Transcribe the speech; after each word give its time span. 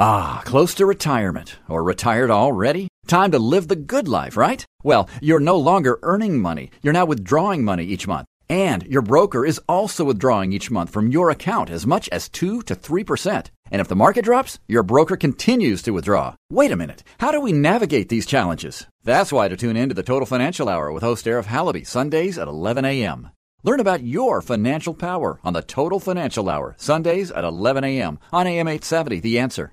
Ah, 0.00 0.42
close 0.44 0.74
to 0.74 0.86
retirement 0.86 1.56
or 1.68 1.82
retired 1.82 2.30
already? 2.30 2.86
Time 3.08 3.32
to 3.32 3.38
live 3.40 3.66
the 3.66 3.74
good 3.74 4.06
life, 4.06 4.36
right? 4.36 4.64
Well, 4.84 5.08
you're 5.20 5.40
no 5.40 5.56
longer 5.56 5.98
earning 6.04 6.38
money. 6.38 6.70
You're 6.82 6.92
now 6.92 7.04
withdrawing 7.04 7.64
money 7.64 7.84
each 7.84 8.06
month. 8.06 8.28
And 8.48 8.84
your 8.84 9.02
broker 9.02 9.44
is 9.44 9.60
also 9.68 10.04
withdrawing 10.04 10.52
each 10.52 10.70
month 10.70 10.90
from 10.90 11.08
your 11.08 11.30
account 11.30 11.68
as 11.68 11.84
much 11.84 12.08
as 12.10 12.28
2 12.28 12.62
to 12.62 12.76
3%. 12.76 13.50
And 13.72 13.80
if 13.80 13.88
the 13.88 13.96
market 13.96 14.24
drops, 14.24 14.60
your 14.68 14.84
broker 14.84 15.16
continues 15.16 15.82
to 15.82 15.90
withdraw. 15.90 16.36
Wait 16.48 16.70
a 16.70 16.76
minute. 16.76 17.02
How 17.18 17.32
do 17.32 17.40
we 17.40 17.50
navigate 17.52 18.08
these 18.08 18.24
challenges? 18.24 18.86
That's 19.02 19.32
why 19.32 19.48
to 19.48 19.56
tune 19.56 19.76
in 19.76 19.88
to 19.88 19.96
the 19.96 20.04
Total 20.04 20.26
Financial 20.26 20.68
Hour 20.68 20.92
with 20.92 21.02
host 21.02 21.26
Arif 21.26 21.46
Halaby, 21.46 21.84
Sundays 21.84 22.38
at 22.38 22.46
11 22.46 22.84
a.m. 22.84 23.30
Learn 23.64 23.80
about 23.80 24.04
your 24.04 24.40
financial 24.42 24.94
power 24.94 25.40
on 25.42 25.54
the 25.54 25.62
Total 25.62 25.98
Financial 25.98 26.48
Hour, 26.48 26.76
Sundays 26.78 27.32
at 27.32 27.42
11 27.42 27.82
a.m. 27.82 28.20
on 28.32 28.46
AM 28.46 28.68
870, 28.68 29.18
The 29.18 29.40
Answer. 29.40 29.72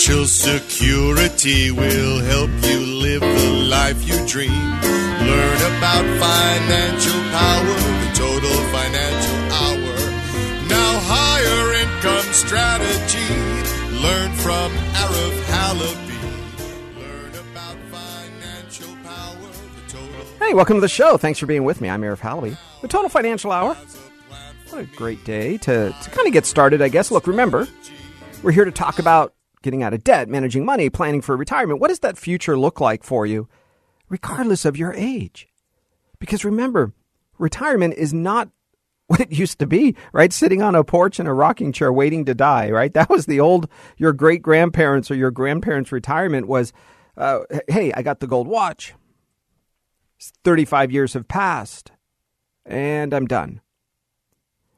Financial 0.00 0.24
security 0.24 1.70
will 1.70 2.20
help 2.20 2.50
you 2.62 2.78
live 2.78 3.20
the 3.20 3.66
life 3.68 4.08
you 4.08 4.16
dream. 4.26 4.50
Learn 4.50 5.60
about 5.76 6.04
financial 6.18 7.20
power, 7.30 7.74
the 8.00 8.10
total 8.14 8.56
financial 8.72 9.36
hour. 9.60 9.94
Now, 10.66 11.00
higher 11.04 11.74
income 11.82 12.32
strategy. 12.32 13.34
Learn 14.00 14.32
from 14.36 14.72
Arif 14.94 15.42
Halaby. 15.52 16.20
Learn 16.98 17.34
about 17.50 17.76
financial 17.90 18.96
power. 19.04 19.50
Hey, 20.38 20.54
welcome 20.54 20.78
to 20.78 20.80
the 20.80 20.88
show. 20.88 21.18
Thanks 21.18 21.38
for 21.38 21.44
being 21.46 21.64
with 21.64 21.80
me. 21.82 21.90
I'm 21.90 22.00
Arif 22.00 22.20
Halaby. 22.20 22.56
The 22.80 22.88
Total 22.88 23.10
Financial 23.10 23.52
Hour. 23.52 23.76
What 24.70 24.82
a 24.82 24.96
great 24.96 25.24
day 25.24 25.58
to, 25.58 25.90
to 25.90 26.10
kind 26.10 26.28
of 26.28 26.32
get 26.32 26.46
started, 26.46 26.80
I 26.80 26.88
guess. 26.88 27.10
Look, 27.10 27.26
remember, 27.26 27.66
we're 28.40 28.52
here 28.52 28.64
to 28.64 28.70
talk 28.70 29.00
about 29.00 29.34
getting 29.62 29.82
out 29.82 29.92
of 29.92 30.04
debt, 30.04 30.28
managing 30.28 30.64
money, 30.64 30.88
planning 30.88 31.20
for 31.22 31.36
retirement. 31.36 31.80
What 31.80 31.88
does 31.88 31.98
that 31.98 32.16
future 32.16 32.56
look 32.56 32.80
like 32.80 33.02
for 33.02 33.26
you, 33.26 33.48
regardless 34.08 34.64
of 34.64 34.76
your 34.76 34.94
age? 34.94 35.48
Because 36.20 36.44
remember, 36.44 36.92
retirement 37.36 37.94
is 37.94 38.14
not 38.14 38.48
what 39.08 39.20
it 39.20 39.32
used 39.32 39.58
to 39.58 39.66
be, 39.66 39.96
right? 40.12 40.32
Sitting 40.32 40.62
on 40.62 40.76
a 40.76 40.84
porch 40.84 41.18
in 41.18 41.26
a 41.26 41.34
rocking 41.34 41.72
chair 41.72 41.92
waiting 41.92 42.24
to 42.26 42.34
die, 42.34 42.70
right? 42.70 42.94
That 42.94 43.10
was 43.10 43.26
the 43.26 43.40
old, 43.40 43.68
your 43.96 44.12
great 44.12 44.40
grandparents 44.40 45.10
or 45.10 45.16
your 45.16 45.32
grandparents' 45.32 45.90
retirement 45.90 46.46
was, 46.46 46.72
uh, 47.16 47.40
hey, 47.66 47.92
I 47.92 48.02
got 48.02 48.20
the 48.20 48.28
gold 48.28 48.46
watch. 48.46 48.94
35 50.44 50.92
years 50.92 51.14
have 51.14 51.26
passed 51.26 51.90
and 52.64 53.12
I'm 53.12 53.26
done. 53.26 53.62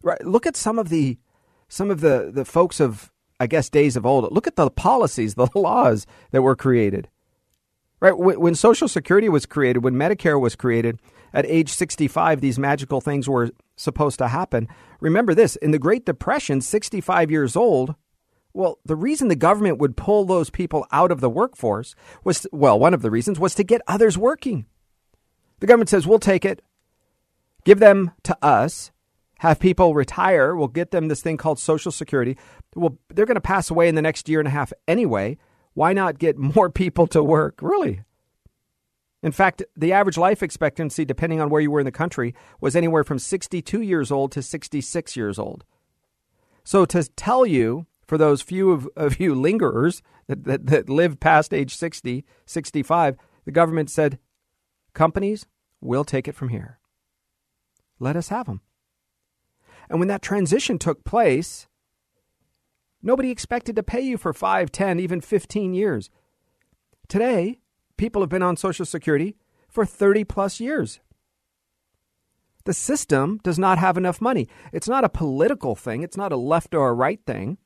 Right. 0.02 0.24
Look 0.24 0.46
at 0.46 0.56
some 0.56 0.78
of 0.78 0.88
the, 0.88 1.18
some 1.68 1.90
of 1.90 2.00
the, 2.00 2.30
the 2.32 2.44
folks 2.44 2.80
of 2.80 3.12
I 3.42 3.48
guess, 3.48 3.68
days 3.68 3.96
of 3.96 4.06
old. 4.06 4.32
Look 4.32 4.46
at 4.46 4.54
the 4.54 4.70
policies, 4.70 5.34
the 5.36 5.48
laws 5.54 6.06
that 6.30 6.42
were 6.42 6.54
created. 6.54 7.08
Right? 7.98 8.16
When 8.16 8.54
Social 8.54 8.88
Security 8.88 9.28
was 9.28 9.46
created, 9.46 9.84
when 9.84 9.94
Medicare 9.94 10.40
was 10.40 10.56
created, 10.56 11.00
at 11.34 11.46
age 11.46 11.70
65, 11.70 12.40
these 12.40 12.58
magical 12.58 13.00
things 13.00 13.28
were 13.28 13.50
supposed 13.76 14.18
to 14.18 14.28
happen. 14.28 14.68
Remember 15.00 15.34
this 15.34 15.56
in 15.56 15.72
the 15.72 15.78
Great 15.78 16.04
Depression, 16.04 16.60
65 16.60 17.30
years 17.30 17.56
old, 17.56 17.94
well, 18.52 18.78
the 18.84 18.96
reason 18.96 19.28
the 19.28 19.36
government 19.36 19.78
would 19.78 19.96
pull 19.96 20.24
those 20.24 20.50
people 20.50 20.86
out 20.92 21.10
of 21.10 21.20
the 21.20 21.30
workforce 21.30 21.94
was, 22.22 22.46
well, 22.52 22.78
one 22.78 22.94
of 22.94 23.02
the 23.02 23.10
reasons 23.10 23.40
was 23.40 23.54
to 23.54 23.64
get 23.64 23.80
others 23.88 24.18
working. 24.18 24.66
The 25.60 25.66
government 25.66 25.88
says, 25.88 26.06
we'll 26.06 26.18
take 26.18 26.44
it, 26.44 26.62
give 27.64 27.78
them 27.78 28.12
to 28.24 28.36
us, 28.42 28.91
have 29.42 29.58
people 29.58 29.92
retire. 29.92 30.54
We'll 30.54 30.68
get 30.68 30.92
them 30.92 31.08
this 31.08 31.20
thing 31.20 31.36
called 31.36 31.58
Social 31.58 31.90
Security. 31.90 32.38
Well, 32.76 32.96
they're 33.08 33.26
going 33.26 33.34
to 33.34 33.40
pass 33.40 33.70
away 33.70 33.88
in 33.88 33.96
the 33.96 34.02
next 34.02 34.28
year 34.28 34.38
and 34.38 34.46
a 34.46 34.52
half 34.52 34.72
anyway. 34.86 35.36
Why 35.74 35.92
not 35.92 36.20
get 36.20 36.38
more 36.54 36.70
people 36.70 37.08
to 37.08 37.24
work? 37.24 37.58
Really? 37.60 38.02
In 39.20 39.32
fact, 39.32 39.64
the 39.76 39.92
average 39.92 40.16
life 40.16 40.44
expectancy, 40.44 41.04
depending 41.04 41.40
on 41.40 41.50
where 41.50 41.60
you 41.60 41.72
were 41.72 41.80
in 41.80 41.86
the 41.86 41.90
country, 41.90 42.36
was 42.60 42.76
anywhere 42.76 43.02
from 43.02 43.18
62 43.18 43.80
years 43.80 44.12
old 44.12 44.30
to 44.30 44.42
66 44.42 45.16
years 45.16 45.40
old. 45.40 45.64
So 46.62 46.84
to 46.84 47.02
tell 47.02 47.44
you, 47.44 47.86
for 48.06 48.16
those 48.16 48.42
few 48.42 48.70
of, 48.70 48.88
of 48.96 49.18
you 49.18 49.34
lingerers 49.34 50.02
that, 50.28 50.44
that, 50.44 50.66
that 50.66 50.88
live 50.88 51.18
past 51.18 51.52
age 51.52 51.74
60, 51.74 52.24
65, 52.46 53.16
the 53.44 53.50
government 53.50 53.90
said, 53.90 54.20
companies, 54.94 55.46
we'll 55.80 56.04
take 56.04 56.28
it 56.28 56.36
from 56.36 56.50
here. 56.50 56.78
Let 57.98 58.14
us 58.14 58.28
have 58.28 58.46
them. 58.46 58.60
And 59.92 60.00
when 60.00 60.08
that 60.08 60.22
transition 60.22 60.78
took 60.78 61.04
place, 61.04 61.66
nobody 63.02 63.30
expected 63.30 63.76
to 63.76 63.82
pay 63.82 64.00
you 64.00 64.16
for 64.16 64.32
5, 64.32 64.72
10, 64.72 64.98
even 64.98 65.20
15 65.20 65.74
years. 65.74 66.08
Today, 67.08 67.58
people 67.98 68.22
have 68.22 68.30
been 68.30 68.42
on 68.42 68.56
Social 68.56 68.86
Security 68.86 69.36
for 69.68 69.84
30 69.84 70.24
plus 70.24 70.60
years. 70.60 71.00
The 72.64 72.72
system 72.72 73.38
does 73.42 73.58
not 73.58 73.76
have 73.76 73.98
enough 73.98 74.22
money. 74.22 74.48
It's 74.72 74.88
not 74.88 75.04
a 75.04 75.10
political 75.10 75.74
thing, 75.74 76.02
it's 76.02 76.16
not 76.16 76.32
a 76.32 76.36
left 76.36 76.74
or 76.74 76.88
a 76.88 76.94
right 76.94 77.20
thing, 77.26 77.58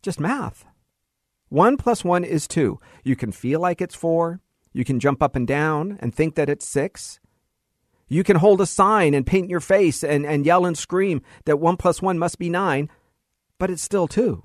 just 0.00 0.18
math. 0.18 0.64
One 1.50 1.76
plus 1.76 2.02
one 2.02 2.24
is 2.24 2.48
two. 2.48 2.80
You 3.04 3.16
can 3.16 3.32
feel 3.32 3.60
like 3.60 3.82
it's 3.82 3.94
four. 3.94 4.40
You 4.72 4.82
can 4.82 4.98
jump 4.98 5.22
up 5.22 5.36
and 5.36 5.46
down 5.46 5.98
and 6.00 6.14
think 6.14 6.36
that 6.36 6.48
it's 6.48 6.66
six. 6.66 7.20
You 8.08 8.24
can 8.24 8.36
hold 8.36 8.60
a 8.60 8.66
sign 8.66 9.14
and 9.14 9.26
paint 9.26 9.50
your 9.50 9.60
face 9.60 10.02
and, 10.02 10.24
and 10.24 10.46
yell 10.46 10.64
and 10.64 10.76
scream 10.76 11.22
that 11.44 11.58
one 11.58 11.76
plus 11.76 12.00
one 12.00 12.18
must 12.18 12.38
be 12.38 12.48
nine, 12.48 12.88
but 13.58 13.70
it's 13.70 13.82
still 13.82 14.08
two. 14.08 14.44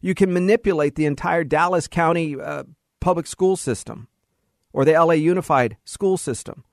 You 0.00 0.14
can 0.14 0.32
manipulate 0.32 0.94
the 0.94 1.06
entire 1.06 1.44
Dallas 1.44 1.88
County 1.88 2.40
uh, 2.40 2.64
public 3.00 3.26
school 3.26 3.56
system 3.56 4.08
or 4.72 4.84
the 4.84 4.92
LA 4.92 5.14
Unified 5.14 5.76
school 5.84 6.16
system 6.16 6.64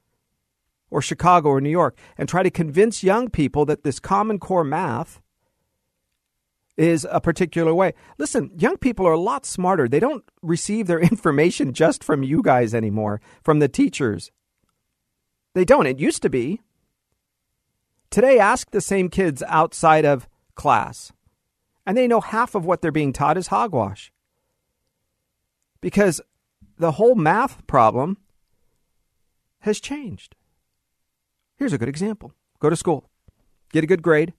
or 0.90 1.02
Chicago 1.02 1.50
or 1.50 1.60
New 1.60 1.70
York 1.70 1.98
and 2.18 2.30
try 2.30 2.44
to 2.44 2.52
convince 2.52 3.04
young 3.04 3.30
people 3.30 3.66
that 3.66 3.84
this 3.84 4.00
Common 4.00 4.40
Core 4.40 4.64
math 4.64 5.22
is 6.78 7.08
a 7.10 7.20
particular 7.20 7.74
way. 7.74 7.94
Listen, 8.20 8.52
young 8.56 8.78
people 8.78 9.08
are 9.08 9.14
a 9.14 9.20
lot 9.20 9.46
smarter. 9.46 9.88
They 9.88 10.00
don't 10.00 10.24
receive 10.42 10.86
their 10.88 11.00
information 11.12 11.74
just 11.74 12.04
from 12.04 12.24
you 12.24 12.44
guys 12.44 12.74
anymore, 12.74 13.20
from 13.44 13.60
the 13.60 13.68
teachers 13.68 14.32
they 15.58 15.66
don't. 15.66 15.88
It 15.88 16.00
used 16.00 16.22
to 16.22 16.30
be. 16.30 16.62
Today, 18.10 18.40
ask 18.40 18.72
the 18.72 18.80
same 18.80 19.10
kids 19.10 19.44
outside 19.48 20.06
of 20.06 20.28
class, 20.56 21.12
and 21.86 21.98
they 21.98 22.08
know 22.08 22.22
half 22.22 22.56
of 22.56 22.66
what 22.66 22.82
they're 22.82 22.92
being 22.92 23.12
taught 23.12 23.38
is 23.38 23.48
hogwash. 23.48 24.12
Because 25.82 26.22
the 26.78 26.94
whole 26.94 27.16
math 27.16 27.66
problem 27.68 28.18
has 29.62 29.80
changed. 29.80 30.36
Here's 31.58 31.74
a 31.74 31.78
good 31.78 31.90
example 31.90 32.34
go 32.60 32.70
to 32.70 32.76
school, 32.76 33.10
get 33.74 33.84
a 33.84 33.88
good 33.88 34.04
grade, 34.04 34.34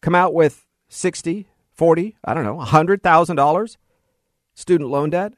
come 0.00 0.14
out 0.14 0.32
with 0.32 0.66
60, 0.88 1.48
40, 1.72 2.16
I 2.24 2.34
don't 2.34 2.44
know, 2.44 2.56
$100,000 2.56 3.76
student 4.54 4.90
loan 4.90 5.10
debt. 5.10 5.34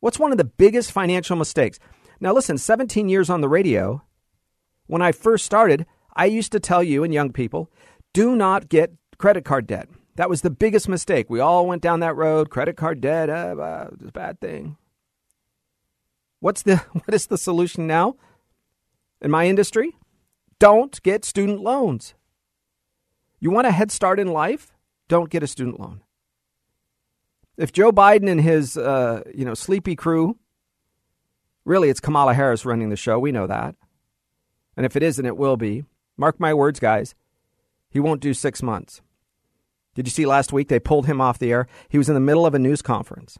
What's 0.00 0.18
one 0.18 0.30
of 0.30 0.38
the 0.38 0.44
biggest 0.44 0.92
financial 0.92 1.36
mistakes? 1.36 1.80
Now, 2.20 2.32
listen, 2.32 2.58
17 2.58 3.08
years 3.08 3.30
on 3.30 3.40
the 3.40 3.48
radio, 3.48 4.02
when 4.86 5.02
I 5.02 5.12
first 5.12 5.44
started, 5.44 5.86
I 6.16 6.24
used 6.24 6.50
to 6.52 6.60
tell 6.60 6.82
you 6.82 7.04
and 7.04 7.14
young 7.14 7.32
people 7.32 7.70
do 8.12 8.34
not 8.34 8.68
get 8.68 8.92
credit 9.18 9.44
card 9.44 9.66
debt. 9.66 9.88
That 10.16 10.28
was 10.28 10.42
the 10.42 10.50
biggest 10.50 10.88
mistake. 10.88 11.30
We 11.30 11.38
all 11.38 11.66
went 11.66 11.80
down 11.80 12.00
that 12.00 12.16
road. 12.16 12.50
Credit 12.50 12.76
card 12.76 13.00
debt, 13.00 13.30
uh, 13.30 13.54
uh, 13.56 13.90
it's 13.92 14.08
a 14.08 14.12
bad 14.12 14.40
thing. 14.40 14.76
What's 16.40 16.62
the 16.62 16.76
what 16.92 17.14
is 17.14 17.26
the 17.26 17.38
solution 17.38 17.86
now? 17.86 18.16
In 19.20 19.30
my 19.30 19.46
industry, 19.46 19.96
don't 20.58 21.00
get 21.02 21.24
student 21.24 21.60
loans. 21.60 22.14
You 23.38 23.50
want 23.50 23.68
a 23.68 23.72
head 23.72 23.92
start 23.92 24.18
in 24.18 24.28
life? 24.28 24.72
Don't 25.08 25.30
get 25.30 25.44
a 25.44 25.46
student 25.46 25.78
loan. 25.78 26.02
If 27.56 27.72
Joe 27.72 27.92
Biden 27.92 28.28
and 28.28 28.40
his 28.40 28.76
uh, 28.76 29.22
you 29.32 29.44
know 29.44 29.54
sleepy 29.54 29.94
crew 29.94 30.36
Really, 31.68 31.90
it's 31.90 32.00
Kamala 32.00 32.32
Harris 32.32 32.64
running 32.64 32.88
the 32.88 32.96
show. 32.96 33.18
We 33.18 33.30
know 33.30 33.46
that. 33.46 33.74
And 34.74 34.86
if 34.86 34.96
it 34.96 35.02
isn't, 35.02 35.26
it 35.26 35.36
will 35.36 35.58
be. 35.58 35.84
Mark 36.16 36.40
my 36.40 36.54
words, 36.54 36.80
guys. 36.80 37.14
He 37.90 38.00
won't 38.00 38.22
do 38.22 38.32
six 38.32 38.62
months. 38.62 39.02
Did 39.94 40.06
you 40.06 40.10
see 40.10 40.24
last 40.24 40.50
week 40.50 40.68
they 40.68 40.80
pulled 40.80 41.04
him 41.04 41.20
off 41.20 41.38
the 41.38 41.52
air? 41.52 41.66
He 41.90 41.98
was 41.98 42.08
in 42.08 42.14
the 42.14 42.20
middle 42.20 42.46
of 42.46 42.54
a 42.54 42.58
news 42.58 42.80
conference 42.80 43.38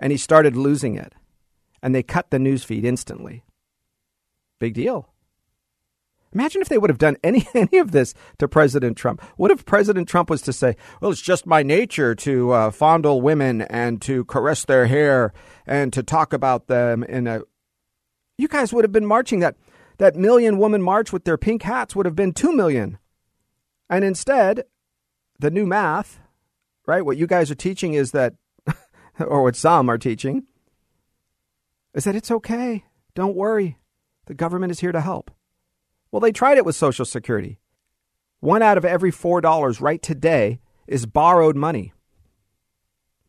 and 0.00 0.10
he 0.10 0.18
started 0.18 0.56
losing 0.56 0.96
it. 0.96 1.14
And 1.80 1.94
they 1.94 2.02
cut 2.02 2.30
the 2.30 2.40
news 2.40 2.64
feed 2.64 2.84
instantly. 2.84 3.44
Big 4.58 4.74
deal. 4.74 5.09
Imagine 6.32 6.62
if 6.62 6.68
they 6.68 6.78
would 6.78 6.90
have 6.90 6.98
done 6.98 7.16
any, 7.24 7.48
any 7.54 7.78
of 7.78 7.90
this 7.90 8.14
to 8.38 8.48
President 8.48 8.96
Trump. 8.96 9.22
What 9.36 9.50
if 9.50 9.64
President 9.64 10.08
Trump 10.08 10.30
was 10.30 10.42
to 10.42 10.52
say, 10.52 10.76
well, 11.00 11.10
it's 11.10 11.20
just 11.20 11.46
my 11.46 11.62
nature 11.62 12.14
to 12.16 12.50
uh, 12.52 12.70
fondle 12.70 13.20
women 13.20 13.62
and 13.62 14.00
to 14.02 14.24
caress 14.26 14.64
their 14.64 14.86
hair 14.86 15.32
and 15.66 15.92
to 15.92 16.02
talk 16.02 16.32
about 16.32 16.66
them 16.66 17.02
in 17.02 17.26
a. 17.26 17.40
You 18.38 18.48
guys 18.48 18.72
would 18.72 18.84
have 18.84 18.92
been 18.92 19.06
marching 19.06 19.40
that. 19.40 19.56
That 19.98 20.16
million 20.16 20.56
woman 20.56 20.80
march 20.80 21.12
with 21.12 21.24
their 21.24 21.36
pink 21.36 21.62
hats 21.62 21.94
would 21.94 22.06
have 22.06 22.16
been 22.16 22.32
two 22.32 22.56
million. 22.56 22.98
And 23.90 24.02
instead, 24.02 24.64
the 25.38 25.50
new 25.50 25.66
math, 25.66 26.20
right? 26.86 27.04
What 27.04 27.18
you 27.18 27.26
guys 27.26 27.50
are 27.50 27.54
teaching 27.56 27.92
is 27.92 28.12
that, 28.12 28.32
or 29.18 29.42
what 29.42 29.56
some 29.56 29.90
are 29.90 29.98
teaching, 29.98 30.46
is 31.92 32.04
that 32.04 32.16
it's 32.16 32.30
okay. 32.30 32.84
Don't 33.14 33.36
worry. 33.36 33.76
The 34.24 34.32
government 34.32 34.70
is 34.70 34.80
here 34.80 34.92
to 34.92 35.02
help. 35.02 35.30
Well, 36.12 36.20
they 36.20 36.32
tried 36.32 36.58
it 36.58 36.64
with 36.64 36.76
Social 36.76 37.04
Security. 37.04 37.58
One 38.40 38.62
out 38.62 38.78
of 38.78 38.84
every 38.84 39.12
$4 39.12 39.80
right 39.80 40.02
today 40.02 40.60
is 40.86 41.06
borrowed 41.06 41.56
money. 41.56 41.92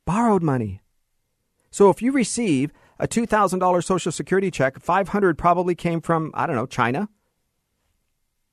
Borrowed 0.05 0.41
money. 0.41 0.81
So 1.69 1.89
if 1.89 2.01
you 2.01 2.11
receive 2.11 2.71
a 2.99 3.07
$2,000 3.07 3.83
Social 3.83 4.11
Security 4.11 4.49
check, 4.49 4.79
500 4.79 5.37
probably 5.37 5.75
came 5.75 6.01
from, 6.01 6.31
I 6.33 6.47
don't 6.47 6.55
know, 6.55 6.65
China. 6.65 7.09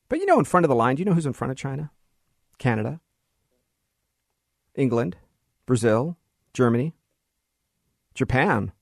But 0.08 0.18
you 0.18 0.26
know, 0.26 0.38
in 0.38 0.44
front 0.44 0.64
of 0.64 0.68
the 0.68 0.74
line, 0.74 0.96
do 0.96 1.00
you 1.00 1.04
know 1.04 1.14
who's 1.14 1.26
in 1.26 1.32
front 1.32 1.50
of 1.50 1.56
China? 1.56 1.90
Canada, 2.58 3.00
England, 4.74 5.16
Brazil, 5.66 6.16
Germany, 6.52 6.94
Japan. 8.14 8.72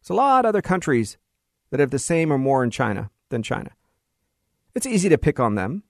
There's 0.00 0.10
a 0.10 0.14
lot 0.14 0.44
of 0.44 0.48
other 0.48 0.62
countries 0.62 1.18
that 1.70 1.78
have 1.78 1.90
the 1.90 1.98
same 1.98 2.32
or 2.32 2.38
more 2.38 2.64
in 2.64 2.70
China 2.70 3.10
than 3.28 3.42
China. 3.42 3.70
It's 4.74 4.86
easy 4.86 5.08
to 5.08 5.18
pick 5.18 5.38
on 5.38 5.54
them, 5.54 5.82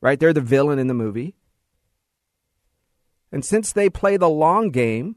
right? 0.00 0.18
They're 0.18 0.32
the 0.32 0.40
villain 0.40 0.78
in 0.78 0.86
the 0.86 0.94
movie. 0.94 1.34
And 3.32 3.44
since 3.44 3.72
they 3.72 3.90
play 3.90 4.16
the 4.16 4.28
long 4.28 4.70
game, 4.70 5.16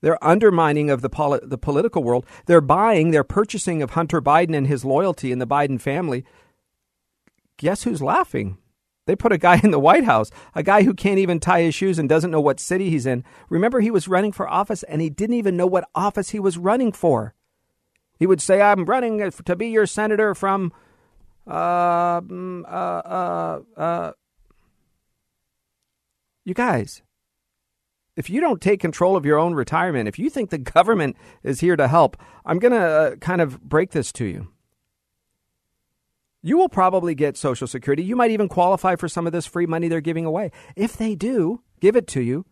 they're 0.00 0.22
undermining 0.22 0.90
of 0.90 1.00
the, 1.00 1.10
poli- 1.10 1.40
the 1.42 1.58
political 1.58 2.02
world. 2.02 2.26
They're 2.46 2.60
buying, 2.60 3.10
they're 3.10 3.24
purchasing 3.24 3.82
of 3.82 3.90
Hunter 3.90 4.20
Biden 4.20 4.54
and 4.54 4.66
his 4.66 4.84
loyalty 4.84 5.32
in 5.32 5.38
the 5.38 5.46
Biden 5.46 5.80
family. 5.80 6.24
Guess 7.56 7.84
who's 7.84 8.02
laughing? 8.02 8.58
They 9.06 9.16
put 9.16 9.32
a 9.32 9.38
guy 9.38 9.60
in 9.64 9.70
the 9.70 9.78
White 9.78 10.04
House, 10.04 10.30
a 10.54 10.62
guy 10.62 10.82
who 10.82 10.94
can't 10.94 11.18
even 11.18 11.40
tie 11.40 11.62
his 11.62 11.74
shoes 11.74 11.98
and 11.98 12.08
doesn't 12.08 12.30
know 12.30 12.40
what 12.40 12.60
city 12.60 12.90
he's 12.90 13.06
in. 13.06 13.24
Remember, 13.48 13.80
he 13.80 13.90
was 13.90 14.08
running 14.08 14.32
for 14.32 14.48
office 14.48 14.82
and 14.84 15.00
he 15.00 15.10
didn't 15.10 15.36
even 15.36 15.56
know 15.56 15.66
what 15.66 15.88
office 15.94 16.30
he 16.30 16.40
was 16.40 16.58
running 16.58 16.92
for. 16.92 17.34
He 18.18 18.26
would 18.26 18.40
say, 18.40 18.60
I'm 18.60 18.84
running 18.84 19.30
to 19.30 19.56
be 19.56 19.68
your 19.68 19.86
senator 19.86 20.34
from 20.34 20.72
mm, 21.52 22.64
uh, 22.64 22.68
uh, 22.68 23.60
uh, 23.76 24.12
you 26.44 26.54
guys, 26.54 27.02
if 28.16 28.30
you 28.30 28.40
don't 28.40 28.60
take 28.60 28.80
control 28.80 29.16
of 29.16 29.26
your 29.26 29.38
own 29.38 29.54
retirement, 29.54 30.08
if 30.08 30.18
you 30.18 30.30
think 30.30 30.50
the 30.50 30.58
government 30.58 31.16
is 31.42 31.60
here 31.60 31.76
to 31.76 31.88
help, 31.88 32.16
I'm 32.44 32.58
going 32.58 32.72
to 32.72 32.78
uh, 32.78 33.16
kind 33.16 33.40
of 33.40 33.60
break 33.62 33.90
this 33.90 34.12
to 34.12 34.24
you. 34.24 34.48
You 36.42 36.58
will 36.58 36.68
probably 36.68 37.14
get 37.14 37.38
Social 37.38 37.66
Security. 37.66 38.04
You 38.04 38.16
might 38.16 38.30
even 38.30 38.48
qualify 38.48 38.96
for 38.96 39.08
some 39.08 39.26
of 39.26 39.32
this 39.32 39.46
free 39.46 39.66
money 39.66 39.88
they're 39.88 40.02
giving 40.02 40.26
away. 40.26 40.50
If 40.76 40.96
they 40.96 41.14
do 41.14 41.62
give 41.80 41.96
it 41.96 42.06
to 42.08 42.20
you, 42.20 42.44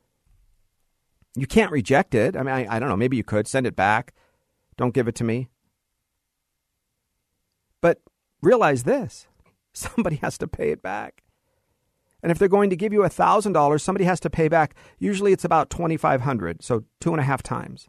you 1.35 1.47
can't 1.47 1.71
reject 1.71 2.15
it. 2.15 2.37
I 2.37 2.43
mean, 2.43 2.55
I, 2.55 2.77
I 2.77 2.79
don't 2.79 2.89
know. 2.89 2.97
Maybe 2.97 3.19
you 3.19 3.25
could 3.25 3.47
send 3.47 3.67
it 3.67 3.77
back. 3.77 4.15
Don't 4.79 4.95
give 4.95 5.09
it 5.09 5.15
to 5.17 5.25
me. 5.25 5.49
But 7.83 8.01
realize 8.43 8.83
this 8.83 9.29
somebody 9.73 10.17
has 10.17 10.37
to 10.39 10.47
pay 10.47 10.71
it 10.71 10.83
back. 10.83 11.23
And 12.23 12.31
if 12.31 12.39
they're 12.39 12.47
going 12.47 12.71
to 12.71 12.77
give 12.77 12.93
you 12.93 13.01
$1,000, 13.01 13.81
somebody 13.81 14.05
has 14.05 14.21
to 14.21 14.31
pay 14.31 14.47
back. 14.49 14.77
Usually 14.99 15.33
it's 15.33 15.45
about 15.45 15.71
2500 15.71 16.63
so 16.63 16.85
two 17.01 17.11
and 17.11 17.21
a 17.21 17.25
half 17.25 17.43
times. 17.43 17.89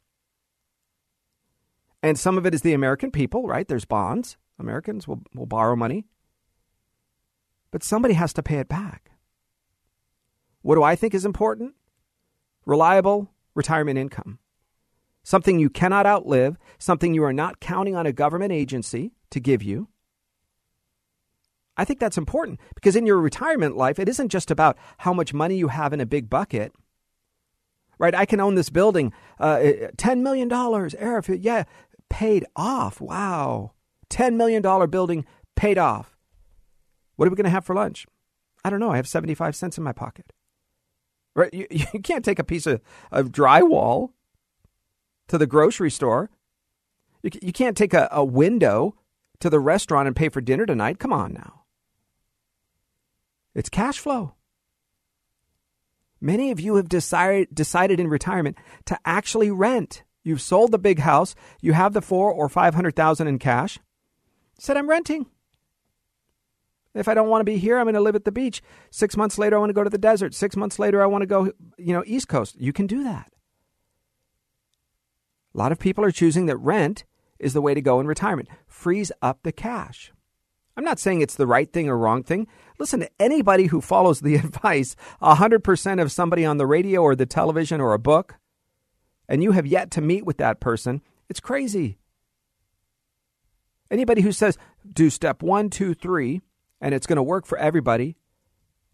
And 2.01 2.17
some 2.19 2.37
of 2.37 2.45
it 2.45 2.53
is 2.53 2.61
the 2.61 2.73
American 2.73 3.11
people, 3.11 3.47
right? 3.47 3.67
There's 3.67 3.85
bonds. 3.85 4.37
Americans 4.59 5.07
will, 5.07 5.21
will 5.33 5.45
borrow 5.45 5.75
money. 5.75 6.05
But 7.71 7.83
somebody 7.83 8.15
has 8.15 8.33
to 8.33 8.43
pay 8.43 8.57
it 8.57 8.67
back. 8.67 9.11
What 10.63 10.75
do 10.75 10.83
I 10.83 10.95
think 10.95 11.13
is 11.13 11.25
important? 11.25 11.75
Reliable 12.65 13.29
retirement 13.55 13.97
income. 13.97 14.39
Something 15.23 15.59
you 15.59 15.69
cannot 15.69 16.05
outlive, 16.05 16.57
something 16.77 17.13
you 17.13 17.23
are 17.23 17.33
not 17.33 17.59
counting 17.59 17.95
on 17.95 18.05
a 18.05 18.11
government 18.11 18.51
agency 18.51 19.13
to 19.29 19.39
give 19.39 19.63
you 19.63 19.87
I 21.75 21.85
think 21.85 21.99
that's 21.99 22.17
important 22.17 22.59
because 22.75 22.95
in 22.95 23.05
your 23.05 23.17
retirement 23.17 23.75
life, 23.75 23.99
it 23.99 24.07
isn't 24.09 24.29
just 24.29 24.51
about 24.51 24.77
how 24.99 25.13
much 25.13 25.33
money 25.33 25.55
you 25.55 25.69
have 25.69 25.93
in 25.93 26.01
a 26.01 26.05
big 26.05 26.29
bucket. 26.29 26.71
Right? 27.97 28.13
I 28.13 28.25
can 28.25 28.39
own 28.39 28.55
this 28.55 28.69
building, 28.69 29.13
uh, 29.39 29.57
$10 29.57 30.21
million, 30.21 30.49
Arif, 30.49 31.37
yeah, 31.41 31.63
paid 32.09 32.45
off. 32.55 32.99
Wow. 32.99 33.71
$10 34.09 34.35
million 34.35 34.61
building 34.89 35.25
paid 35.55 35.77
off. 35.77 36.17
What 37.15 37.27
are 37.27 37.31
we 37.31 37.35
going 37.35 37.45
to 37.45 37.49
have 37.49 37.65
for 37.65 37.75
lunch? 37.75 38.05
I 38.63 38.69
don't 38.69 38.79
know. 38.79 38.91
I 38.91 38.97
have 38.97 39.07
75 39.07 39.55
cents 39.55 39.77
in 39.77 39.83
my 39.83 39.93
pocket. 39.93 40.31
Right? 41.35 41.53
You, 41.53 41.67
you 41.71 42.01
can't 42.01 42.25
take 42.25 42.39
a 42.39 42.43
piece 42.43 42.67
of, 42.67 42.81
of 43.11 43.31
drywall 43.31 44.09
to 45.27 45.37
the 45.37 45.47
grocery 45.47 45.91
store. 45.91 46.29
You, 47.21 47.31
you 47.41 47.53
can't 47.53 47.77
take 47.77 47.93
a, 47.93 48.07
a 48.11 48.23
window 48.23 48.95
to 49.39 49.49
the 49.49 49.59
restaurant 49.59 50.07
and 50.07 50.15
pay 50.15 50.29
for 50.29 50.41
dinner 50.41 50.65
tonight. 50.65 50.99
Come 50.99 51.13
on 51.13 51.33
now. 51.33 51.62
It's 53.55 53.69
cash 53.69 53.99
flow. 53.99 54.35
Many 56.19 56.51
of 56.51 56.59
you 56.59 56.75
have 56.75 56.87
decided, 56.87 57.53
decided 57.53 57.99
in 57.99 58.07
retirement 58.07 58.57
to 58.85 58.97
actually 59.05 59.51
rent. 59.51 60.03
You've 60.23 60.41
sold 60.41 60.71
the 60.71 60.79
big 60.79 60.99
house, 60.99 61.35
you 61.61 61.73
have 61.73 61.93
the 61.93 62.01
four 62.01 62.31
or 62.31 62.47
five 62.47 62.75
hundred 62.75 62.95
thousand 62.95 63.27
in 63.27 63.39
cash. 63.39 63.77
Said 64.57 64.77
I'm 64.77 64.89
renting. 64.89 65.25
If 66.95 67.07
I 67.07 67.13
don't 67.13 67.27
want 67.27 67.41
to 67.41 67.51
be 67.51 67.57
here, 67.57 67.77
I'm 67.77 67.85
going 67.85 67.95
to 67.95 68.01
live 68.01 68.15
at 68.15 68.23
the 68.23 68.31
beach. 68.31 68.61
Six 68.91 69.17
months 69.17 69.37
later, 69.37 69.55
I 69.55 69.59
want 69.59 69.71
to 69.71 69.73
go 69.73 69.83
to 69.83 69.89
the 69.89 69.97
desert. 69.97 70.33
Six 70.33 70.55
months 70.55 70.77
later, 70.77 71.01
I 71.01 71.07
want 71.07 71.23
to 71.23 71.27
go, 71.27 71.51
you 71.77 71.91
know, 71.91 72.03
East 72.05 72.27
Coast. 72.27 72.55
You 72.59 72.71
can 72.71 72.87
do 72.87 73.03
that. 73.03 73.33
A 75.53 75.57
lot 75.57 75.71
of 75.71 75.79
people 75.79 76.03
are 76.03 76.11
choosing 76.11 76.45
that 76.45 76.57
rent 76.57 77.03
is 77.39 77.53
the 77.53 77.61
way 77.61 77.73
to 77.73 77.81
go 77.81 77.99
in 77.99 78.07
retirement. 78.07 78.47
Frees 78.67 79.11
up 79.21 79.39
the 79.41 79.51
cash. 79.51 80.11
I'm 80.77 80.83
not 80.83 80.99
saying 80.99 81.21
it's 81.21 81.35
the 81.35 81.47
right 81.47 81.71
thing 81.71 81.89
or 81.89 81.97
wrong 81.97 82.23
thing. 82.23 82.47
Listen 82.79 82.99
to 83.01 83.09
anybody 83.19 83.67
who 83.67 83.81
follows 83.81 84.21
the 84.21 84.35
advice 84.35 84.95
100% 85.21 86.01
of 86.01 86.11
somebody 86.11 86.45
on 86.45 86.57
the 86.57 86.65
radio 86.65 87.01
or 87.01 87.15
the 87.15 87.25
television 87.25 87.79
or 87.79 87.93
a 87.93 87.99
book, 87.99 88.35
and 89.27 89.43
you 89.43 89.51
have 89.51 89.65
yet 89.65 89.91
to 89.91 90.01
meet 90.01 90.25
with 90.25 90.37
that 90.37 90.59
person, 90.59 91.01
it's 91.29 91.39
crazy. 91.39 91.97
Anybody 93.89 94.21
who 94.21 94.31
says, 94.31 94.57
do 94.91 95.09
step 95.09 95.43
one, 95.43 95.69
two, 95.69 95.93
three, 95.93 96.41
and 96.81 96.93
it's 96.93 97.07
going 97.07 97.17
to 97.17 97.23
work 97.23 97.45
for 97.45 97.57
everybody, 97.57 98.17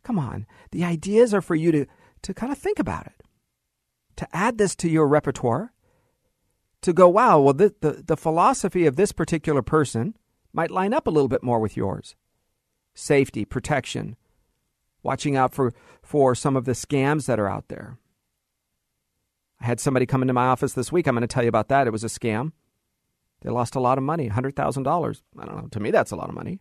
come 0.04 0.20
on. 0.20 0.46
The 0.72 0.84
ideas 0.84 1.34
are 1.34 1.42
for 1.42 1.56
you 1.56 1.72
to, 1.72 1.86
to 2.24 2.34
kind 2.34 2.52
of 2.52 2.58
think 2.58 2.80
about 2.80 3.08
it, 3.08 3.24
to 4.18 4.28
add 4.36 4.58
this 4.58 4.76
to 4.78 4.90
your 4.90 5.08
repertoire, 5.08 5.74
to 6.82 6.94
go, 6.94 7.08
wow, 7.10 7.40
well, 7.40 7.54
the, 7.54 7.74
the, 7.82 8.04
the 8.06 8.18
philosophy 8.18 8.86
of 8.86 8.96
this 8.96 9.12
particular 9.12 9.62
person 9.62 10.16
might 10.54 10.72
line 10.72 10.94
up 10.94 11.08
a 11.08 11.12
little 11.12 11.28
bit 11.28 11.44
more 11.44 11.60
with 11.60 11.76
yours. 11.76 12.16
Safety, 13.00 13.46
protection, 13.46 14.18
watching 15.04 15.38
out 15.38 15.54
for, 15.54 15.74
for 16.02 16.36
some 16.36 16.58
of 16.58 16.66
the 16.66 16.74
scams 16.74 17.28
that 17.28 17.40
are 17.40 17.48
out 17.48 17.70
there. 17.70 17.98
I 19.62 19.66
had 19.66 19.80
somebody 19.80 20.06
come 20.06 20.22
into 20.22 20.34
my 20.34 20.48
office 20.48 20.74
this 20.74 20.92
week. 20.92 21.08
I'm 21.08 21.16
going 21.16 21.22
to 21.22 21.28
tell 21.28 21.44
you 21.44 21.50
about 21.50 21.70
that. 21.70 21.88
It 21.88 21.92
was 21.92 22.04
a 22.04 22.08
scam. 22.08 22.52
They 23.42 23.50
lost 23.50 23.76
a 23.76 23.80
lot 23.80 23.98
of 23.98 24.04
money, 24.04 24.30
$100,000. 24.30 25.22
I 25.38 25.46
don't 25.46 25.56
know. 25.56 25.68
To 25.70 25.80
me, 25.80 25.92
that's 25.92 26.12
a 26.12 26.18
lot 26.18 26.28
of 26.28 26.36
money. 26.36 26.60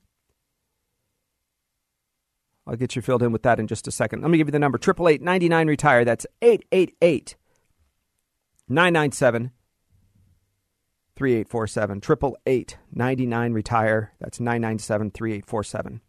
I'll 2.69 2.77
get 2.77 2.95
you 2.95 3.03
filled 3.03 3.25
in 3.25 3.33
with 3.33 3.43
that 3.43 3.59
in 3.59 3.67
just 3.67 3.89
a 3.89 3.91
second. 3.91 4.23
Let 4.23 4.31
me 4.31 4.39
give 4.39 4.47
you 4.47 4.53
the 4.53 4.59
number 4.61 4.79
888 4.79 5.23
99 5.23 5.67
Retire. 5.67 6.05
That's 6.05 6.27
888 6.41 7.35
997 8.69 9.51
3847. 11.17 11.99
888 11.99 12.79
99 12.93 13.53
Retire. 13.53 14.13
That's 14.21 14.39
997 14.39 15.11
3847. 15.11 16.01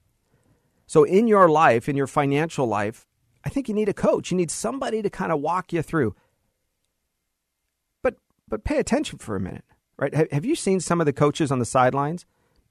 So, 0.90 1.04
in 1.04 1.28
your 1.28 1.48
life, 1.48 1.88
in 1.88 1.96
your 1.96 2.08
financial 2.08 2.66
life, 2.66 3.06
I 3.46 3.50
think 3.50 3.68
you 3.68 3.76
need 3.76 3.90
a 3.90 3.94
coach. 3.94 4.32
You 4.32 4.38
need 4.38 4.50
somebody 4.50 5.04
to 5.04 5.10
kind 5.12 5.32
of 5.32 5.40
walk 5.40 5.72
you 5.72 5.84
through. 5.84 6.16
But, 8.02 8.16
but 8.48 8.64
pay 8.64 8.80
attention 8.80 9.20
for 9.20 9.36
a 9.36 9.40
minute, 9.40 9.66
right? 10.00 10.34
Have 10.34 10.46
you 10.46 10.56
seen 10.56 10.80
some 10.80 11.00
of 11.00 11.06
the 11.06 11.14
coaches 11.14 11.52
on 11.52 11.60
the 11.60 11.66
sidelines? 11.66 12.26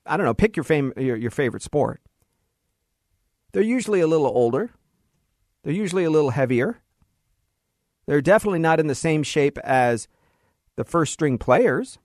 I 0.05 0.17
don't 0.17 0.27
know, 0.27 0.35
pick 0.35 0.57
your, 0.57 0.65
fam- 0.65 0.95
your, 0.97 1.15
your 1.15 1.31
favorite 1.31 1.63
sport. 1.63 2.01
They're 3.53 3.63
usually 3.63 4.01
a 4.01 4.09
little 4.09 4.27
older. 4.27 4.71
They're 5.63 5.73
usually 5.73 6.03
a 6.03 6.11
little 6.11 6.31
heavier. 6.31 6.81
They're 8.09 8.21
definitely 8.21 8.59
not 8.59 8.81
in 8.81 8.89
the 8.89 8.97
same 8.97 9.23
shape 9.23 9.59
as 9.59 10.09
the 10.75 10.83
first 10.83 11.13
string 11.13 11.39
players. 11.39 12.01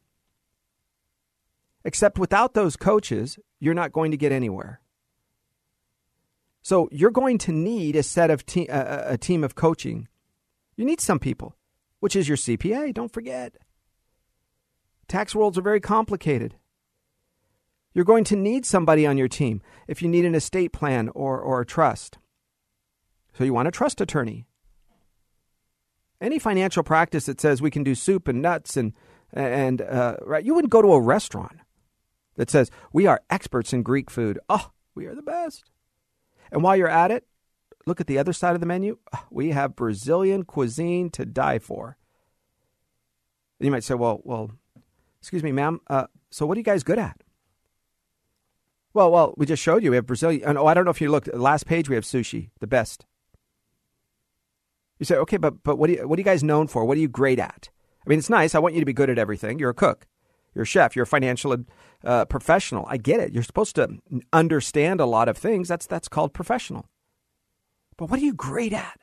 Except 1.83 2.19
without 2.19 2.53
those 2.53 2.75
coaches, 2.75 3.39
you're 3.59 3.73
not 3.73 3.91
going 3.91 4.11
to 4.11 4.17
get 4.17 4.31
anywhere. 4.31 4.79
So 6.63 6.87
you're 6.91 7.11
going 7.11 7.37
to 7.39 7.51
need 7.51 7.97
a 7.97 8.03
set 8.03 8.31
of 8.31 8.45
te- 8.45 8.69
uh, 8.69 9.13
a 9.13 9.17
team 9.17 9.43
of 9.43 9.53
coaching. 9.53 10.07
You 10.77 10.85
need 10.85 11.01
some 11.01 11.19
people, 11.19 11.55
which 11.99 12.15
is 12.15 12.27
your 12.27 12.37
CPA. 12.37 12.93
Don't 12.93 13.11
forget. 13.11 13.57
Tax 15.09 15.35
worlds 15.35 15.57
are 15.57 15.61
very 15.61 15.81
complicated. 15.81 16.55
You're 17.93 18.05
going 18.05 18.23
to 18.23 18.37
need 18.37 18.65
somebody 18.65 19.05
on 19.05 19.17
your 19.17 19.27
team 19.27 19.61
if 19.87 20.01
you 20.01 20.07
need 20.07 20.25
an 20.25 20.33
estate 20.33 20.71
plan 20.71 21.09
or, 21.09 21.39
or 21.39 21.61
a 21.61 21.65
trust. 21.65 22.17
So 23.37 23.43
you 23.43 23.53
want 23.53 23.67
a 23.67 23.71
trust 23.71 23.99
attorney. 23.99 24.47
Any 26.21 26.39
financial 26.39 26.81
practice 26.81 27.25
that 27.25 27.41
says 27.41 27.61
we 27.61 27.71
can 27.71 27.83
do 27.83 27.93
soup 27.93 28.27
and 28.27 28.41
nuts 28.41 28.77
and 28.77 28.93
and 29.33 29.81
uh, 29.81 30.17
right, 30.21 30.45
you 30.45 30.53
wouldn't 30.53 30.71
go 30.71 30.81
to 30.81 30.93
a 30.93 31.01
restaurant 31.01 31.57
that 32.35 32.51
says 32.51 32.69
we 32.93 33.07
are 33.07 33.21
experts 33.29 33.73
in 33.73 33.81
Greek 33.81 34.09
food. 34.09 34.39
Oh, 34.47 34.71
we 34.95 35.07
are 35.07 35.15
the 35.15 35.23
best. 35.23 35.71
And 36.53 36.61
while 36.61 36.77
you're 36.77 36.87
at 36.87 37.11
it, 37.11 37.25
look 37.85 37.99
at 37.99 38.07
the 38.07 38.19
other 38.19 38.31
side 38.31 38.53
of 38.53 38.61
the 38.61 38.67
menu. 38.67 38.99
We 39.31 39.49
have 39.49 39.75
Brazilian 39.75 40.43
cuisine 40.43 41.09
to 41.11 41.25
die 41.25 41.59
for. 41.59 41.97
And 43.59 43.65
you 43.65 43.71
might 43.71 43.83
say, 43.83 43.95
well, 43.95 44.21
well, 44.23 44.51
excuse 45.19 45.43
me, 45.43 45.51
ma'am. 45.51 45.81
Uh, 45.87 46.05
so 46.29 46.45
what 46.45 46.55
are 46.55 46.59
you 46.59 46.63
guys 46.63 46.83
good 46.83 46.99
at? 46.99 47.23
Well, 48.93 49.11
well, 49.11 49.33
we 49.37 49.47
just 49.47 49.63
showed 49.63 49.83
you 49.83 49.89
we 49.89 49.95
have 49.95 50.05
Brazilian. 50.05 50.55
Oh, 50.55 50.67
I 50.67 50.75
don't 50.75 50.85
know 50.85 50.91
if 50.91 51.01
you 51.01 51.09
looked. 51.09 51.33
Last 51.33 51.65
page 51.65 51.89
we 51.89 51.95
have 51.95 52.03
sushi, 52.03 52.51
the 52.59 52.67
best. 52.67 53.05
You 54.99 55.05
say, 55.05 55.15
okay, 55.15 55.37
but 55.37 55.63
but 55.63 55.77
what 55.77 55.87
do 55.87 55.93
you, 55.93 56.07
what 56.07 56.19
are 56.19 56.21
you 56.21 56.25
guys 56.25 56.43
known 56.43 56.67
for? 56.67 56.85
What 56.85 56.97
are 56.97 57.01
you 57.01 57.07
great 57.07 57.39
at? 57.39 57.69
I 58.05 58.09
mean, 58.09 58.19
it's 58.19 58.29
nice. 58.29 58.53
I 58.53 58.59
want 58.59 58.75
you 58.75 58.81
to 58.81 58.85
be 58.85 58.93
good 58.93 59.09
at 59.09 59.17
everything. 59.17 59.57
You're 59.57 59.71
a 59.71 59.73
cook, 59.73 60.05
you're 60.53 60.63
a 60.63 60.67
chef, 60.67 60.95
you're 60.95 61.03
a 61.03 61.07
financial 61.07 61.55
uh, 62.03 62.25
professional. 62.25 62.85
I 62.87 62.97
get 62.97 63.19
it. 63.19 63.33
You're 63.33 63.43
supposed 63.43 63.75
to 63.75 63.99
understand 64.31 64.99
a 64.99 65.05
lot 65.05 65.29
of 65.29 65.37
things. 65.37 65.67
That's 65.67 65.87
that's 65.87 66.07
called 66.07 66.33
professional. 66.33 66.89
But 67.97 68.09
what 68.09 68.19
are 68.19 68.23
you 68.23 68.33
great 68.33 68.73
at? 68.73 68.99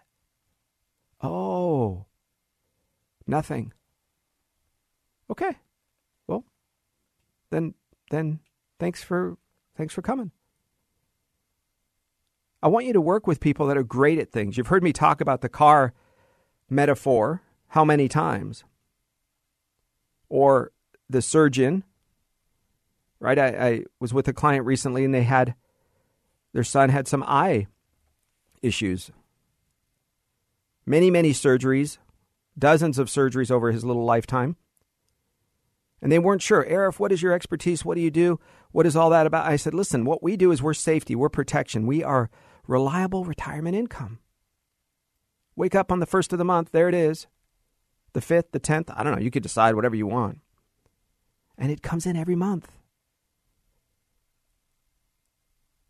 Oh, 1.22 2.06
nothing. 3.26 3.72
Okay, 5.30 5.56
well, 6.26 6.44
then 7.50 7.74
then 8.10 8.40
thanks 8.78 9.02
for 9.02 9.36
thanks 9.76 9.94
for 9.94 10.02
coming. 10.02 10.32
I 12.62 12.68
want 12.68 12.86
you 12.86 12.92
to 12.92 13.00
work 13.00 13.26
with 13.26 13.40
people 13.40 13.66
that 13.68 13.78
are 13.78 13.82
great 13.82 14.18
at 14.18 14.30
things. 14.30 14.58
You've 14.58 14.66
heard 14.66 14.82
me 14.82 14.92
talk 14.92 15.20
about 15.20 15.40
the 15.40 15.48
car 15.48 15.94
metaphor 16.68 17.42
how 17.68 17.84
many 17.84 18.08
times? 18.08 18.64
Or 20.28 20.72
the 21.10 21.22
surgeon, 21.22 21.84
right? 23.18 23.38
I, 23.38 23.46
I, 23.46 23.84
was 23.98 24.14
with 24.14 24.28
a 24.28 24.32
client 24.32 24.64
recently 24.64 25.04
and 25.04 25.14
they 25.14 25.24
had 25.24 25.54
their 26.52 26.64
son 26.64 26.88
had 26.88 27.08
some 27.08 27.24
eye 27.26 27.66
issues. 28.62 29.10
Many, 30.86 31.10
many 31.10 31.32
surgeries, 31.32 31.98
dozens 32.58 32.98
of 32.98 33.08
surgeries 33.08 33.50
over 33.50 33.72
his 33.72 33.84
little 33.84 34.04
lifetime. 34.04 34.56
And 36.02 36.10
they 36.10 36.18
weren't 36.18 36.42
sure. 36.42 36.64
Arif, 36.64 36.98
what 36.98 37.12
is 37.12 37.22
your 37.22 37.32
expertise? 37.32 37.84
What 37.84 37.96
do 37.96 38.00
you 38.00 38.10
do? 38.10 38.40
What 38.72 38.86
is 38.86 38.96
all 38.96 39.10
that 39.10 39.26
about? 39.26 39.46
I 39.46 39.56
said, 39.56 39.74
listen, 39.74 40.04
what 40.04 40.22
we 40.22 40.36
do 40.36 40.50
is 40.50 40.62
we're 40.62 40.74
safety, 40.74 41.14
we're 41.14 41.28
protection, 41.28 41.86
we 41.86 42.02
are 42.02 42.30
reliable 42.66 43.24
retirement 43.24 43.76
income. 43.76 44.20
Wake 45.56 45.74
up 45.74 45.92
on 45.92 46.00
the 46.00 46.06
first 46.06 46.32
of 46.32 46.38
the 46.38 46.44
month, 46.44 46.70
there 46.72 46.88
it 46.88 46.94
is. 46.94 47.26
The 48.12 48.20
fifth, 48.20 48.52
the 48.52 48.58
tenth, 48.58 48.90
I 48.94 49.02
don't 49.02 49.14
know, 49.14 49.20
you 49.20 49.30
could 49.30 49.42
decide 49.42 49.74
whatever 49.74 49.94
you 49.94 50.06
want. 50.06 50.38
And 51.60 51.70
it 51.70 51.82
comes 51.82 52.06
in 52.06 52.16
every 52.16 52.34
month. 52.34 52.72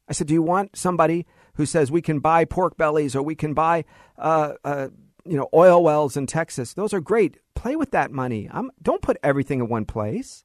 I 0.08 0.12
said, 0.12 0.26
Do 0.26 0.34
you 0.34 0.42
want 0.42 0.76
somebody 0.76 1.26
who 1.54 1.64
says 1.64 1.92
we 1.92 2.02
can 2.02 2.18
buy 2.18 2.44
pork 2.44 2.76
bellies 2.76 3.14
or 3.14 3.22
we 3.22 3.36
can 3.36 3.54
buy, 3.54 3.84
uh, 4.18 4.54
uh, 4.64 4.88
you 5.24 5.36
know, 5.36 5.48
oil 5.54 5.82
wells 5.82 6.16
in 6.16 6.26
Texas? 6.26 6.74
Those 6.74 6.92
are 6.92 7.00
great. 7.00 7.38
Play 7.54 7.76
with 7.76 7.92
that 7.92 8.10
money. 8.10 8.48
I'm, 8.50 8.72
don't 8.82 9.00
put 9.00 9.16
everything 9.22 9.60
in 9.60 9.68
one 9.68 9.84
place. 9.84 10.44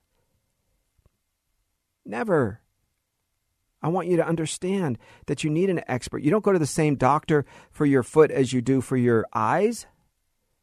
Never. 2.06 2.62
I 3.82 3.88
want 3.88 4.08
you 4.08 4.18
to 4.18 4.28
understand 4.28 5.00
that 5.26 5.44
you 5.44 5.50
need 5.50 5.72
an 5.72 5.82
expert. 5.88 6.22
You 6.22 6.30
don't 6.30 6.44
go 6.44 6.52
to 6.52 6.60
the 6.60 6.68
same 6.68 6.96
doctor 6.96 7.46
for 7.72 7.88
your 7.88 8.04
foot 8.04 8.30
as 8.30 8.54
you 8.54 8.62
do 8.62 8.82
for 8.82 8.98
your 8.98 9.26
eyes, 9.34 9.88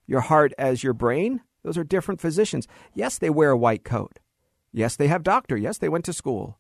your 0.06 0.20
heart 0.20 0.52
as 0.56 0.84
your 0.84 0.92
brain. 0.92 1.40
Those 1.64 1.78
are 1.78 1.84
different 1.84 2.20
physicians. 2.20 2.68
Yes, 2.94 3.18
they 3.18 3.30
wear 3.30 3.50
a 3.50 3.56
white 3.56 3.84
coat. 3.84 4.20
Yes, 4.72 4.96
they 4.96 5.08
have 5.08 5.22
doctor. 5.22 5.56
Yes, 5.56 5.78
they 5.78 5.88
went 5.88 6.04
to 6.06 6.12
school. 6.12 6.58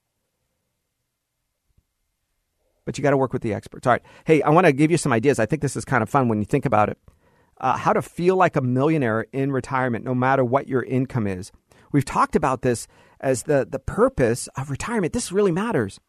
But 2.84 2.98
you 2.98 3.02
got 3.02 3.10
to 3.10 3.16
work 3.16 3.32
with 3.32 3.42
the 3.42 3.54
experts. 3.54 3.86
All 3.86 3.92
right. 3.92 4.02
Hey, 4.24 4.42
I 4.42 4.50
want 4.50 4.66
to 4.66 4.72
give 4.72 4.90
you 4.90 4.96
some 4.96 5.12
ideas. 5.12 5.38
I 5.38 5.46
think 5.46 5.62
this 5.62 5.76
is 5.76 5.84
kind 5.84 6.02
of 6.02 6.10
fun 6.10 6.28
when 6.28 6.38
you 6.38 6.44
think 6.44 6.66
about 6.66 6.88
it. 6.88 6.98
Uh, 7.60 7.76
how 7.76 7.92
to 7.92 8.02
feel 8.02 8.36
like 8.36 8.56
a 8.56 8.60
millionaire 8.60 9.26
in 9.32 9.52
retirement, 9.52 10.04
no 10.04 10.14
matter 10.14 10.44
what 10.44 10.66
your 10.66 10.82
income 10.82 11.26
is. 11.26 11.52
We've 11.92 12.04
talked 12.04 12.34
about 12.34 12.62
this 12.62 12.88
as 13.20 13.44
the, 13.44 13.66
the 13.70 13.78
purpose 13.78 14.48
of 14.56 14.70
retirement. 14.70 15.12
This 15.12 15.30
really 15.30 15.52
matters. 15.52 16.00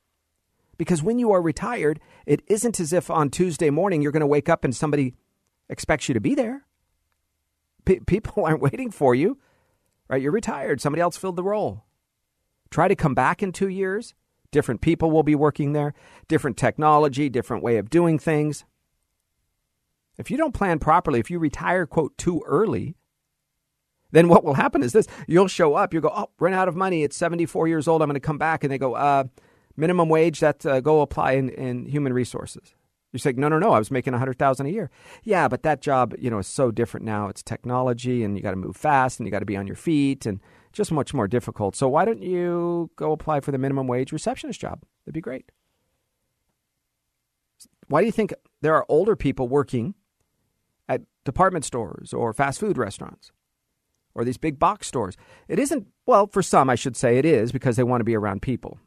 Because 0.78 1.04
when 1.04 1.20
you 1.20 1.32
are 1.32 1.42
retired, 1.42 2.00
it 2.26 2.42
isn't 2.48 2.80
as 2.80 2.92
if 2.92 3.12
on 3.12 3.30
Tuesday 3.30 3.70
morning 3.70 4.02
you're 4.02 4.12
going 4.12 4.22
to 4.22 4.28
wake 4.28 4.50
up 4.50 4.64
and 4.64 4.76
somebody 4.76 5.14
expects 5.70 6.08
you 6.08 6.14
to 6.14 6.20
be 6.20 6.34
there. 6.34 6.66
P- 7.86 8.00
people 8.00 8.46
aren't 8.46 8.62
waiting 8.62 8.90
for 8.90 9.14
you, 9.14 9.38
right? 10.10 10.22
You're 10.22 10.32
retired. 10.32 10.82
Somebody 10.82 11.02
else 11.02 11.18
filled 11.18 11.36
the 11.36 11.44
role. 11.44 11.86
Try 12.74 12.88
to 12.88 12.96
come 12.96 13.14
back 13.14 13.44
in 13.44 13.52
two 13.52 13.68
years. 13.68 14.16
Different 14.52 14.82
people 14.82 15.12
will 15.12 15.22
be 15.22 15.36
working 15.36 15.74
there, 15.74 15.94
different 16.28 16.58
technology, 16.58 17.30
different 17.30 17.62
way 17.62 17.78
of 17.78 17.92
doing 17.92 18.18
things. 18.18 18.66
If 20.18 20.32
you 20.32 20.38
don't 20.38 20.56
plan 20.56 20.80
properly, 20.80 21.20
if 21.20 21.30
you 21.30 21.38
retire, 21.38 21.86
quote, 21.86 22.18
too 22.18 22.42
early, 22.48 22.96
then 24.10 24.28
what 24.28 24.44
will 24.44 24.56
happen 24.56 24.82
is 24.82 24.92
this 24.92 25.06
you'll 25.28 25.48
show 25.48 25.76
up, 25.76 25.94
you'll 25.94 26.02
go, 26.02 26.12
oh, 26.16 26.32
run 26.40 26.56
out 26.56 26.68
of 26.68 26.76
money. 26.76 27.04
It's 27.04 27.16
74 27.16 27.68
years 27.68 27.88
old. 27.88 28.02
I'm 28.02 28.10
going 28.10 28.16
to 28.16 28.20
come 28.20 28.40
back. 28.40 28.64
And 28.64 28.74
they 28.74 28.80
go, 28.80 28.96
uh, 28.96 29.26
minimum 29.78 30.10
wage 30.10 30.40
that 30.40 30.66
uh, 30.66 30.80
go 30.80 31.02
apply 31.02 31.34
in, 31.34 31.50
in 31.50 31.86
human 31.86 32.12
resources. 32.12 32.74
You 33.12 33.20
say, 33.20 33.34
no, 33.34 33.50
no, 33.50 33.60
no, 33.60 33.74
I 33.74 33.78
was 33.78 33.92
making 33.92 34.16
a 34.16 34.18
hundred 34.18 34.40
thousand 34.40 34.66
a 34.66 34.72
year. 34.72 34.90
Yeah, 35.22 35.48
but 35.48 35.62
that 35.62 35.82
job, 35.82 36.16
you 36.18 36.32
know, 36.32 36.40
is 36.40 36.48
so 36.48 36.72
different 36.72 37.06
now. 37.06 37.28
It's 37.28 37.44
technology, 37.44 38.24
and 38.24 38.36
you 38.36 38.42
got 38.42 38.50
to 38.50 38.58
move 38.58 38.76
fast, 38.76 39.20
and 39.20 39.28
you 39.28 39.32
got 39.32 39.42
to 39.42 39.46
be 39.46 39.58
on 39.58 39.68
your 39.68 39.76
feet, 39.76 40.26
and 40.26 40.40
just 40.74 40.92
much 40.92 41.14
more 41.14 41.28
difficult. 41.28 41.76
So 41.76 41.88
why 41.88 42.04
don't 42.04 42.22
you 42.22 42.92
go 42.96 43.12
apply 43.12 43.40
for 43.40 43.52
the 43.52 43.58
minimum 43.58 43.88
wage 43.88 44.12
receptionist 44.12 44.60
job? 44.60 44.82
That'd 45.06 45.14
be 45.14 45.22
great. 45.22 45.52
Why 47.88 48.02
do 48.02 48.06
you 48.06 48.12
think 48.12 48.34
there 48.62 48.76
are 48.76 48.86
older 48.90 49.16
people 49.16 49.48
working 49.48 49.94
at 50.90 51.04
department 51.24 51.64
stores 51.64 52.14
or 52.14 52.34
fast 52.34 52.60
food 52.60 52.78
restaurants 52.78 53.32
or 54.16 54.26
these 54.26 54.38
big 54.38 54.58
box 54.58 54.88
stores? 54.88 55.16
It 55.48 55.60
isn't, 55.60 55.88
well, 56.06 56.28
for 56.28 56.42
some, 56.42 56.70
I 56.70 56.76
should 56.76 56.98
say 56.98 57.18
it 57.18 57.26
is 57.26 57.52
because 57.52 57.76
they 57.76 57.84
want 57.84 58.02
to 58.02 58.06
be 58.06 58.16
around 58.16 58.42
people. 58.42 58.80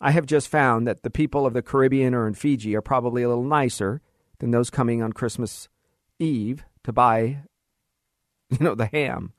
I 0.00 0.12
have 0.12 0.24
just 0.24 0.48
found 0.48 0.86
that 0.86 1.02
the 1.02 1.10
people 1.10 1.44
of 1.44 1.52
the 1.52 1.62
Caribbean 1.62 2.14
or 2.14 2.26
in 2.26 2.32
Fiji 2.32 2.74
are 2.74 2.80
probably 2.80 3.22
a 3.22 3.28
little 3.28 3.44
nicer 3.44 4.00
than 4.38 4.50
those 4.50 4.70
coming 4.70 5.02
on 5.02 5.12
Christmas 5.12 5.68
Eve 6.18 6.64
to 6.84 6.92
buy, 6.92 7.42
you 8.48 8.58
know, 8.60 8.74
the 8.74 8.86
ham. 8.86 9.34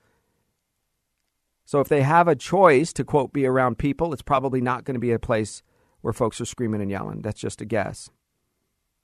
So 1.71 1.79
if 1.79 1.87
they 1.87 2.01
have 2.01 2.27
a 2.27 2.35
choice 2.35 2.91
to 2.91 3.05
quote 3.05 3.31
be 3.31 3.45
around 3.45 3.77
people, 3.77 4.11
it's 4.11 4.21
probably 4.21 4.59
not 4.59 4.83
going 4.83 4.95
to 4.95 4.99
be 4.99 5.13
a 5.13 5.17
place 5.17 5.63
where 6.01 6.11
folks 6.11 6.41
are 6.41 6.45
screaming 6.45 6.81
and 6.81 6.91
yelling. 6.91 7.21
That's 7.21 7.39
just 7.39 7.61
a 7.61 7.65
guess. 7.65 8.09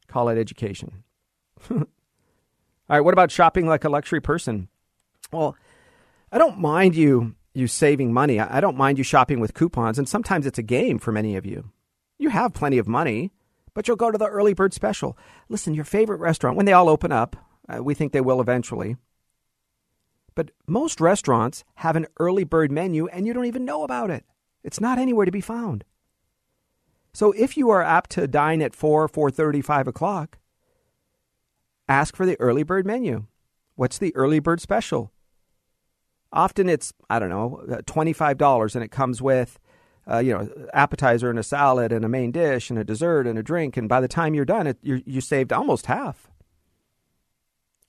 Call 0.10 0.28
it 0.28 0.38
education. 0.38 1.06
All 1.72 1.86
right, 2.90 3.00
what 3.00 3.14
about 3.14 3.32
shopping 3.32 3.68
like 3.68 3.86
a 3.86 3.90
luxury 3.90 4.20
person? 4.20 4.68
Well, 5.32 5.56
I 6.30 6.38
don't 6.38 6.60
mind 6.60 6.98
you 6.98 7.36
you 7.54 7.68
saving 7.68 8.12
money. 8.12 8.38
I 8.38 8.60
don't 8.60 8.76
mind 8.76 8.98
you 8.98 9.04
shopping 9.06 9.40
with 9.40 9.54
coupons, 9.54 9.98
and 9.98 10.10
sometimes 10.10 10.46
it's 10.46 10.60
a 10.60 10.62
game 10.62 11.00
for 11.00 11.14
many 11.14 11.38
of 11.38 11.46
you. 11.46 11.72
You 12.20 12.28
have 12.32 12.54
plenty 12.54 12.80
of 12.80 12.86
money, 12.86 13.32
but 13.76 13.88
you'll 13.88 13.96
go 13.96 14.12
to 14.12 14.18
the 14.18 14.28
early 14.28 14.54
bird 14.54 14.74
special. 14.74 15.18
Listen, 15.48 15.74
your 15.74 15.86
favorite 15.86 16.20
restaurant, 16.20 16.58
when 16.58 16.66
they 16.66 16.74
all 16.74 16.90
open 16.90 17.14
up, 17.14 17.38
uh, 17.70 17.82
we 17.82 17.94
think 17.94 18.12
they 18.12 18.20
will 18.20 18.42
eventually. 18.42 18.98
But 20.38 20.52
most 20.68 21.02
restaurants 21.02 21.64
have 21.78 21.96
an 21.96 22.06
early 22.20 22.44
bird 22.44 22.72
menu 22.72 23.08
and 23.08 23.26
you 23.26 23.34
don't 23.34 23.48
even 23.48 23.66
know 23.66 23.84
about 23.84 24.12
it. 24.12 24.24
It's 24.64 24.80
not 24.80 25.00
anywhere 25.00 25.26
to 25.26 25.32
be 25.32 25.42
found. 25.42 25.84
So 27.12 27.32
if 27.32 27.58
you 27.58 27.72
are 27.72 27.82
apt 27.82 28.12
to 28.12 28.28
dine 28.28 28.62
at 28.62 28.76
4, 28.76 29.10
4.30, 29.10 29.66
5 29.66 29.88
o'clock, 29.88 30.38
ask 31.90 32.16
for 32.16 32.28
the 32.28 32.40
early 32.40 32.62
bird 32.62 32.86
menu. 32.86 33.26
What's 33.74 33.98
the 33.98 34.16
early 34.16 34.38
bird 34.38 34.62
special? 34.62 35.12
Often 36.32 36.70
it's, 36.70 36.94
I 37.10 37.18
don't 37.18 37.30
know, 37.30 37.64
uh, 37.72 37.78
$25 37.88 38.76
and 38.76 38.84
it 38.84 38.92
comes 38.92 39.20
with 39.20 39.58
uh, 40.08 40.20
you 40.20 40.34
know, 40.34 40.48
appetizer 40.72 41.32
and 41.32 41.40
a 41.40 41.44
salad 41.44 41.92
and 41.92 42.06
a 42.06 42.10
main 42.10 42.32
dish 42.32 42.70
and 42.70 42.78
a 42.78 42.84
dessert 42.84 43.26
and 43.26 43.40
a 43.40 43.44
drink, 43.44 43.76
and 43.76 43.90
by 43.90 44.00
the 44.00 44.08
time 44.08 44.36
you're 44.36 44.46
done, 44.46 44.66
it, 44.66 44.78
you 44.82 45.04
you 45.06 45.20
saved 45.20 45.52
almost 45.52 45.88
half. 45.88 46.32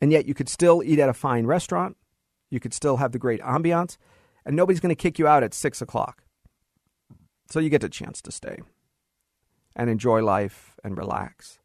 And 0.00 0.10
yet, 0.10 0.26
you 0.26 0.34
could 0.34 0.48
still 0.48 0.82
eat 0.82 0.98
at 0.98 1.08
a 1.08 1.14
fine 1.14 1.46
restaurant. 1.46 1.96
You 2.50 2.60
could 2.60 2.74
still 2.74 2.96
have 2.98 3.12
the 3.12 3.18
great 3.18 3.40
ambiance, 3.40 3.96
and 4.44 4.56
nobody's 4.56 4.80
going 4.80 4.94
to 4.94 5.00
kick 5.00 5.18
you 5.18 5.26
out 5.26 5.42
at 5.42 5.54
six 5.54 5.82
o'clock. 5.82 6.24
So 7.50 7.60
you 7.60 7.70
get 7.70 7.84
a 7.84 7.88
chance 7.88 8.20
to 8.22 8.32
stay 8.32 8.58
and 9.74 9.88
enjoy 9.88 10.22
life 10.22 10.76
and 10.84 10.96
relax. 10.96 11.60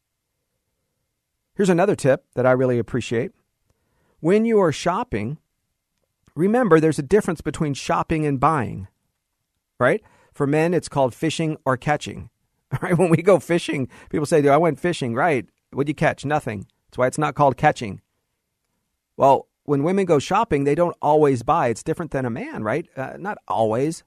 Here's 1.55 1.69
another 1.69 1.95
tip 1.95 2.25
that 2.35 2.45
I 2.45 2.51
really 2.51 2.79
appreciate. 2.79 3.31
When 4.19 4.45
you 4.45 4.59
are 4.59 4.71
shopping, 4.71 5.37
remember 6.35 6.79
there's 6.79 6.99
a 6.99 7.03
difference 7.03 7.41
between 7.41 7.73
shopping 7.73 8.25
and 8.25 8.39
buying, 8.39 8.87
right? 9.79 10.01
For 10.33 10.47
men, 10.47 10.73
it's 10.73 10.89
called 10.89 11.13
fishing 11.13 11.57
or 11.65 11.77
catching. 11.77 12.29
Right? 12.81 12.97
When 12.97 13.11
we 13.11 13.17
go 13.17 13.37
fishing, 13.37 13.87
people 14.09 14.25
say, 14.25 14.41
Dude, 14.41 14.49
I 14.49 14.57
went 14.57 14.79
fishing. 14.79 15.13
Right. 15.13 15.45
What'd 15.71 15.87
you 15.87 15.93
catch? 15.93 16.25
Nothing. 16.25 16.65
That's 16.87 16.97
why 16.97 17.05
it's 17.05 17.19
not 17.19 17.35
called 17.35 17.55
catching. 17.55 18.01
Well, 19.15 19.47
when 19.65 19.83
women 19.83 20.05
go 20.05 20.19
shopping, 20.19 20.63
they 20.63 20.75
don't 20.75 20.95
always 21.01 21.43
buy. 21.43 21.67
It's 21.69 21.83
different 21.83 22.11
than 22.11 22.25
a 22.25 22.29
man, 22.29 22.63
right? 22.63 22.87
Uh, 22.95 23.13
not 23.17 23.37
always. 23.47 24.03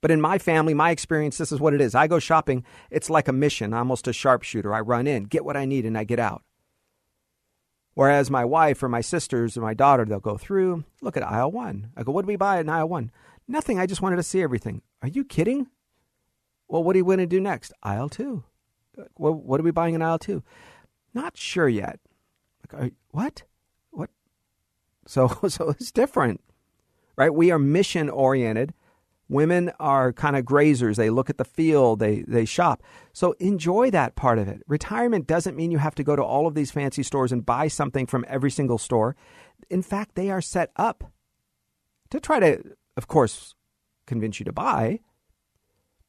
But 0.00 0.10
in 0.10 0.20
my 0.20 0.38
family, 0.38 0.74
my 0.74 0.90
experience, 0.90 1.38
this 1.38 1.52
is 1.52 1.60
what 1.60 1.74
it 1.74 1.80
is. 1.80 1.94
I 1.94 2.06
go 2.06 2.18
shopping, 2.18 2.64
it's 2.90 3.08
like 3.08 3.28
a 3.28 3.32
mission, 3.32 3.72
almost 3.72 4.06
a 4.06 4.12
sharpshooter. 4.12 4.74
I 4.74 4.80
run 4.80 5.06
in, 5.06 5.24
get 5.24 5.44
what 5.44 5.56
I 5.56 5.64
need, 5.64 5.86
and 5.86 5.96
I 5.96 6.04
get 6.04 6.18
out. 6.18 6.42
Whereas 7.94 8.30
my 8.30 8.44
wife 8.44 8.82
or 8.82 8.88
my 8.88 9.00
sisters 9.00 9.56
or 9.56 9.62
my 9.62 9.72
daughter, 9.72 10.04
they'll 10.04 10.20
go 10.20 10.36
through, 10.36 10.84
look 11.00 11.16
at 11.16 11.22
aisle 11.22 11.52
one. 11.52 11.90
I 11.96 12.02
go, 12.02 12.12
what 12.12 12.22
do 12.22 12.26
we 12.26 12.36
buy 12.36 12.58
in 12.58 12.68
aisle 12.68 12.88
one? 12.88 13.10
Nothing. 13.46 13.78
I 13.78 13.86
just 13.86 14.02
wanted 14.02 14.16
to 14.16 14.22
see 14.22 14.42
everything. 14.42 14.82
Are 15.00 15.08
you 15.08 15.24
kidding? 15.24 15.68
Well, 16.68 16.82
what 16.82 16.96
are 16.96 16.98
you 16.98 17.04
going 17.04 17.18
to 17.18 17.26
do 17.26 17.40
next? 17.40 17.72
Aisle 17.82 18.08
two. 18.08 18.44
What 19.16 19.60
are 19.60 19.64
we 19.64 19.70
buying 19.70 19.94
in 19.94 20.02
aisle 20.02 20.18
two? 20.18 20.42
Not 21.12 21.36
sure 21.36 21.68
yet. 21.68 22.00
Like? 22.72 22.94
What? 23.10 23.44
So, 25.06 25.28
so 25.48 25.70
it's 25.70 25.92
different, 25.92 26.40
right? 27.16 27.34
We 27.34 27.50
are 27.50 27.58
mission 27.58 28.08
oriented. 28.08 28.74
Women 29.28 29.72
are 29.80 30.12
kind 30.12 30.36
of 30.36 30.44
grazers. 30.44 30.96
They 30.96 31.08
look 31.08 31.30
at 31.30 31.38
the 31.38 31.44
field, 31.44 31.98
they, 31.98 32.22
they 32.28 32.44
shop. 32.44 32.82
So 33.12 33.32
enjoy 33.40 33.90
that 33.90 34.16
part 34.16 34.38
of 34.38 34.48
it. 34.48 34.62
Retirement 34.66 35.26
doesn't 35.26 35.56
mean 35.56 35.70
you 35.70 35.78
have 35.78 35.94
to 35.94 36.04
go 36.04 36.14
to 36.14 36.22
all 36.22 36.46
of 36.46 36.54
these 36.54 36.70
fancy 36.70 37.02
stores 37.02 37.32
and 37.32 37.44
buy 37.44 37.68
something 37.68 38.06
from 38.06 38.26
every 38.28 38.50
single 38.50 38.76
store. 38.76 39.16
In 39.70 39.82
fact, 39.82 40.14
they 40.14 40.30
are 40.30 40.42
set 40.42 40.70
up 40.76 41.10
to 42.10 42.20
try 42.20 42.38
to, 42.38 42.62
of 42.98 43.08
course, 43.08 43.54
convince 44.06 44.38
you 44.38 44.44
to 44.44 44.52
buy, 44.52 45.00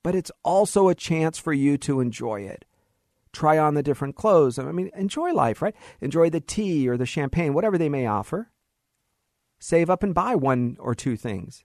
but 0.04 0.14
it's 0.14 0.32
also 0.44 0.90
a 0.90 0.96
chance 0.96 1.38
for 1.38 1.54
you 1.54 1.78
to 1.80 2.02
enjoy 2.02 2.42
it. 2.42 2.66
Try 3.32 3.58
on 3.58 3.74
the 3.74 3.84
different 3.84 4.16
clothes. 4.16 4.60
I 4.60 4.72
mean, 4.72 4.92
enjoy 4.96 5.34
life, 5.34 5.62
right? 5.62 5.76
Enjoy 6.02 6.30
the 6.30 6.40
tea 6.40 6.88
or 6.88 6.98
the 6.98 7.06
champagne, 7.06 7.54
whatever 7.54 7.78
they 7.78 7.90
may 7.90 8.06
offer. 8.06 8.52
Save 9.60 9.90
up 9.90 10.04
and 10.04 10.14
buy 10.14 10.36
one 10.36 10.78
or 10.80 10.94
two 10.94 11.16
things 11.16 11.64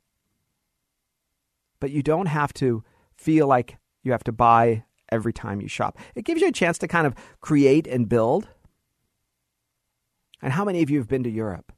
but 1.80 1.90
you 1.90 2.02
don't 2.02 2.26
have 2.26 2.52
to 2.52 2.84
feel 3.16 3.46
like 3.46 3.78
you 4.02 4.12
have 4.12 4.24
to 4.24 4.32
buy 4.32 4.84
every 5.10 5.32
time 5.32 5.60
you 5.60 5.68
shop. 5.68 5.98
It 6.14 6.24
gives 6.24 6.40
you 6.40 6.48
a 6.48 6.52
chance 6.52 6.78
to 6.78 6.88
kind 6.88 7.06
of 7.06 7.14
create 7.40 7.86
and 7.86 8.08
build. 8.08 8.48
And 10.40 10.52
how 10.52 10.64
many 10.64 10.82
of 10.82 10.90
you 10.90 10.98
have 10.98 11.08
been 11.08 11.24
to 11.24 11.30
Europe 11.30 11.72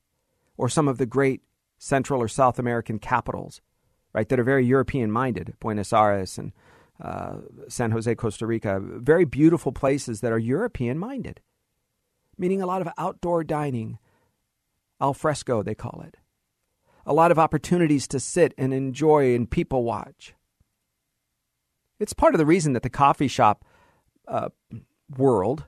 or 0.57 0.69
some 0.69 0.88
of 0.88 0.99
the 0.99 1.07
great 1.07 1.40
Central 1.78 2.21
or 2.21 2.28
South 2.28 2.59
American 2.59 2.99
capitals, 2.99 3.61
right, 4.12 4.28
that 4.28 4.38
are 4.38 4.45
very 4.45 4.66
European 4.66 5.11
minded? 5.11 5.54
Buenos 5.59 5.92
Aires 5.92 6.37
and 6.37 6.52
uh, 7.00 7.38
San 7.69 7.90
Jose, 7.90 8.14
Costa 8.14 8.47
Rica, 8.47 8.78
very 8.81 9.25
beautiful 9.25 9.73
places 9.73 10.21
that 10.21 10.31
are 10.31 10.38
European 10.38 10.99
minded, 10.99 11.40
meaning 12.37 12.61
a 12.61 12.66
lot 12.66 12.83
of 12.83 12.88
outdoor 12.98 13.42
dining, 13.42 13.98
al 15.02 15.12
fresco, 15.12 15.62
they 15.62 15.74
call 15.74 16.02
it 16.06 16.16
a 17.04 17.12
lot 17.12 17.30
of 17.30 17.38
opportunities 17.38 18.06
to 18.08 18.20
sit 18.20 18.54
and 18.56 18.72
enjoy 18.72 19.34
and 19.34 19.50
people 19.50 19.84
watch. 19.84 20.34
It's 21.98 22.12
part 22.12 22.34
of 22.34 22.38
the 22.38 22.46
reason 22.46 22.72
that 22.72 22.82
the 22.82 22.90
coffee 22.90 23.28
shop 23.28 23.64
uh, 24.28 24.48
world 25.16 25.66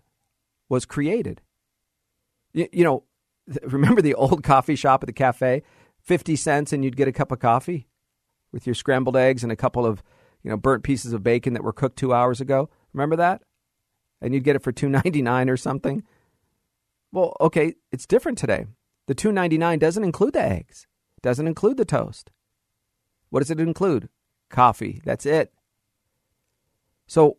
was 0.69 0.85
created. 0.85 1.41
You, 2.53 2.69
you 2.73 2.85
know, 2.85 3.05
remember 3.63 4.03
the 4.03 4.15
old 4.15 4.43
coffee 4.45 4.77
shop 4.77 5.03
at 5.03 5.07
the 5.07 5.13
cafe? 5.13 5.63
50 6.01 6.37
cents 6.37 6.73
and 6.73 6.85
you'd 6.85 6.97
get 6.97 7.09
a 7.09 7.13
cup 7.13 7.33
of 7.33 7.39
coffee 7.39 7.87
with 8.53 8.67
your 8.67 8.75
scrambled 8.75 9.17
eggs 9.17 9.43
and 9.43 9.51
a 9.51 9.57
couple 9.57 9.87
of, 9.87 10.03
you 10.43 10.51
know, 10.51 10.57
burnt 10.57 10.85
pieces 10.85 11.13
of 11.13 11.23
bacon 11.23 11.55
that 11.55 11.65
were 11.65 11.73
cooked 11.73 11.99
2 11.99 12.13
hours 12.13 12.41
ago. 12.41 12.69
Remember 12.93 13.17
that? 13.17 13.43
And 14.21 14.35
you'd 14.35 14.45
get 14.45 14.57
it 14.57 14.63
for 14.63 14.73
2.99 14.73 15.51
or 15.51 15.57
something. 15.57 16.05
Well, 17.13 17.37
okay, 17.41 17.75
it's 17.93 18.07
different 18.07 18.39
today. 18.39 18.67
The 19.07 19.15
2.99 19.15 19.79
doesn't 19.79 20.05
include 20.05 20.33
the 20.35 20.43
eggs. 20.43 20.87
Doesn't 21.23 21.47
include 21.47 21.77
the 21.77 21.85
toast. 21.85 22.31
What 23.31 23.41
does 23.41 23.51
it 23.51 23.61
include? 23.61 24.09
Coffee. 24.51 25.01
That's 25.05 25.27
it. 25.27 25.53
So 27.07 27.39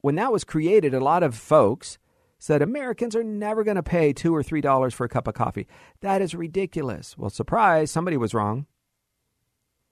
when 0.00 0.14
that 0.16 0.32
was 0.32 0.44
created, 0.44 0.94
a 0.94 1.00
lot 1.00 1.22
of 1.22 1.34
folks 1.34 1.98
said 2.38 2.60
Americans 2.60 3.16
are 3.16 3.24
never 3.24 3.64
going 3.64 3.76
to 3.76 3.82
pay 3.82 4.12
two 4.12 4.34
or 4.34 4.42
three 4.42 4.60
dollars 4.60 4.94
for 4.94 5.04
a 5.04 5.08
cup 5.08 5.26
of 5.26 5.34
coffee. 5.34 5.66
That 6.00 6.20
is 6.20 6.34
ridiculous. 6.34 7.16
Well, 7.16 7.30
surprise, 7.30 7.90
somebody 7.90 8.16
was 8.16 8.34
wrong. 8.34 8.66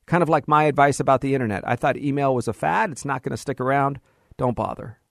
Kind 0.07 0.23
of 0.23 0.29
like 0.29 0.47
my 0.47 0.65
advice 0.65 1.01
about 1.01 1.23
the 1.23 1.35
internet. 1.35 1.67
I 1.67 1.77
thought 1.77 1.97
email 1.97 2.35
was 2.35 2.49
a 2.49 2.53
fad, 2.53 2.91
it's 2.91 3.05
not 3.05 3.23
going 3.23 3.31
to 3.31 3.37
stick 3.37 3.61
around. 3.61 4.01
Don't 4.37 4.57
bother. 4.57 4.99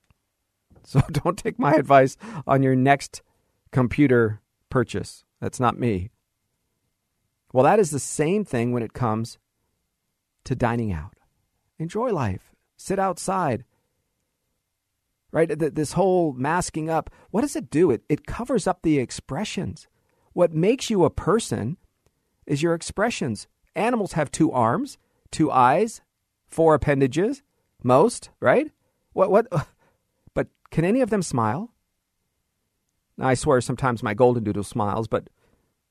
So 0.86 1.00
don't 1.00 1.38
take 1.38 1.58
my 1.58 1.76
advice 1.76 2.18
on 2.46 2.62
your 2.62 2.76
next 2.76 3.22
computer 3.72 4.42
purchase. 4.74 5.24
That's 5.40 5.60
not 5.60 5.78
me. 5.78 6.10
Well, 7.54 7.64
that 7.64 7.78
is 7.78 7.92
the 7.92 8.00
same 8.00 8.44
thing 8.44 8.72
when 8.72 8.82
it 8.82 8.94
comes 8.94 9.38
to 10.46 10.56
dining 10.56 10.92
out. 10.92 11.14
Enjoy 11.78 12.10
life, 12.12 12.56
sit 12.76 12.98
outside. 12.98 13.66
Right? 15.32 15.48
This 15.48 15.94
whole 15.94 16.34
masking 16.34 16.90
up, 16.90 17.12
what 17.30 17.42
does 17.42 17.56
it 17.56 17.70
do? 17.70 17.92
It, 17.92 18.02
it 18.10 18.26
covers 18.26 18.66
up 18.66 18.82
the 18.82 18.98
expressions. 18.98 19.88
What 20.34 20.54
makes 20.54 20.90
you 20.90 21.06
a 21.06 21.12
person 21.12 21.78
is 22.48 22.64
your 22.64 22.74
expressions. 22.74 23.48
Animals 23.76 24.14
have 24.14 24.32
two 24.32 24.52
arms, 24.52 24.98
two 25.30 25.52
eyes, 25.52 26.02
four 26.48 26.74
appendages, 26.74 27.44
most, 27.84 28.32
right? 28.40 28.72
What, 29.14 29.30
what, 29.30 29.46
but 30.34 30.48
can 30.72 30.84
any 30.84 31.02
of 31.02 31.12
them 31.12 31.22
smile? 31.22 31.73
I 33.20 33.34
swear 33.36 33.62
sometimes 33.62 34.04
my 34.04 34.14
golden 34.14 34.44
doodle 34.44 34.64
smiles, 34.64 35.08
but, 35.08 35.28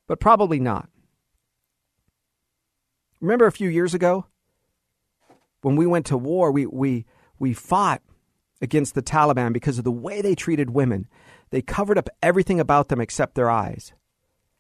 but 0.09 0.21
probably 0.21 0.59
not. 0.59 0.89
Remember 3.21 3.47
a 3.47 3.53
few 3.53 3.69
years 3.69 3.95
ago 3.95 4.27
when 5.61 5.77
we 5.77 5.87
went 5.87 6.07
to 6.07 6.19
war, 6.19 6.51
we, 6.51 6.67
we, 6.67 7.07
we 7.39 7.55
fought 7.55 8.03
against 8.61 8.95
the 8.95 9.03
Taliban 9.03 9.53
because 9.53 9.79
of 9.79 9.85
the 9.85 9.93
way 9.93 10.21
they 10.21 10.35
treated 10.35 10.71
women. 10.71 11.09
They 11.51 11.63
covered 11.63 11.99
up 11.99 12.09
everything 12.23 12.61
about 12.61 12.89
them 12.89 13.01
except 13.01 13.35
their 13.35 13.51
eyes. 13.51 13.93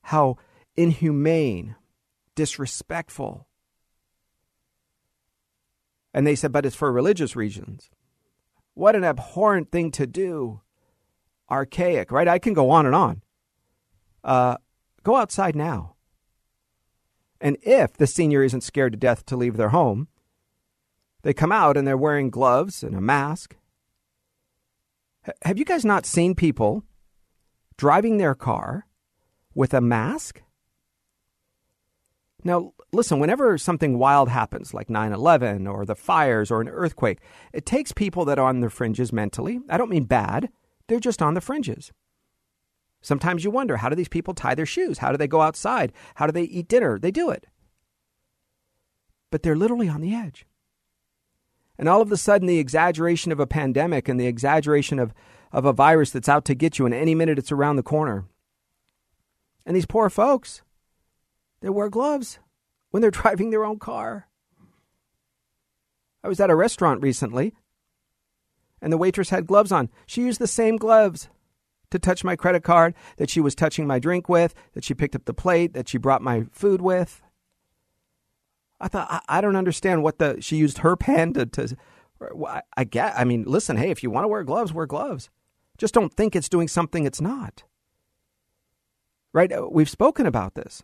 How 0.03 0.37
inhumane, 0.77 1.77
disrespectful. 2.35 3.49
And 6.15 6.27
they 6.27 6.35
said, 6.35 6.53
but 6.53 6.67
it's 6.67 6.77
for 6.77 6.93
religious 6.93 7.35
reasons. 7.35 7.91
What 8.75 8.97
an 8.97 9.05
abhorrent 9.05 9.71
thing 9.71 9.91
to 9.93 10.07
do. 10.07 10.61
Archaic, 11.53 12.11
right? 12.11 12.27
I 12.27 12.39
can 12.39 12.55
go 12.55 12.71
on 12.71 12.87
and 12.87 12.95
on. 12.95 13.23
Uh, 14.25 14.57
go 15.03 15.17
outside 15.17 15.55
now. 15.55 15.95
And 17.41 17.59
if 17.63 17.93
the 17.93 18.07
senior 18.07 18.43
isn't 18.43 18.63
scared 18.63 18.93
to 18.93 18.99
death 18.99 19.27
to 19.27 19.37
leave 19.37 19.57
their 19.57 19.69
home, 19.69 20.09
they 21.23 21.35
come 21.35 21.53
out 21.53 21.77
and 21.77 21.87
they're 21.87 21.97
wearing 21.97 22.31
gloves 22.31 22.83
and 22.83 22.95
a 22.95 23.01
mask. 23.01 23.57
H- 25.27 25.35
have 25.43 25.59
you 25.59 25.65
guys 25.65 25.85
not 25.85 26.07
seen 26.07 26.35
people 26.35 26.85
driving 27.77 28.17
their 28.17 28.35
car 28.35 28.87
with 29.55 29.75
a 29.75 29.81
mask? 29.81 30.43
Now, 32.45 32.73
listen, 32.93 33.21
whenever 33.21 33.59
something 33.59 33.99
wild 33.99 34.29
happens, 34.29 34.73
like 34.73 34.89
9 34.89 35.13
11 35.13 35.67
or 35.67 35.85
the 35.85 35.95
fires 35.95 36.51
or 36.51 36.61
an 36.61 36.69
earthquake, 36.69 37.19
it 37.53 37.67
takes 37.67 37.93
people 37.93 38.25
that 38.25 38.39
are 38.39 38.49
on 38.49 38.61
the 38.61 38.71
fringes 38.71 39.13
mentally. 39.13 39.61
I 39.69 39.77
don't 39.77 39.91
mean 39.91 40.05
bad, 40.05 40.49
they're 40.93 41.01
just 41.01 41.23
on 41.23 41.33
the 41.33 41.41
fringes. 41.41 41.91
Sometimes 43.01 43.45
you 43.45 43.51
wonder 43.51 43.79
how 43.79 43.89
do 43.89 43.97
these 43.97 44.11
people 44.11 44.35
tie 44.35 44.55
their 44.55 44.67
shoes? 44.67 44.99
How 44.99 45.11
do 45.11 45.17
they 45.17 45.27
go 45.27 45.41
outside? 45.41 45.91
How 46.17 46.27
do 46.27 46.33
they 46.33 46.43
eat 46.43 46.69
dinner? 46.69 46.99
They 46.99 47.11
do 47.11 47.31
it. 47.31 47.47
But 49.31 49.43
they're 49.43 49.57
literally 49.57 49.89
on 49.89 50.03
the 50.03 50.15
edge. 50.15 50.45
And 51.79 51.89
all 51.89 52.03
of 52.03 52.13
a 52.13 52.19
sudden, 52.19 52.47
the 52.47 52.59
exaggeration 52.59 53.33
of 53.33 53.41
a 53.41 53.47
pandemic 53.47 54.07
and 54.07 54.21
the 54.21 54.27
exaggeration 54.27 54.99
of, 54.99 55.15
of 55.51 55.65
a 55.65 55.73
virus 55.73 56.11
that's 56.11 56.29
out 56.29 56.45
to 56.45 56.55
get 56.55 56.79
you, 56.79 56.85
and 56.85 56.95
any 56.95 57.15
minute 57.15 57.39
it's 57.39 57.51
around 57.51 57.77
the 57.77 57.83
corner. 57.83 58.27
And 59.65 59.75
these 59.75 59.87
poor 59.87 60.11
folks, 60.11 60.61
they 61.63 61.71
wear 61.71 61.89
gloves 61.89 62.39
when 62.91 63.01
they're 63.01 63.11
driving 63.23 63.49
their 63.49 63.65
own 63.65 63.79
car. 63.79 64.29
I 66.23 66.29
was 66.29 66.39
at 66.39 66.51
a 66.51 66.55
restaurant 66.55 67.01
recently 67.01 67.55
and 68.83 68.93
the 68.93 68.99
waitress 68.99 69.31
had 69.31 69.47
gloves 69.47 69.73
on. 69.73 69.89
She 70.07 70.23
used 70.23 70.41
the 70.41 70.47
same 70.47 70.77
gloves 70.77 71.31
to 71.91 71.99
touch 71.99 72.25
my 72.25 72.37
credit 72.37 72.65
card 72.65 72.95
that 73.17 73.31
she 73.31 73.41
was 73.41 73.55
touching 73.55 73.87
my 73.87 73.99
drink 73.99 74.29
with, 74.29 74.55
that 74.75 74.85
she 74.85 74.93
picked 74.93 75.15
up 75.15 75.25
the 75.25 75.33
plate, 75.33 75.73
that 75.75 75.89
she 75.89 75.99
brought 75.99 76.21
my 76.21 76.45
food 76.51 76.83
with. 76.83 77.23
I 78.81 78.89
thought 78.89 79.07
I, 79.11 79.39
I 79.39 79.41
don't 79.41 79.57
understand 79.57 80.03
what 80.03 80.19
the 80.19 80.41
she 80.41 80.57
used 80.57 80.79
her 80.79 80.97
pen 80.97 81.33
to, 81.35 81.47
to 81.47 81.77
I, 82.47 82.63
I 82.77 82.85
get. 82.85 83.15
I 83.17 83.25
mean, 83.25 83.45
listen, 83.47 83.77
hey, 83.77 83.91
if 83.91 84.03
you 84.03 84.11
want 84.11 84.25
to 84.25 84.29
wear 84.29 84.43
gloves, 84.43 84.73
wear 84.73 84.87
gloves. 84.87 85.31
Just 85.79 85.95
don't 85.95 86.13
think 86.13 86.35
it's 86.35 86.49
doing 86.49 86.69
something 86.69 87.05
it's 87.05 87.21
not. 87.21 87.63
Right? 89.33 89.53
Uh, 89.53 89.69
we've 89.71 89.89
spoken 89.89 90.27
about 90.27 90.55
this. 90.55 90.83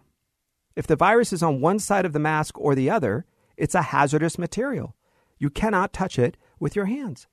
If 0.77 0.87
the 0.87 0.97
virus 0.97 1.33
is 1.33 1.43
on 1.43 1.61
one 1.61 1.81
side 1.81 2.07
of 2.07 2.13
the 2.13 2.21
mask 2.21 2.59
or 2.59 2.75
the 2.75 2.89
other, 2.89 3.27
it's 3.57 3.75
a 3.75 3.83
hazardous 3.83 4.39
material. 4.39 4.95
You 5.39 5.51
cannot 5.51 5.93
touch 5.93 6.19
it 6.19 6.37
with 6.61 6.77
your 6.77 6.87
hands. 6.87 7.27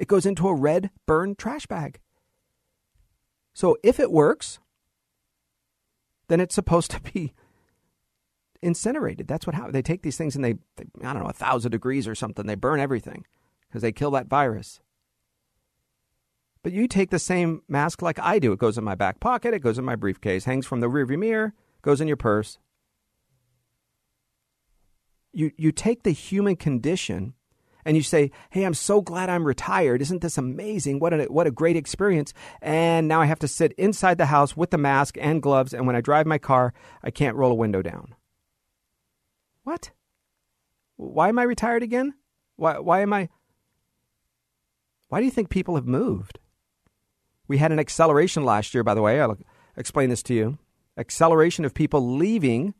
It 0.00 0.08
goes 0.08 0.24
into 0.24 0.48
a 0.48 0.54
red 0.54 0.88
burn 1.04 1.36
trash 1.36 1.66
bag. 1.66 2.00
So 3.52 3.76
if 3.84 4.00
it 4.00 4.10
works, 4.10 4.58
then 6.28 6.40
it's 6.40 6.54
supposed 6.54 6.90
to 6.92 7.00
be 7.00 7.34
incinerated. 8.62 9.28
That's 9.28 9.46
what 9.46 9.54
happens. 9.54 9.74
They 9.74 9.82
take 9.82 10.00
these 10.00 10.16
things 10.16 10.34
and 10.34 10.42
they, 10.42 10.54
they 10.76 10.86
I 11.04 11.12
don't 11.12 11.22
know, 11.22 11.28
a 11.28 11.34
thousand 11.34 11.72
degrees 11.72 12.08
or 12.08 12.14
something. 12.14 12.46
They 12.46 12.54
burn 12.54 12.80
everything 12.80 13.26
because 13.68 13.82
they 13.82 13.92
kill 13.92 14.10
that 14.12 14.26
virus. 14.26 14.80
But 16.62 16.72
you 16.72 16.88
take 16.88 17.10
the 17.10 17.18
same 17.18 17.62
mask 17.68 18.00
like 18.00 18.18
I 18.18 18.38
do. 18.38 18.52
It 18.52 18.58
goes 18.58 18.78
in 18.78 18.84
my 18.84 18.94
back 18.94 19.20
pocket, 19.20 19.52
it 19.52 19.60
goes 19.60 19.78
in 19.78 19.84
my 19.84 19.96
briefcase, 19.96 20.46
hangs 20.46 20.66
from 20.66 20.80
the 20.80 20.88
rearview 20.88 21.18
mirror, 21.18 21.52
goes 21.82 22.00
in 22.00 22.08
your 22.08 22.16
purse. 22.16 22.58
You, 25.34 25.52
you 25.58 25.72
take 25.72 26.04
the 26.04 26.10
human 26.12 26.56
condition 26.56 27.34
and 27.84 27.96
you 27.96 28.02
say, 28.02 28.30
"Hey, 28.50 28.64
I'm 28.64 28.74
so 28.74 29.00
glad 29.00 29.28
I'm 29.28 29.44
retired. 29.44 30.02
Isn't 30.02 30.20
this 30.22 30.38
amazing? 30.38 30.98
What 30.98 31.12
a 31.12 31.24
what 31.24 31.46
a 31.46 31.50
great 31.50 31.76
experience." 31.76 32.32
And 32.60 33.08
now 33.08 33.20
I 33.20 33.26
have 33.26 33.38
to 33.40 33.48
sit 33.48 33.72
inside 33.72 34.18
the 34.18 34.26
house 34.26 34.56
with 34.56 34.70
the 34.70 34.78
mask 34.78 35.16
and 35.20 35.42
gloves 35.42 35.74
and 35.74 35.86
when 35.86 35.96
I 35.96 36.00
drive 36.00 36.26
my 36.26 36.38
car, 36.38 36.72
I 37.02 37.10
can't 37.10 37.36
roll 37.36 37.52
a 37.52 37.56
window 37.56 37.82
down. 37.82 38.14
What? 39.64 39.90
Why 40.96 41.28
am 41.28 41.38
I 41.38 41.44
retired 41.44 41.82
again? 41.82 42.14
Why 42.56 42.78
why 42.78 43.00
am 43.00 43.12
I 43.12 43.28
Why 45.08 45.18
do 45.18 45.24
you 45.24 45.30
think 45.30 45.48
people 45.48 45.74
have 45.74 45.86
moved? 45.86 46.38
We 47.48 47.58
had 47.58 47.72
an 47.72 47.80
acceleration 47.80 48.44
last 48.44 48.74
year, 48.74 48.84
by 48.84 48.94
the 48.94 49.02
way. 49.02 49.20
I'll 49.20 49.36
explain 49.76 50.08
this 50.08 50.22
to 50.24 50.34
you. 50.34 50.58
Acceleration 50.96 51.64
of 51.64 51.74
people 51.74 52.16
leaving 52.16 52.74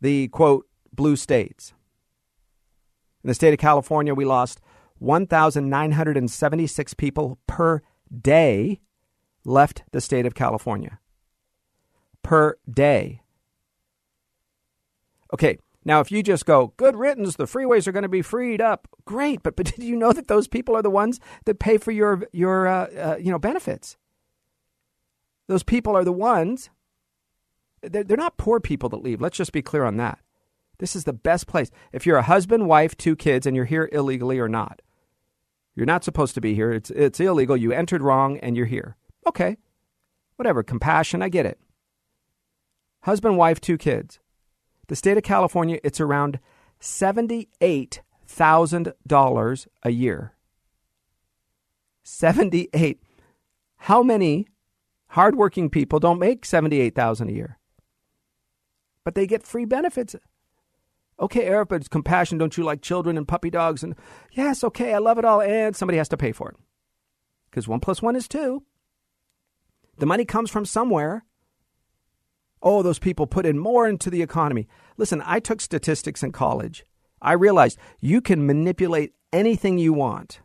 the 0.00 0.28
quote 0.28 0.66
blue 0.92 1.16
states. 1.16 1.72
In 3.24 3.28
the 3.28 3.34
state 3.34 3.52
of 3.52 3.58
California, 3.58 4.14
we 4.14 4.24
lost 4.24 4.60
1,976 4.98 6.94
people 6.94 7.38
per 7.46 7.82
day 8.20 8.80
left 9.44 9.82
the 9.92 10.00
state 10.00 10.26
of 10.26 10.34
California. 10.34 10.98
Per 12.22 12.56
day. 12.72 13.22
Okay, 15.34 15.58
now 15.84 16.00
if 16.00 16.12
you 16.12 16.22
just 16.22 16.46
go, 16.46 16.74
good 16.76 16.96
riddance, 16.96 17.36
the 17.36 17.44
freeways 17.44 17.86
are 17.86 17.92
going 17.92 18.02
to 18.02 18.08
be 18.08 18.22
freed 18.22 18.60
up, 18.60 18.88
great. 19.04 19.42
But, 19.42 19.56
but 19.56 19.66
did 19.74 19.82
you 19.82 19.96
know 19.96 20.12
that 20.12 20.28
those 20.28 20.48
people 20.48 20.76
are 20.76 20.82
the 20.82 20.90
ones 20.90 21.20
that 21.44 21.58
pay 21.58 21.78
for 21.78 21.90
your, 21.90 22.24
your 22.32 22.66
uh, 22.66 22.86
uh, 22.86 23.16
you 23.18 23.30
know, 23.30 23.38
benefits? 23.38 23.96
Those 25.48 25.62
people 25.62 25.96
are 25.96 26.04
the 26.04 26.12
ones, 26.12 26.70
they're, 27.82 28.04
they're 28.04 28.16
not 28.16 28.36
poor 28.36 28.60
people 28.60 28.88
that 28.90 29.02
leave. 29.02 29.20
Let's 29.20 29.36
just 29.36 29.52
be 29.52 29.62
clear 29.62 29.84
on 29.84 29.96
that. 29.96 30.18
This 30.78 30.96
is 30.96 31.04
the 31.04 31.12
best 31.12 31.46
place. 31.46 31.70
If 31.92 32.06
you're 32.06 32.16
a 32.16 32.22
husband, 32.22 32.66
wife, 32.66 32.96
two 32.96 33.14
kids, 33.14 33.46
and 33.46 33.54
you're 33.54 33.66
here 33.66 33.90
illegally 33.92 34.38
or 34.38 34.48
not, 34.48 34.80
you're 35.74 35.86
not 35.86 36.04
supposed 36.04 36.34
to 36.34 36.40
be 36.40 36.54
here. 36.54 36.72
It's, 36.72 36.90
it's 36.90 37.20
illegal. 37.20 37.56
You 37.56 37.72
entered 37.72 38.02
wrong 38.02 38.38
and 38.38 38.56
you're 38.56 38.66
here. 38.66 38.96
Okay. 39.26 39.56
Whatever. 40.36 40.62
Compassion. 40.62 41.22
I 41.22 41.28
get 41.28 41.46
it. 41.46 41.58
Husband, 43.02 43.36
wife, 43.36 43.60
two 43.60 43.78
kids. 43.78 44.18
The 44.88 44.96
state 44.96 45.16
of 45.16 45.22
California, 45.22 45.78
it's 45.82 46.00
around 46.00 46.38
$78,000 46.80 49.66
a 49.82 49.90
year. 49.90 50.34
78. 52.02 53.00
How 53.76 54.02
many 54.02 54.46
hardworking 55.08 55.70
people 55.70 55.98
don't 55.98 56.18
make 56.18 56.44
78,000 56.44 57.28
a 57.28 57.32
year? 57.32 57.58
But 59.04 59.14
they 59.14 59.26
get 59.26 59.42
free 59.42 59.64
benefits. 59.64 60.14
Okay, 61.20 61.44
Eric, 61.44 61.68
but 61.68 61.76
it's 61.76 61.88
compassion. 61.88 62.38
Don't 62.38 62.56
you 62.56 62.64
like 62.64 62.82
children 62.82 63.16
and 63.16 63.28
puppy 63.28 63.50
dogs? 63.50 63.82
And 63.82 63.94
yes, 64.32 64.64
okay, 64.64 64.94
I 64.94 64.98
love 64.98 65.18
it 65.18 65.24
all. 65.24 65.40
And 65.40 65.76
somebody 65.76 65.98
has 65.98 66.08
to 66.08 66.16
pay 66.16 66.32
for 66.32 66.50
it. 66.50 66.56
Because 67.50 67.68
one 67.68 67.80
plus 67.80 68.02
one 68.02 68.16
is 68.16 68.26
two. 68.26 68.64
The 69.98 70.06
money 70.06 70.24
comes 70.24 70.50
from 70.50 70.64
somewhere. 70.64 71.24
Oh, 72.62 72.82
those 72.82 72.98
people 72.98 73.26
put 73.26 73.46
in 73.46 73.58
more 73.58 73.86
into 73.88 74.08
the 74.08 74.22
economy. 74.22 74.68
Listen, 74.96 75.22
I 75.24 75.40
took 75.40 75.60
statistics 75.60 76.22
in 76.22 76.32
college. 76.32 76.84
I 77.20 77.32
realized 77.32 77.78
you 78.00 78.20
can 78.20 78.46
manipulate 78.46 79.12
anything 79.32 79.78
you 79.78 79.92
want. 79.92 80.40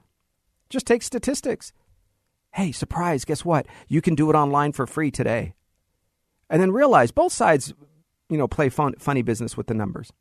Just 0.69 0.85
take 0.85 1.01
statistics. 1.01 1.73
Hey, 2.53 2.71
surprise, 2.71 3.23
guess 3.23 3.45
what? 3.45 3.67
You 3.87 4.01
can 4.01 4.15
do 4.15 4.29
it 4.29 4.35
online 4.35 4.73
for 4.73 4.87
free 4.87 5.11
today. 5.11 5.53
And 6.49 6.61
then 6.61 6.71
realize 6.71 7.11
both 7.11 7.33
sides, 7.33 7.73
you 8.29 8.37
know, 8.37 8.47
play 8.47 8.69
fun, 8.69 8.95
funny 8.99 9.21
business 9.21 9.55
with 9.55 9.67
the 9.67 9.73
numbers. 9.73 10.11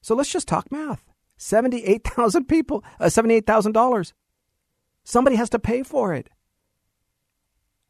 So 0.00 0.14
let's 0.14 0.30
just 0.30 0.48
talk 0.48 0.70
math. 0.72 1.04
78,000 1.36 2.44
people, 2.46 2.84
uh, 2.98 3.06
$78,000. 3.06 4.12
Somebody 5.04 5.36
has 5.36 5.50
to 5.50 5.58
pay 5.58 5.82
for 5.82 6.12
it. 6.14 6.28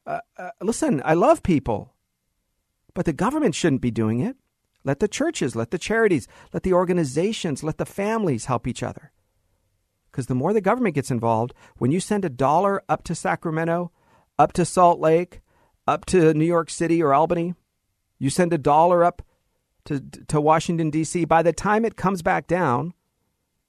Uh, 0.07 0.21
uh, 0.37 0.51
listen, 0.63 1.03
I 1.05 1.15
love 1.15 1.43
people, 1.43 1.95
but 2.95 3.05
the 3.05 3.13
government 3.13 3.55
shouldn't 3.55 3.83
be 3.83 3.91
doing 3.91 4.21
it. 4.21 4.37
Let 4.83 5.01
the 5.01 5.09
churches, 5.09 5.55
let 5.55 5.71
the 5.71 5.79
charities, 5.79 6.27
let 6.53 6.63
the 6.63 6.73
organizations, 6.73 7.63
let 7.63 7.79
the 7.79 7.85
families 7.85 8.47
help 8.47 8.67
each 8.67 8.83
other. 8.83 9.13
Because 10.11 10.27
the 10.27 10.35
more 10.35 10.53
the 10.53 10.61
government 10.61 10.95
gets 10.95 11.11
involved, 11.11 11.53
when 11.77 11.93
you 11.93 12.01
send 12.01 12.25
a 12.25 12.31
dollar 12.31 12.83
up 12.89 13.05
to 13.05 13.15
Sacramento, 13.15 13.93
up 14.39 14.53
to 14.55 14.65
Salt 14.65 14.99
Lake, 15.01 15.41
up 15.87 16.07
to 16.07 16.33
New 16.35 16.45
York 16.47 16.71
City 16.71 17.03
or 17.03 17.13
Albany, 17.13 17.55
you 18.19 18.31
send 18.31 18.53
a 18.53 18.59
dollar 18.59 19.05
up 19.05 19.23
to, 19.87 20.01
to 20.29 20.41
Washington, 20.41 20.91
D.C., 20.91 21.25
by 21.25 21.43
the 21.43 21.53
time 21.53 21.85
it 21.85 21.97
comes 21.97 22.23
back 22.23 22.47
down, 22.47 22.95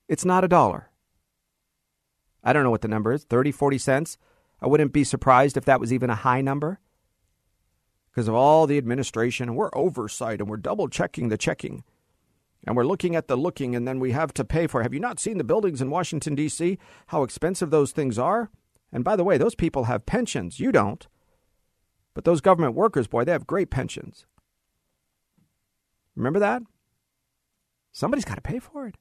it's 0.08 0.26
not 0.26 0.44
a 0.44 0.48
dollar. 0.48 0.90
I 2.44 2.54
don't 2.54 2.64
know 2.64 2.72
what 2.72 2.82
the 2.82 2.88
number 2.88 3.14
is 3.14 3.24
30, 3.24 3.52
40 3.52 3.78
cents. 3.78 4.18
I 4.62 4.68
wouldn't 4.68 4.94
be 4.94 5.04
surprised 5.04 5.58
if 5.58 5.66
that 5.66 5.80
was 5.80 5.94
even 5.94 6.10
a 6.10 6.16
high 6.16 6.42
number 6.42 6.80
because 8.12 8.28
of 8.28 8.36
all 8.36 8.68
the 8.68 8.78
administration 8.78 9.50
and 9.50 9.58
we're 9.58 9.70
oversight 9.74 10.40
and 10.40 10.50
we're 10.50 10.58
double 10.58 10.88
checking 10.88 11.30
the 11.30 11.38
checking 11.38 11.84
and 12.66 12.76
we're 12.76 12.86
looking 12.86 13.16
at 13.16 13.28
the 13.28 13.38
looking 13.38 13.76
and 13.76 13.88
then 13.88 14.00
we 14.00 14.12
have 14.12 14.34
to 14.34 14.44
pay 14.44 14.68
for. 14.68 14.84
Have 14.84 14.94
you 14.94 15.00
not 15.00 15.20
seen 15.20 15.38
the 15.38 15.44
buildings 15.44 15.82
in 15.82 15.90
Washington, 15.90 16.36
D.C., 16.36 16.78
how 17.08 17.24
expensive 17.24 17.70
those 17.70 17.92
things 17.92 18.20
are? 18.20 18.52
And 18.92 19.04
by 19.04 19.16
the 19.16 19.24
way, 19.24 19.38
those 19.38 19.56
people 19.56 19.86
have 19.86 20.06
pensions. 20.06 20.60
You 20.60 20.72
don't. 20.72 21.08
But 22.14 22.26
those 22.26 22.42
government 22.42 22.76
workers, 22.76 23.08
boy, 23.08 23.24
they 23.24 23.32
have 23.32 23.48
great 23.48 23.72
pensions. 23.72 24.26
Remember 26.22 26.40
that? 26.40 26.62
Somebody's 27.92 28.26
got 28.26 28.36
to 28.36 28.42
pay 28.42 28.60
for 28.60 28.86
it. 28.88 28.94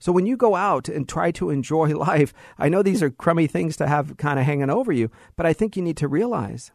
So 0.00 0.10
when 0.10 0.26
you 0.26 0.36
go 0.36 0.56
out 0.56 0.88
and 0.88 1.08
try 1.08 1.30
to 1.32 1.50
enjoy 1.50 1.88
life, 1.96 2.34
I 2.58 2.68
know 2.68 2.82
these 2.82 3.04
are 3.04 3.10
crummy 3.10 3.46
things 3.46 3.76
to 3.76 3.86
have 3.86 4.16
kind 4.16 4.40
of 4.40 4.44
hanging 4.44 4.68
over 4.68 4.90
you, 4.90 5.12
but 5.36 5.46
I 5.46 5.52
think 5.52 5.76
you 5.76 5.82
need 5.82 5.96
to 5.98 6.08
realize 6.08 6.72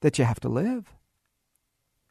that 0.00 0.18
you 0.18 0.24
have 0.24 0.40
to 0.40 0.48
live. 0.48 0.96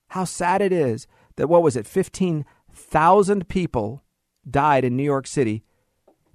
How 0.10 0.23
sad 0.23 0.62
it 0.62 0.71
is 0.71 1.08
that, 1.36 1.49
what 1.49 1.62
was 1.62 1.75
it, 1.75 1.86
15,000 1.86 3.49
people 3.49 4.01
died 4.49 4.86
in 4.86 4.95
New 4.95 5.03
York 5.03 5.27
City, 5.27 5.65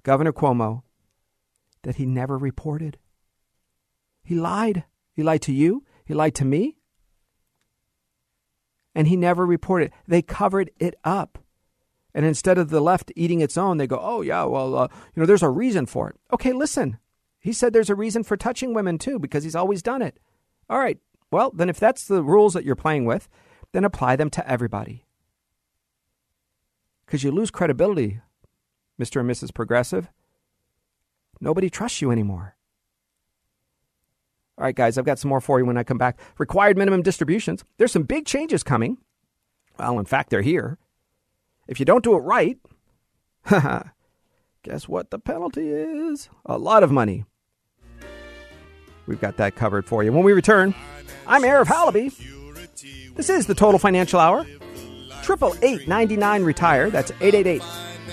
Governor 0.03 0.33
Cuomo, 0.33 0.83
that 1.81 1.95
he 1.95 2.05
never 2.05 2.37
reported. 2.37 2.99
He 4.23 4.35
lied. 4.35 4.83
He 5.13 5.23
lied 5.23 5.41
to 5.43 5.51
you. 5.51 5.83
He 6.05 6.13
lied 6.13 6.35
to 6.35 6.45
me 6.45 6.77
and 8.95 9.07
he 9.07 9.15
never 9.15 9.45
reported. 9.45 9.91
They 10.07 10.21
covered 10.21 10.71
it 10.79 10.95
up. 11.03 11.37
And 12.13 12.25
instead 12.25 12.57
of 12.57 12.69
the 12.69 12.81
left 12.81 13.11
eating 13.15 13.39
its 13.39 13.57
own, 13.57 13.77
they 13.77 13.87
go, 13.87 13.99
oh, 14.01 14.21
yeah, 14.21 14.43
well, 14.43 14.75
uh, 14.75 14.87
you 15.15 15.21
know, 15.21 15.25
there's 15.25 15.43
a 15.43 15.49
reason 15.49 15.85
for 15.85 16.09
it. 16.09 16.17
Okay, 16.33 16.51
listen. 16.51 16.97
He 17.39 17.53
said 17.53 17.73
there's 17.73 17.89
a 17.89 17.95
reason 17.95 18.23
for 18.23 18.37
touching 18.37 18.73
women 18.73 18.97
too, 18.97 19.17
because 19.17 19.43
he's 19.43 19.55
always 19.55 19.81
done 19.81 20.01
it. 20.01 20.19
All 20.69 20.77
right. 20.77 20.99
Well, 21.31 21.51
then 21.51 21.69
if 21.69 21.79
that's 21.79 22.05
the 22.05 22.21
rules 22.21 22.53
that 22.53 22.65
you're 22.65 22.75
playing 22.75 23.05
with, 23.05 23.29
then 23.71 23.85
apply 23.85 24.17
them 24.17 24.29
to 24.31 24.47
everybody. 24.49 25.05
Because 27.05 27.23
you 27.23 27.31
lose 27.31 27.51
credibility, 27.51 28.19
Mr. 28.99 29.21
and 29.21 29.29
Mrs. 29.29 29.53
Progressive. 29.53 30.09
Nobody 31.39 31.69
trusts 31.69 32.01
you 32.01 32.11
anymore. 32.11 32.55
All 34.61 34.65
right, 34.65 34.75
guys, 34.75 34.99
I've 34.99 35.05
got 35.05 35.17
some 35.17 35.29
more 35.29 35.41
for 35.41 35.57
you 35.57 35.65
when 35.65 35.75
I 35.75 35.81
come 35.83 35.97
back. 35.97 36.19
Required 36.37 36.77
minimum 36.77 37.01
distributions. 37.01 37.63
There's 37.79 37.91
some 37.91 38.03
big 38.03 38.27
changes 38.27 38.61
coming. 38.61 38.99
Well, 39.79 39.97
in 39.97 40.05
fact, 40.05 40.29
they're 40.29 40.43
here. 40.43 40.77
if 41.67 41.79
you 41.79 41.85
don't 41.85 42.03
do 42.03 42.13
it 42.13 42.19
right, 42.19 42.59
guess 43.49 44.87
what 44.87 45.09
the 45.09 45.17
penalty 45.17 45.67
is? 45.67 46.29
A 46.45 46.59
lot 46.59 46.83
of 46.83 46.91
money. 46.91 47.25
We've 49.07 49.19
got 49.19 49.37
that 49.37 49.55
covered 49.55 49.87
for 49.87 50.03
you. 50.03 50.13
When 50.13 50.23
we 50.23 50.31
return, 50.31 50.75
I'm 51.25 51.41
Arif 51.41 51.65
Halaby. 51.65 52.15
This 53.15 53.31
is 53.31 53.47
the 53.47 53.55
Total 53.55 53.79
Financial 53.79 54.19
Hour. 54.19 54.45
Triple 55.23 55.55
eight 55.63 55.87
ninety 55.87 56.17
nine 56.17 56.43
retire. 56.43 56.91
That's 56.91 57.09
888 57.19 57.63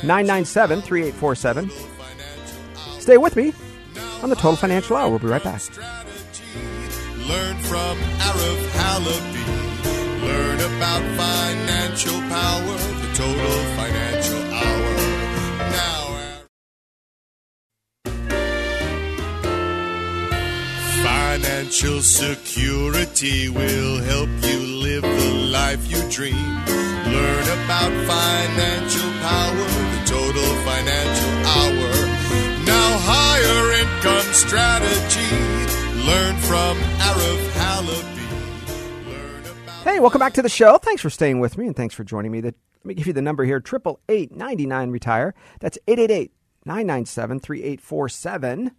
997 0.03 0.81
3847. 0.81 1.71
Stay 3.01 3.19
with 3.19 3.37
me 3.37 3.53
on 4.23 4.31
the 4.31 4.37
Total 4.37 4.57
Financial 4.57 4.97
Hour. 4.97 5.11
We'll 5.11 5.19
be 5.19 5.27
right 5.27 5.45
back. 5.45 5.61
Learn 7.29 7.57
from 7.59 7.99
Arif 8.29 8.63
Halaby. 8.79 9.47
Learn 10.25 10.61
about 10.61 11.03
financial 11.23 12.19
power, 12.37 12.77
the 13.03 13.09
Total 13.15 13.59
Financial 13.77 14.43
Hour. 14.63 14.91
Now, 15.77 16.01
Financial 21.05 22.01
security 22.01 23.49
will 23.51 23.99
help 23.99 24.31
you 24.43 24.59
live 24.87 25.03
the 25.03 25.31
life 25.53 25.83
you 25.91 26.01
dream. 26.11 26.49
Learn 27.15 27.47
about 27.61 27.93
financial 28.15 29.11
power, 29.29 29.67
the 29.93 30.03
total 30.07 30.51
financial 30.69 31.35
hour. 31.57 31.91
Now, 32.65 32.89
higher 33.13 33.63
income 33.83 34.33
strategy. 34.33 35.68
Learn 36.09 36.37
from 36.39 36.79
about 36.79 37.19
Hey, 39.85 40.01
welcome 40.01 40.19
back 40.19 40.33
to 40.35 40.43
the 40.43 40.49
show. 40.49 40.79
Thanks 40.79 41.03
for 41.03 41.11
staying 41.11 41.39
with 41.39 41.59
me 41.59 41.67
and 41.67 41.77
thanks 41.77 41.95
for 41.95 42.03
joining 42.03 42.33
me. 42.33 42.41
The, 42.41 42.55
let 42.77 42.85
me 42.87 42.95
give 42.95 43.07
you 43.07 43.13
the 43.13 43.21
number 43.21 43.45
here 43.45 43.61
triple 43.61 44.01
eight 44.09 44.35
ninety 44.35 44.65
nine 44.65 44.91
retire. 44.91 45.35
That's 45.61 45.79
888 45.87 46.33
997 46.65 47.41
3847. 47.41 48.71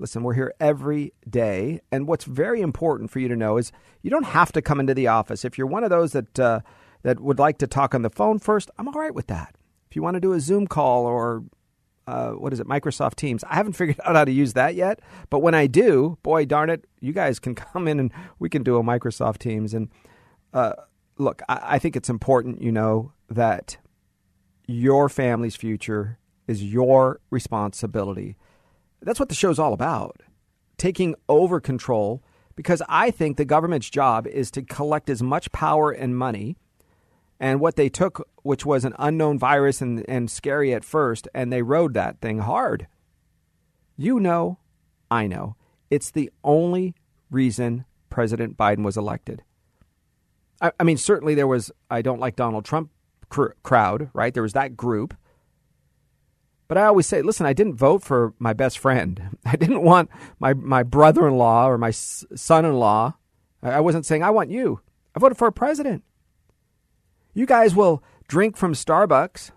Listen, 0.00 0.24
we're 0.24 0.34
here 0.34 0.52
every 0.58 1.12
day. 1.30 1.80
And 1.92 2.08
what's 2.08 2.24
very 2.24 2.62
important 2.62 3.12
for 3.12 3.20
you 3.20 3.28
to 3.28 3.36
know 3.36 3.56
is 3.56 3.70
you 4.02 4.10
don't 4.10 4.26
have 4.26 4.50
to 4.52 4.62
come 4.62 4.80
into 4.80 4.94
the 4.94 5.06
office. 5.06 5.44
If 5.44 5.56
you're 5.56 5.68
one 5.68 5.84
of 5.84 5.90
those 5.90 6.12
that, 6.12 6.40
uh, 6.40 6.60
that 7.02 7.20
would 7.20 7.38
like 7.38 7.58
to 7.58 7.68
talk 7.68 7.94
on 7.94 8.02
the 8.02 8.10
phone 8.10 8.40
first, 8.40 8.72
I'm 8.76 8.88
all 8.88 8.94
right 8.94 9.14
with 9.14 9.28
that. 9.28 9.54
If 9.88 9.94
you 9.94 10.02
want 10.02 10.14
to 10.14 10.20
do 10.20 10.32
a 10.32 10.40
Zoom 10.40 10.66
call 10.66 11.06
or 11.06 11.44
uh, 12.12 12.32
what 12.32 12.52
is 12.52 12.60
it, 12.60 12.66
Microsoft 12.66 13.14
Teams, 13.14 13.42
I 13.44 13.54
haven't 13.54 13.72
figured 13.78 13.98
out 14.04 14.14
how 14.14 14.24
to 14.24 14.32
use 14.32 14.52
that 14.52 14.74
yet. 14.74 15.00
But 15.30 15.38
when 15.38 15.54
I 15.54 15.66
do, 15.66 16.18
boy, 16.22 16.44
darn 16.44 16.68
it, 16.68 16.84
you 17.00 17.12
guys 17.12 17.38
can 17.38 17.54
come 17.72 17.88
in 17.88 17.98
and 17.98 18.12
we 18.38 18.50
can 18.50 18.62
do 18.62 18.76
a 18.76 18.82
Microsoft 18.82 19.38
Teams. 19.38 19.72
And 19.72 19.88
uh, 20.52 20.74
look, 21.16 21.40
I, 21.48 21.60
I 21.62 21.78
think 21.78 21.96
it's 21.96 22.10
important, 22.10 22.60
you 22.60 22.70
know, 22.70 23.12
that 23.30 23.78
your 24.66 25.08
family's 25.08 25.56
future 25.56 26.18
is 26.46 26.62
your 26.62 27.20
responsibility. 27.30 28.36
That's 29.00 29.18
what 29.18 29.30
the 29.30 29.34
show's 29.34 29.58
all 29.58 29.72
about. 29.72 30.22
Taking 30.76 31.14
over 31.28 31.60
control 31.60 32.22
because 32.56 32.82
I 32.88 33.10
think 33.10 33.38
the 33.38 33.46
government's 33.46 33.88
job 33.88 34.26
is 34.26 34.50
to 34.50 34.62
collect 34.62 35.08
as 35.08 35.22
much 35.22 35.50
power 35.52 35.90
and 35.90 36.16
money 36.16 36.56
and 37.42 37.58
what 37.58 37.74
they 37.74 37.88
took, 37.88 38.26
which 38.44 38.64
was 38.64 38.84
an 38.84 38.94
unknown 39.00 39.36
virus 39.36 39.82
and, 39.82 40.08
and 40.08 40.30
scary 40.30 40.72
at 40.72 40.84
first, 40.84 41.26
and 41.34 41.52
they 41.52 41.60
rode 41.60 41.92
that 41.92 42.20
thing 42.20 42.38
hard. 42.38 42.86
You 43.96 44.20
know, 44.20 44.60
I 45.10 45.26
know. 45.26 45.56
It's 45.90 46.12
the 46.12 46.30
only 46.44 46.94
reason 47.32 47.84
President 48.10 48.56
Biden 48.56 48.84
was 48.84 48.96
elected. 48.96 49.42
I, 50.60 50.70
I 50.78 50.84
mean, 50.84 50.96
certainly 50.96 51.34
there 51.34 51.48
was, 51.48 51.72
I 51.90 52.00
don't 52.00 52.20
like 52.20 52.36
Donald 52.36 52.64
Trump 52.64 52.90
cr- 53.28 53.54
crowd, 53.64 54.08
right? 54.14 54.32
There 54.32 54.44
was 54.44 54.52
that 54.52 54.76
group. 54.76 55.12
But 56.68 56.78
I 56.78 56.84
always 56.84 57.08
say, 57.08 57.22
listen, 57.22 57.44
I 57.44 57.54
didn't 57.54 57.74
vote 57.74 58.04
for 58.04 58.34
my 58.38 58.52
best 58.52 58.78
friend. 58.78 59.36
I 59.44 59.56
didn't 59.56 59.82
want 59.82 60.10
my, 60.38 60.54
my 60.54 60.84
brother 60.84 61.26
in 61.26 61.36
law 61.36 61.68
or 61.68 61.76
my 61.76 61.90
son 61.90 62.64
in 62.64 62.74
law. 62.74 63.14
I 63.64 63.80
wasn't 63.80 64.06
saying, 64.06 64.22
I 64.22 64.30
want 64.30 64.50
you. 64.50 64.80
I 65.16 65.18
voted 65.18 65.38
for 65.38 65.48
a 65.48 65.52
president. 65.52 66.04
You 67.34 67.46
guys 67.46 67.74
will 67.74 68.02
drink 68.28 68.56
from 68.56 68.74
Starbucks. 68.74 69.50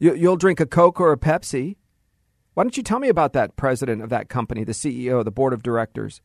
You, 0.00 0.14
you'll 0.14 0.36
drink 0.36 0.58
a 0.60 0.66
Coke 0.66 1.00
or 1.00 1.12
a 1.12 1.16
Pepsi. 1.16 1.76
Why 2.54 2.64
don't 2.64 2.76
you 2.76 2.82
tell 2.82 2.98
me 2.98 3.08
about 3.08 3.32
that 3.32 3.56
president 3.56 4.02
of 4.02 4.10
that 4.10 4.28
company, 4.28 4.64
the 4.64 4.72
CEO, 4.72 5.24
the 5.24 5.30
board 5.30 5.52
of 5.52 5.62
directors? 5.62 6.20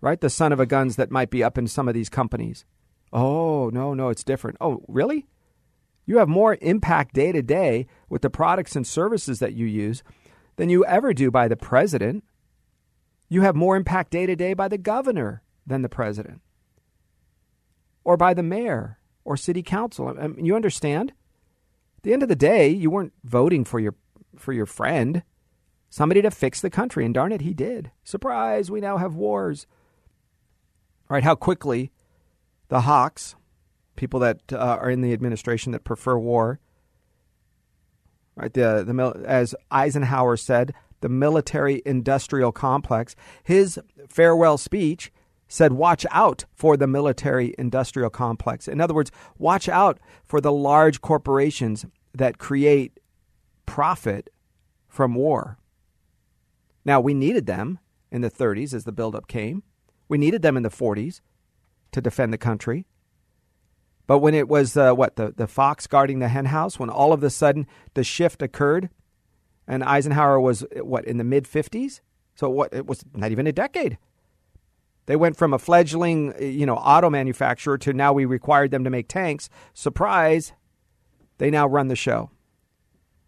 Right? 0.00 0.20
The 0.20 0.30
son 0.30 0.52
of 0.52 0.60
a 0.60 0.66
guns 0.66 0.96
that 0.96 1.10
might 1.10 1.30
be 1.30 1.42
up 1.42 1.58
in 1.58 1.66
some 1.66 1.88
of 1.88 1.94
these 1.94 2.08
companies. 2.08 2.64
Oh, 3.12 3.70
no, 3.70 3.92
no, 3.92 4.08
it's 4.08 4.24
different. 4.24 4.56
Oh, 4.60 4.82
really? 4.88 5.26
You 6.06 6.18
have 6.18 6.28
more 6.28 6.56
impact 6.60 7.14
day 7.14 7.32
to 7.32 7.42
day 7.42 7.86
with 8.08 8.22
the 8.22 8.30
products 8.30 8.74
and 8.74 8.86
services 8.86 9.38
that 9.40 9.54
you 9.54 9.66
use 9.66 10.02
than 10.56 10.68
you 10.68 10.84
ever 10.84 11.12
do 11.12 11.30
by 11.30 11.48
the 11.48 11.56
president. 11.56 12.24
You 13.28 13.42
have 13.42 13.54
more 13.54 13.76
impact 13.76 14.10
day 14.10 14.26
to 14.26 14.36
day 14.36 14.54
by 14.54 14.68
the 14.68 14.78
governor 14.78 15.42
than 15.66 15.82
the 15.82 15.88
president 15.88 16.40
or 18.04 18.16
by 18.16 18.34
the 18.34 18.42
mayor 18.42 18.98
or 19.24 19.36
city 19.36 19.62
council. 19.62 20.14
I 20.18 20.28
mean, 20.28 20.44
you 20.44 20.56
understand? 20.56 21.12
At 21.98 22.02
the 22.02 22.12
end 22.12 22.22
of 22.22 22.28
the 22.28 22.36
day, 22.36 22.68
you 22.68 22.90
weren't 22.90 23.12
voting 23.24 23.64
for 23.64 23.78
your 23.78 23.94
for 24.36 24.52
your 24.52 24.66
friend, 24.66 25.22
somebody 25.90 26.22
to 26.22 26.30
fix 26.30 26.60
the 26.60 26.70
country, 26.70 27.04
and 27.04 27.14
darn 27.14 27.32
it, 27.32 27.42
he 27.42 27.54
did. 27.54 27.90
Surprise! 28.02 28.70
We 28.70 28.80
now 28.80 28.96
have 28.96 29.14
wars. 29.14 29.66
All 31.08 31.14
right, 31.14 31.24
how 31.24 31.34
quickly 31.34 31.92
the 32.68 32.82
hawks, 32.82 33.36
people 33.96 34.18
that 34.20 34.52
uh, 34.52 34.78
are 34.80 34.90
in 34.90 35.02
the 35.02 35.12
administration 35.12 35.72
that 35.72 35.84
prefer 35.84 36.16
war, 36.16 36.58
right? 38.34 38.52
The 38.52 38.82
the 38.84 39.24
as 39.26 39.54
Eisenhower 39.70 40.36
said, 40.36 40.72
the 41.02 41.08
military 41.08 41.82
industrial 41.84 42.50
complex. 42.50 43.14
His 43.44 43.78
farewell 44.08 44.56
speech 44.56 45.12
said, 45.52 45.74
watch 45.74 46.06
out 46.10 46.46
for 46.54 46.78
the 46.78 46.86
military 46.86 47.54
industrial 47.58 48.08
complex. 48.08 48.66
In 48.66 48.80
other 48.80 48.94
words, 48.94 49.12
watch 49.36 49.68
out 49.68 49.98
for 50.24 50.40
the 50.40 50.50
large 50.50 51.02
corporations 51.02 51.84
that 52.14 52.38
create 52.38 52.98
profit 53.66 54.30
from 54.88 55.14
war. 55.14 55.58
Now, 56.86 57.00
we 57.00 57.12
needed 57.12 57.44
them 57.44 57.80
in 58.10 58.22
the 58.22 58.30
30s 58.30 58.72
as 58.72 58.84
the 58.84 58.92
buildup 58.92 59.28
came, 59.28 59.62
we 60.08 60.16
needed 60.16 60.40
them 60.40 60.56
in 60.56 60.62
the 60.62 60.70
40s 60.70 61.20
to 61.92 62.00
defend 62.00 62.32
the 62.32 62.38
country. 62.38 62.86
But 64.06 64.18
when 64.18 64.34
it 64.34 64.48
was 64.48 64.74
uh, 64.76 64.94
what 64.94 65.16
the, 65.16 65.34
the 65.36 65.46
fox 65.46 65.86
guarding 65.86 66.18
the 66.18 66.28
henhouse, 66.28 66.78
when 66.78 66.90
all 66.90 67.12
of 67.12 67.22
a 67.22 67.30
sudden 67.30 67.66
the 67.92 68.04
shift 68.04 68.40
occurred, 68.40 68.88
and 69.68 69.84
Eisenhower 69.84 70.40
was 70.40 70.64
what 70.80 71.04
in 71.04 71.18
the 71.18 71.24
mid 71.24 71.44
50s, 71.44 72.00
so 72.34 72.48
what 72.48 72.72
it 72.72 72.86
was 72.86 73.04
not 73.14 73.30
even 73.30 73.46
a 73.46 73.52
decade 73.52 73.98
they 75.06 75.16
went 75.16 75.36
from 75.36 75.52
a 75.52 75.58
fledgling, 75.58 76.34
you 76.40 76.66
know, 76.66 76.76
auto 76.76 77.10
manufacturer 77.10 77.76
to 77.78 77.92
now 77.92 78.12
we 78.12 78.24
required 78.24 78.70
them 78.70 78.84
to 78.84 78.90
make 78.90 79.08
tanks. 79.08 79.48
Surprise, 79.74 80.52
they 81.38 81.50
now 81.50 81.66
run 81.66 81.88
the 81.88 81.96
show. 81.96 82.30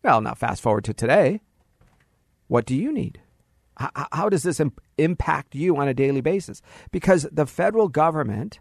Well, 0.02 0.20
now 0.20 0.34
fast 0.34 0.62
forward 0.62 0.84
to 0.84 0.94
today. 0.94 1.40
What 2.46 2.66
do 2.66 2.76
you 2.76 2.92
need? 2.92 3.20
How, 3.76 4.28
does 4.28 4.44
this 4.44 4.60
imp- 4.60 4.80
impact 4.98 5.56
you 5.56 5.76
on 5.78 5.88
a 5.88 5.94
daily 5.94 6.20
basis? 6.20 6.62
Because 6.92 7.26
the 7.32 7.46
federal 7.46 7.88
government, 7.88 8.60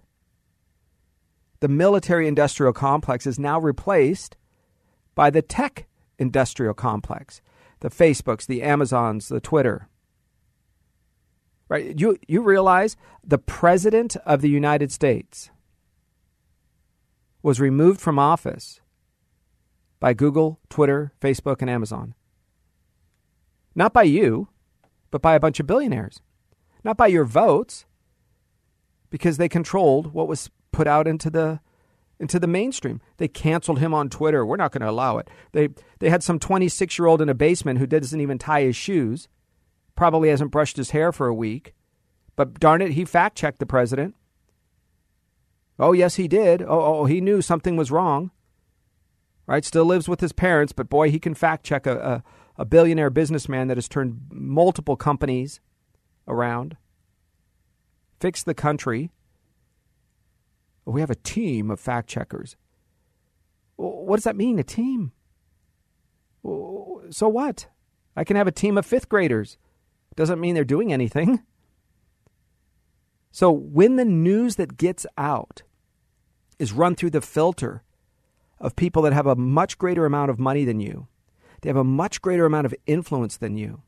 the 1.59 1.67
military 1.67 2.27
industrial 2.27 2.73
complex, 2.73 3.27
is 3.27 3.37
now 3.37 3.59
replaced 3.59 4.37
by 5.13 5.29
the 5.29 5.43
tech 5.43 5.85
industrial 6.17 6.73
complex 6.73 7.41
the 7.81 7.89
Facebooks, 7.89 8.47
the 8.47 8.63
Amazons, 8.63 9.27
the 9.27 9.41
Twitter. 9.41 9.89
Right? 11.69 11.99
You 11.99 12.17
you 12.27 12.41
realize 12.41 12.95
the 13.23 13.37
president 13.37 14.15
of 14.25 14.41
the 14.41 14.49
United 14.49 14.91
States 14.91 15.49
was 17.41 17.59
removed 17.59 17.99
from 17.99 18.19
office 18.19 18.81
by 19.99 20.13
Google, 20.13 20.59
Twitter, 20.69 21.13
Facebook, 21.21 21.61
and 21.61 21.69
Amazon. 21.69 22.13
Not 23.75 23.93
by 23.93 24.03
you, 24.03 24.49
but 25.11 25.21
by 25.21 25.35
a 25.35 25.39
bunch 25.39 25.59
of 25.59 25.67
billionaires. 25.67 26.21
Not 26.83 26.97
by 26.97 27.07
your 27.07 27.25
votes, 27.25 27.85
because 29.09 29.37
they 29.37 29.47
controlled 29.47 30.13
what 30.13 30.27
was 30.27 30.49
put 30.71 30.87
out 30.87 31.07
into 31.07 31.29
the 31.29 31.59
into 32.19 32.39
the 32.39 32.47
mainstream. 32.47 32.99
They 33.17 33.27
canceled 33.27 33.77
him 33.79 33.93
on 33.93 34.09
Twitter. 34.09 34.45
We're 34.45 34.55
not 34.55 34.71
going 34.71 34.81
to 34.81 34.89
allow 34.89 35.19
it. 35.19 35.29
They 35.51 35.69
they 35.99 36.09
had 36.09 36.23
some 36.23 36.39
26 36.39 36.97
year 36.97 37.05
old 37.05 37.21
in 37.21 37.29
a 37.29 37.35
basement 37.35 37.77
who 37.77 37.85
doesn't 37.85 38.19
even 38.19 38.39
tie 38.39 38.63
his 38.63 38.75
shoes 38.75 39.27
probably 39.95 40.29
hasn't 40.29 40.51
brushed 40.51 40.77
his 40.77 40.91
hair 40.91 41.11
for 41.11 41.27
a 41.27 41.33
week. 41.33 41.73
But 42.35 42.59
darn 42.59 42.81
it, 42.81 42.93
he 42.93 43.05
fact 43.05 43.37
checked 43.37 43.59
the 43.59 43.65
president. 43.65 44.15
Oh, 45.79 45.91
yes, 45.91 46.15
he 46.15 46.27
did. 46.27 46.61
Oh, 46.61 46.67
oh, 46.67 46.95
oh, 46.99 47.05
he 47.05 47.21
knew 47.21 47.41
something 47.41 47.75
was 47.75 47.91
wrong. 47.91 48.31
Right? 49.45 49.65
Still 49.65 49.85
lives 49.85 50.07
with 50.07 50.21
his 50.21 50.31
parents, 50.31 50.71
but 50.71 50.89
boy, 50.89 51.11
he 51.11 51.19
can 51.19 51.33
fact 51.33 51.65
check 51.65 51.85
a, 51.85 51.97
a, 51.97 52.23
a 52.61 52.65
billionaire 52.65 53.09
businessman 53.09 53.67
that 53.67 53.77
has 53.77 53.89
turned 53.89 54.21
multiple 54.31 54.95
companies 54.95 55.59
around, 56.27 56.77
fixed 58.19 58.45
the 58.45 58.53
country. 58.53 59.11
We 60.85 61.01
have 61.01 61.09
a 61.09 61.15
team 61.15 61.69
of 61.69 61.79
fact 61.79 62.07
checkers. 62.07 62.55
What 63.75 64.17
does 64.17 64.23
that 64.23 64.35
mean, 64.35 64.59
a 64.59 64.63
team? 64.63 65.11
So 66.43 67.27
what? 67.27 67.67
I 68.15 68.23
can 68.23 68.37
have 68.37 68.47
a 68.47 68.51
team 68.51 68.77
of 68.77 68.85
fifth 68.85 69.09
graders. 69.09 69.57
Doesn't 70.15 70.39
mean 70.39 70.55
they're 70.55 70.63
doing 70.63 70.93
anything. 70.93 71.41
So 73.31 73.51
when 73.51 73.95
the 73.95 74.05
news 74.05 74.57
that 74.57 74.77
gets 74.77 75.07
out 75.17 75.63
is 76.59 76.71
run 76.71 76.95
through 76.95 77.09
the 77.09 77.21
filter 77.21 77.81
of 78.59 78.75
people 78.75 79.01
that 79.01 79.13
have 79.13 79.25
a 79.25 79.35
much 79.35 79.79
greater 79.79 80.05
amount 80.05 80.29
of 80.29 80.39
money 80.39 80.65
than 80.65 80.79
you, 80.79 81.07
they 81.61 81.69
have 81.69 81.75
a 81.77 81.83
much 81.83 82.21
greater 82.21 82.45
amount 82.45 82.65
of 82.67 82.75
influence 82.85 83.37
than 83.37 83.57
you, 83.57 83.81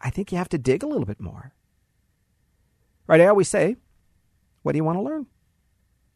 I 0.00 0.10
think 0.10 0.30
you 0.30 0.38
have 0.38 0.48
to 0.50 0.58
dig 0.58 0.82
a 0.82 0.86
little 0.86 1.06
bit 1.06 1.20
more. 1.20 1.52
Right? 3.06 3.20
I 3.20 3.26
always 3.26 3.48
say, 3.48 3.76
what 4.62 4.72
do 4.72 4.76
you 4.78 4.84
want 4.84 4.98
to 4.98 5.02
learn? 5.02 5.26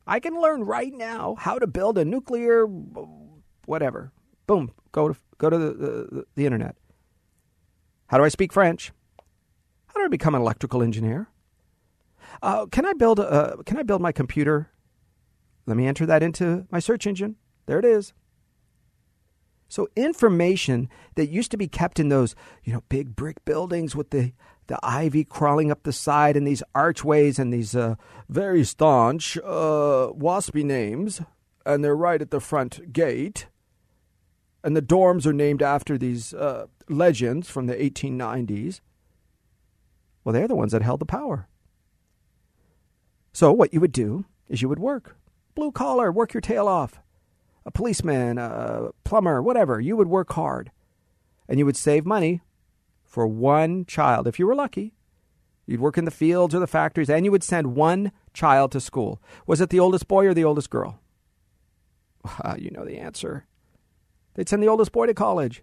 I 0.06 0.20
can 0.20 0.40
learn 0.40 0.64
right 0.64 0.92
now 0.92 1.36
how 1.38 1.58
to 1.58 1.66
build 1.66 1.96
a 1.96 2.04
nuclear 2.04 2.66
whatever. 3.64 4.12
Boom, 4.46 4.72
go 4.92 5.08
to 5.08 5.16
go 5.38 5.48
to 5.48 5.56
the, 5.56 5.72
the, 5.72 6.24
the 6.34 6.46
internet. 6.46 6.76
How 8.10 8.18
do 8.18 8.24
I 8.24 8.28
speak 8.28 8.52
French? 8.52 8.90
How 9.86 10.00
do 10.00 10.04
I 10.04 10.08
become 10.08 10.34
an 10.34 10.42
electrical 10.42 10.82
engineer? 10.82 11.28
Uh, 12.42 12.66
can 12.66 12.84
I 12.84 12.92
build 12.92 13.20
a, 13.20 13.58
Can 13.64 13.76
I 13.76 13.84
build 13.84 14.02
my 14.02 14.10
computer? 14.10 14.68
Let 15.64 15.76
me 15.76 15.86
enter 15.86 16.06
that 16.06 16.20
into 16.20 16.66
my 16.72 16.80
search 16.80 17.06
engine. 17.06 17.36
There 17.66 17.78
it 17.78 17.84
is. 17.84 18.12
So 19.68 19.86
information 19.94 20.88
that 21.14 21.28
used 21.28 21.52
to 21.52 21.56
be 21.56 21.68
kept 21.68 22.00
in 22.00 22.08
those, 22.08 22.34
you 22.64 22.72
know, 22.72 22.82
big 22.88 23.14
brick 23.14 23.44
buildings 23.44 23.94
with 23.94 24.10
the 24.10 24.32
the 24.66 24.80
ivy 24.82 25.22
crawling 25.22 25.70
up 25.70 25.84
the 25.84 25.92
side 25.92 26.36
and 26.36 26.44
these 26.44 26.64
archways 26.74 27.38
and 27.38 27.52
these 27.52 27.76
uh, 27.76 27.94
very 28.28 28.64
staunch 28.64 29.36
uh, 29.38 30.10
waspy 30.12 30.64
names, 30.64 31.20
and 31.64 31.84
they're 31.84 31.94
right 31.94 32.20
at 32.20 32.32
the 32.32 32.40
front 32.40 32.92
gate. 32.92 33.46
And 34.62 34.76
the 34.76 34.82
dorms 34.82 35.26
are 35.26 35.32
named 35.32 35.62
after 35.62 35.96
these 35.96 36.34
uh, 36.34 36.66
legends 36.88 37.48
from 37.48 37.66
the 37.66 37.74
1890s. 37.74 38.80
Well, 40.22 40.32
they're 40.32 40.48
the 40.48 40.54
ones 40.54 40.72
that 40.72 40.82
held 40.82 41.00
the 41.00 41.06
power. 41.06 41.48
So, 43.32 43.52
what 43.52 43.72
you 43.72 43.80
would 43.80 43.92
do 43.92 44.26
is 44.48 44.60
you 44.60 44.68
would 44.68 44.78
work. 44.78 45.16
Blue 45.54 45.72
collar, 45.72 46.12
work 46.12 46.34
your 46.34 46.40
tail 46.40 46.68
off. 46.68 47.00
A 47.64 47.70
policeman, 47.70 48.38
a 48.38 48.90
plumber, 49.04 49.42
whatever. 49.42 49.80
You 49.80 49.96
would 49.96 50.08
work 50.08 50.32
hard. 50.32 50.70
And 51.48 51.58
you 51.58 51.66
would 51.66 51.76
save 51.76 52.04
money 52.04 52.42
for 53.04 53.26
one 53.26 53.84
child. 53.84 54.26
If 54.26 54.38
you 54.38 54.46
were 54.46 54.54
lucky, 54.54 54.94
you'd 55.66 55.80
work 55.80 55.98
in 55.98 56.04
the 56.04 56.10
fields 56.10 56.54
or 56.54 56.58
the 56.58 56.66
factories, 56.66 57.10
and 57.10 57.24
you 57.24 57.30
would 57.32 57.42
send 57.42 57.74
one 57.74 58.12
child 58.32 58.72
to 58.72 58.80
school. 58.80 59.20
Was 59.46 59.60
it 59.60 59.70
the 59.70 59.80
oldest 59.80 60.06
boy 60.06 60.26
or 60.26 60.34
the 60.34 60.44
oldest 60.44 60.70
girl? 60.70 61.00
you 62.58 62.70
know 62.70 62.84
the 62.84 62.98
answer. 62.98 63.46
They'd 64.40 64.48
send 64.48 64.62
the 64.62 64.68
oldest 64.68 64.92
boy 64.92 65.04
to 65.04 65.12
college. 65.12 65.62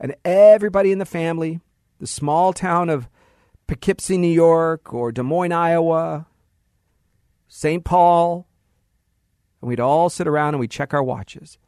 And 0.00 0.16
everybody 0.24 0.92
in 0.92 0.98
the 0.98 1.04
family, 1.04 1.60
the 1.98 2.06
small 2.06 2.54
town 2.54 2.88
of 2.88 3.06
Poughkeepsie, 3.66 4.16
New 4.16 4.32
York, 4.32 4.94
or 4.94 5.12
Des 5.12 5.22
Moines, 5.22 5.52
Iowa, 5.52 6.26
St. 7.48 7.84
Paul, 7.84 8.48
and 9.60 9.68
we'd 9.68 9.78
all 9.78 10.08
sit 10.08 10.26
around 10.26 10.54
and 10.54 10.60
we'd 10.60 10.70
check 10.70 10.94
our 10.94 11.02
watches. 11.02 11.58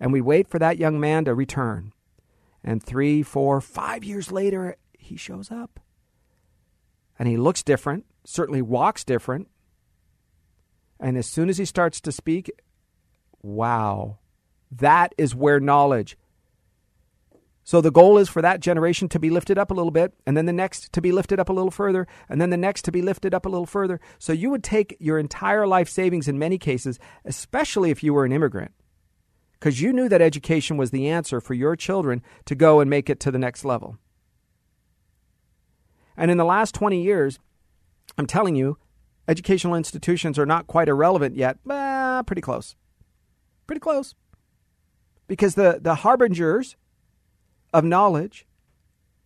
And 0.00 0.10
we'd 0.10 0.22
wait 0.22 0.48
for 0.48 0.58
that 0.58 0.78
young 0.78 0.98
man 0.98 1.26
to 1.26 1.34
return. 1.34 1.92
And 2.64 2.82
three, 2.82 3.22
four, 3.22 3.60
five 3.60 4.02
years 4.02 4.32
later, 4.32 4.76
he 4.98 5.18
shows 5.18 5.50
up. 5.50 5.80
And 7.18 7.28
he 7.28 7.36
looks 7.36 7.62
different, 7.62 8.06
certainly 8.24 8.62
walks 8.62 9.04
different. 9.04 9.48
And 10.98 11.18
as 11.18 11.26
soon 11.26 11.50
as 11.50 11.58
he 11.58 11.66
starts 11.66 12.00
to 12.00 12.10
speak, 12.10 12.50
wow, 13.42 14.16
that 14.70 15.14
is 15.18 15.34
where 15.34 15.60
knowledge 15.60 16.16
so 17.66 17.80
the 17.80 17.90
goal 17.90 18.18
is 18.18 18.28
for 18.28 18.42
that 18.42 18.60
generation 18.60 19.08
to 19.08 19.18
be 19.18 19.30
lifted 19.30 19.56
up 19.56 19.70
a 19.70 19.74
little 19.74 19.90
bit, 19.90 20.12
and 20.26 20.36
then 20.36 20.44
the 20.44 20.52
next 20.52 20.92
to 20.92 21.00
be 21.00 21.12
lifted 21.12 21.40
up 21.40 21.48
a 21.48 21.52
little 21.52 21.70
further, 21.70 22.06
and 22.28 22.38
then 22.38 22.50
the 22.50 22.58
next 22.58 22.82
to 22.82 22.92
be 22.92 23.00
lifted 23.00 23.32
up 23.32 23.46
a 23.46 23.48
little 23.48 23.64
further. 23.64 24.00
So 24.18 24.34
you 24.34 24.50
would 24.50 24.62
take 24.62 24.98
your 25.00 25.18
entire 25.18 25.66
life 25.66 25.88
savings 25.88 26.28
in 26.28 26.38
many 26.38 26.58
cases, 26.58 26.98
especially 27.24 27.90
if 27.90 28.02
you 28.02 28.12
were 28.12 28.26
an 28.26 28.32
immigrant, 28.32 28.72
because 29.54 29.80
you 29.80 29.94
knew 29.94 30.10
that 30.10 30.20
education 30.20 30.76
was 30.76 30.90
the 30.90 31.08
answer 31.08 31.40
for 31.40 31.54
your 31.54 31.74
children 31.74 32.22
to 32.44 32.54
go 32.54 32.80
and 32.80 32.90
make 32.90 33.08
it 33.08 33.18
to 33.20 33.30
the 33.30 33.38
next 33.38 33.64
level. 33.64 33.96
And 36.18 36.30
in 36.30 36.36
the 36.36 36.44
last 36.44 36.74
20 36.74 37.02
years, 37.02 37.38
I'm 38.18 38.26
telling 38.26 38.56
you, 38.56 38.76
educational 39.26 39.74
institutions 39.74 40.38
are 40.38 40.46
not 40.46 40.66
quite 40.66 40.88
irrelevant 40.88 41.34
yet, 41.34 41.56
but 41.64 42.24
pretty 42.24 42.42
close. 42.42 42.76
Pretty 43.66 43.80
close. 43.80 44.14
Because 45.26 45.54
the, 45.54 45.78
the 45.80 45.96
harbingers 45.96 46.76
of 47.72 47.84
knowledge, 47.84 48.46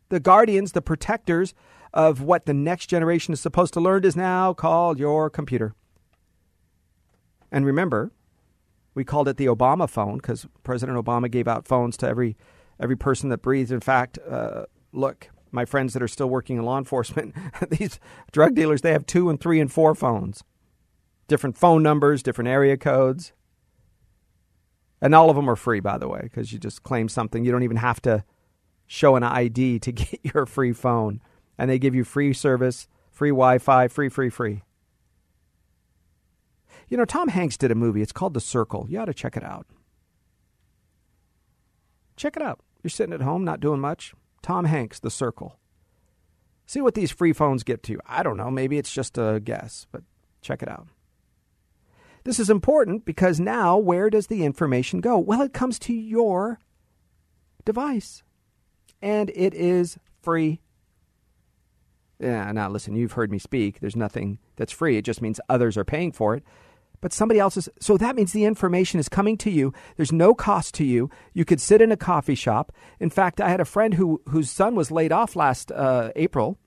the 0.08 0.20
guardians, 0.20 0.72
the 0.72 0.82
protectors 0.82 1.54
of 1.92 2.22
what 2.22 2.46
the 2.46 2.54
next 2.54 2.86
generation 2.86 3.32
is 3.32 3.40
supposed 3.40 3.74
to 3.74 3.80
learn 3.80 4.04
is 4.04 4.16
now 4.16 4.52
called 4.52 4.98
your 4.98 5.28
computer. 5.30 5.74
And 7.50 7.64
remember, 7.64 8.12
we 8.94 9.04
called 9.04 9.28
it 9.28 9.36
the 9.36 9.46
Obama 9.46 9.88
phone 9.88 10.16
because 10.16 10.46
President 10.64 11.02
Obama 11.02 11.30
gave 11.30 11.48
out 11.48 11.66
phones 11.66 11.96
to 11.98 12.08
every 12.08 12.36
every 12.80 12.96
person 12.96 13.28
that 13.30 13.42
breathes. 13.42 13.72
In 13.72 13.80
fact, 13.80 14.18
uh, 14.28 14.64
look, 14.92 15.30
my 15.50 15.64
friends 15.64 15.92
that 15.94 16.02
are 16.02 16.08
still 16.08 16.28
working 16.28 16.58
in 16.58 16.64
law 16.64 16.78
enforcement, 16.78 17.34
these 17.70 17.98
drug 18.32 18.54
dealers, 18.54 18.82
they 18.82 18.92
have 18.92 19.06
two 19.06 19.30
and 19.30 19.40
three 19.40 19.60
and 19.60 19.72
four 19.72 19.94
phones, 19.94 20.44
different 21.26 21.56
phone 21.56 21.82
numbers, 21.82 22.22
different 22.22 22.48
area 22.48 22.76
codes, 22.76 23.32
and 25.00 25.14
all 25.14 25.30
of 25.30 25.36
them 25.36 25.48
are 25.48 25.56
free, 25.56 25.80
by 25.80 25.98
the 25.98 26.08
way, 26.08 26.20
because 26.22 26.52
you 26.52 26.58
just 26.58 26.82
claim 26.82 27.08
something. 27.08 27.44
You 27.44 27.52
don't 27.52 27.62
even 27.62 27.76
have 27.76 28.00
to 28.02 28.24
show 28.86 29.16
an 29.16 29.22
ID 29.22 29.78
to 29.80 29.92
get 29.92 30.20
your 30.22 30.46
free 30.46 30.72
phone. 30.72 31.20
And 31.56 31.68
they 31.68 31.78
give 31.78 31.94
you 31.94 32.04
free 32.04 32.32
service, 32.32 32.86
free 33.10 33.30
Wi 33.30 33.58
Fi, 33.58 33.88
free, 33.88 34.08
free, 34.08 34.30
free. 34.30 34.62
You 36.88 36.96
know, 36.96 37.04
Tom 37.04 37.28
Hanks 37.28 37.56
did 37.56 37.70
a 37.70 37.74
movie. 37.74 38.00
It's 38.00 38.12
called 38.12 38.34
The 38.34 38.40
Circle. 38.40 38.86
You 38.88 39.00
ought 39.00 39.06
to 39.06 39.14
check 39.14 39.36
it 39.36 39.44
out. 39.44 39.66
Check 42.16 42.36
it 42.36 42.42
out. 42.42 42.60
You're 42.82 42.90
sitting 42.90 43.12
at 43.12 43.20
home, 43.20 43.44
not 43.44 43.60
doing 43.60 43.80
much. 43.80 44.14
Tom 44.42 44.64
Hanks, 44.64 44.98
The 44.98 45.10
Circle. 45.10 45.58
See 46.64 46.80
what 46.80 46.94
these 46.94 47.10
free 47.10 47.32
phones 47.32 47.62
get 47.62 47.82
to 47.84 47.92
you. 47.92 48.00
I 48.06 48.22
don't 48.22 48.36
know. 48.36 48.50
Maybe 48.50 48.78
it's 48.78 48.92
just 48.92 49.18
a 49.18 49.40
guess, 49.42 49.86
but 49.90 50.02
check 50.40 50.62
it 50.62 50.68
out. 50.68 50.86
This 52.28 52.38
is 52.38 52.50
important 52.50 53.06
because 53.06 53.40
now 53.40 53.78
where 53.78 54.10
does 54.10 54.26
the 54.26 54.44
information 54.44 55.00
go? 55.00 55.18
Well, 55.18 55.40
it 55.40 55.54
comes 55.54 55.78
to 55.78 55.94
your 55.94 56.60
device 57.64 58.22
and 59.00 59.30
it 59.34 59.54
is 59.54 59.96
free. 60.20 60.60
Yeah, 62.20 62.52
now 62.52 62.68
listen, 62.68 62.96
you've 62.96 63.12
heard 63.12 63.32
me 63.32 63.38
speak. 63.38 63.80
There's 63.80 63.96
nothing 63.96 64.40
that's 64.56 64.72
free. 64.74 64.98
It 64.98 65.06
just 65.06 65.22
means 65.22 65.40
others 65.48 65.78
are 65.78 65.86
paying 65.86 66.12
for 66.12 66.34
it. 66.34 66.44
But 67.00 67.14
somebody 67.14 67.40
else 67.40 67.56
is. 67.56 67.70
So 67.80 67.96
that 67.96 68.14
means 68.14 68.34
the 68.34 68.44
information 68.44 69.00
is 69.00 69.08
coming 69.08 69.38
to 69.38 69.50
you. 69.50 69.72
There's 69.96 70.12
no 70.12 70.34
cost 70.34 70.74
to 70.74 70.84
you. 70.84 71.08
You 71.32 71.46
could 71.46 71.62
sit 71.62 71.80
in 71.80 71.92
a 71.92 71.96
coffee 71.96 72.34
shop. 72.34 72.72
In 73.00 73.08
fact, 73.08 73.40
I 73.40 73.48
had 73.48 73.60
a 73.60 73.64
friend 73.64 73.94
who 73.94 74.20
whose 74.28 74.50
son 74.50 74.74
was 74.74 74.90
laid 74.90 75.12
off 75.12 75.34
last 75.34 75.72
uh, 75.72 76.10
April, 76.14 76.58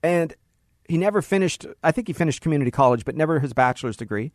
and 0.00 0.36
he 0.88 0.98
never 0.98 1.22
finished. 1.22 1.66
I 1.82 1.92
think 1.92 2.08
he 2.08 2.12
finished 2.12 2.40
community 2.40 2.70
college, 2.70 3.04
but 3.04 3.16
never 3.16 3.40
his 3.40 3.52
bachelor's 3.52 3.96
degree. 3.96 4.32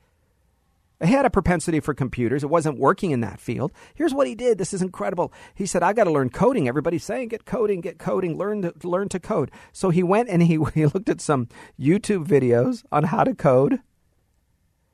He 1.03 1.13
had 1.13 1.25
a 1.25 1.31
propensity 1.31 1.79
for 1.79 1.95
computers. 1.95 2.43
It 2.43 2.49
wasn't 2.49 2.77
working 2.77 3.09
in 3.09 3.21
that 3.21 3.39
field. 3.39 3.71
Here's 3.95 4.13
what 4.13 4.27
he 4.27 4.35
did. 4.35 4.59
This 4.59 4.73
is 4.73 4.83
incredible. 4.83 5.33
He 5.55 5.65
said, 5.65 5.81
I 5.81 5.93
got 5.93 6.03
to 6.03 6.11
learn 6.11 6.29
coding. 6.29 6.67
Everybody's 6.67 7.03
saying, 7.03 7.29
get 7.29 7.45
coding, 7.45 7.81
get 7.81 7.97
coding, 7.97 8.37
learn 8.37 8.61
to, 8.61 8.73
learn 8.83 9.09
to 9.09 9.19
code. 9.19 9.49
So 9.71 9.89
he 9.89 10.03
went 10.03 10.29
and 10.29 10.43
he, 10.43 10.59
he 10.73 10.85
looked 10.85 11.09
at 11.09 11.21
some 11.21 11.47
YouTube 11.79 12.27
videos 12.27 12.83
on 12.91 13.05
how 13.05 13.23
to 13.23 13.33
code. 13.33 13.79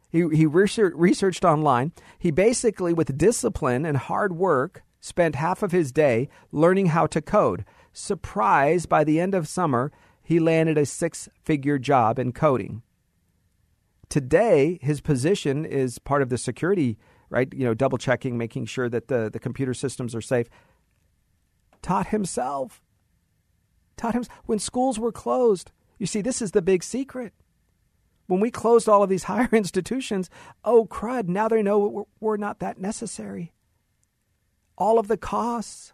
He, 0.09 0.25
he 0.33 0.45
research, 0.45 0.93
researched 0.95 1.43
online. 1.43 1.91
He 2.17 2.31
basically, 2.31 2.93
with 2.93 3.17
discipline 3.17 3.85
and 3.85 3.97
hard 3.97 4.33
work, 4.33 4.83
spent 5.01 5.35
half 5.35 5.61
of 5.61 5.73
his 5.73 5.91
day 5.91 6.29
learning 6.53 6.87
how 6.87 7.07
to 7.07 7.21
code. 7.21 7.65
Surprise, 7.91 8.85
by 8.85 9.03
the 9.03 9.19
end 9.19 9.35
of 9.35 9.47
summer, 9.47 9.91
he 10.27 10.41
landed 10.41 10.77
a 10.77 10.85
six 10.85 11.29
figure 11.45 11.79
job 11.79 12.19
in 12.19 12.33
coding. 12.33 12.81
Today, 14.09 14.77
his 14.81 14.99
position 14.99 15.63
is 15.63 15.99
part 15.99 16.21
of 16.21 16.27
the 16.27 16.37
security, 16.37 16.97
right? 17.29 17.47
You 17.53 17.63
know, 17.63 17.73
double 17.73 17.97
checking, 17.97 18.37
making 18.37 18.65
sure 18.65 18.89
that 18.89 19.07
the, 19.07 19.29
the 19.31 19.39
computer 19.39 19.73
systems 19.73 20.13
are 20.13 20.19
safe. 20.19 20.49
Taught 21.81 22.07
himself. 22.07 22.81
Taught 23.95 24.15
himself. 24.15 24.41
when 24.45 24.59
schools 24.59 24.99
were 24.99 25.13
closed. 25.13 25.71
You 25.97 26.05
see, 26.05 26.19
this 26.19 26.41
is 26.41 26.51
the 26.51 26.61
big 26.61 26.83
secret. 26.83 27.31
When 28.25 28.41
we 28.41 28.51
closed 28.51 28.89
all 28.89 29.03
of 29.03 29.09
these 29.09 29.23
higher 29.31 29.47
institutions, 29.53 30.29
oh 30.65 30.87
crud, 30.87 31.29
now 31.29 31.47
they 31.47 31.63
know 31.63 31.79
we're, 31.79 32.03
we're 32.19 32.35
not 32.35 32.59
that 32.59 32.81
necessary. 32.81 33.53
All 34.77 34.99
of 34.99 35.07
the 35.07 35.15
costs, 35.15 35.93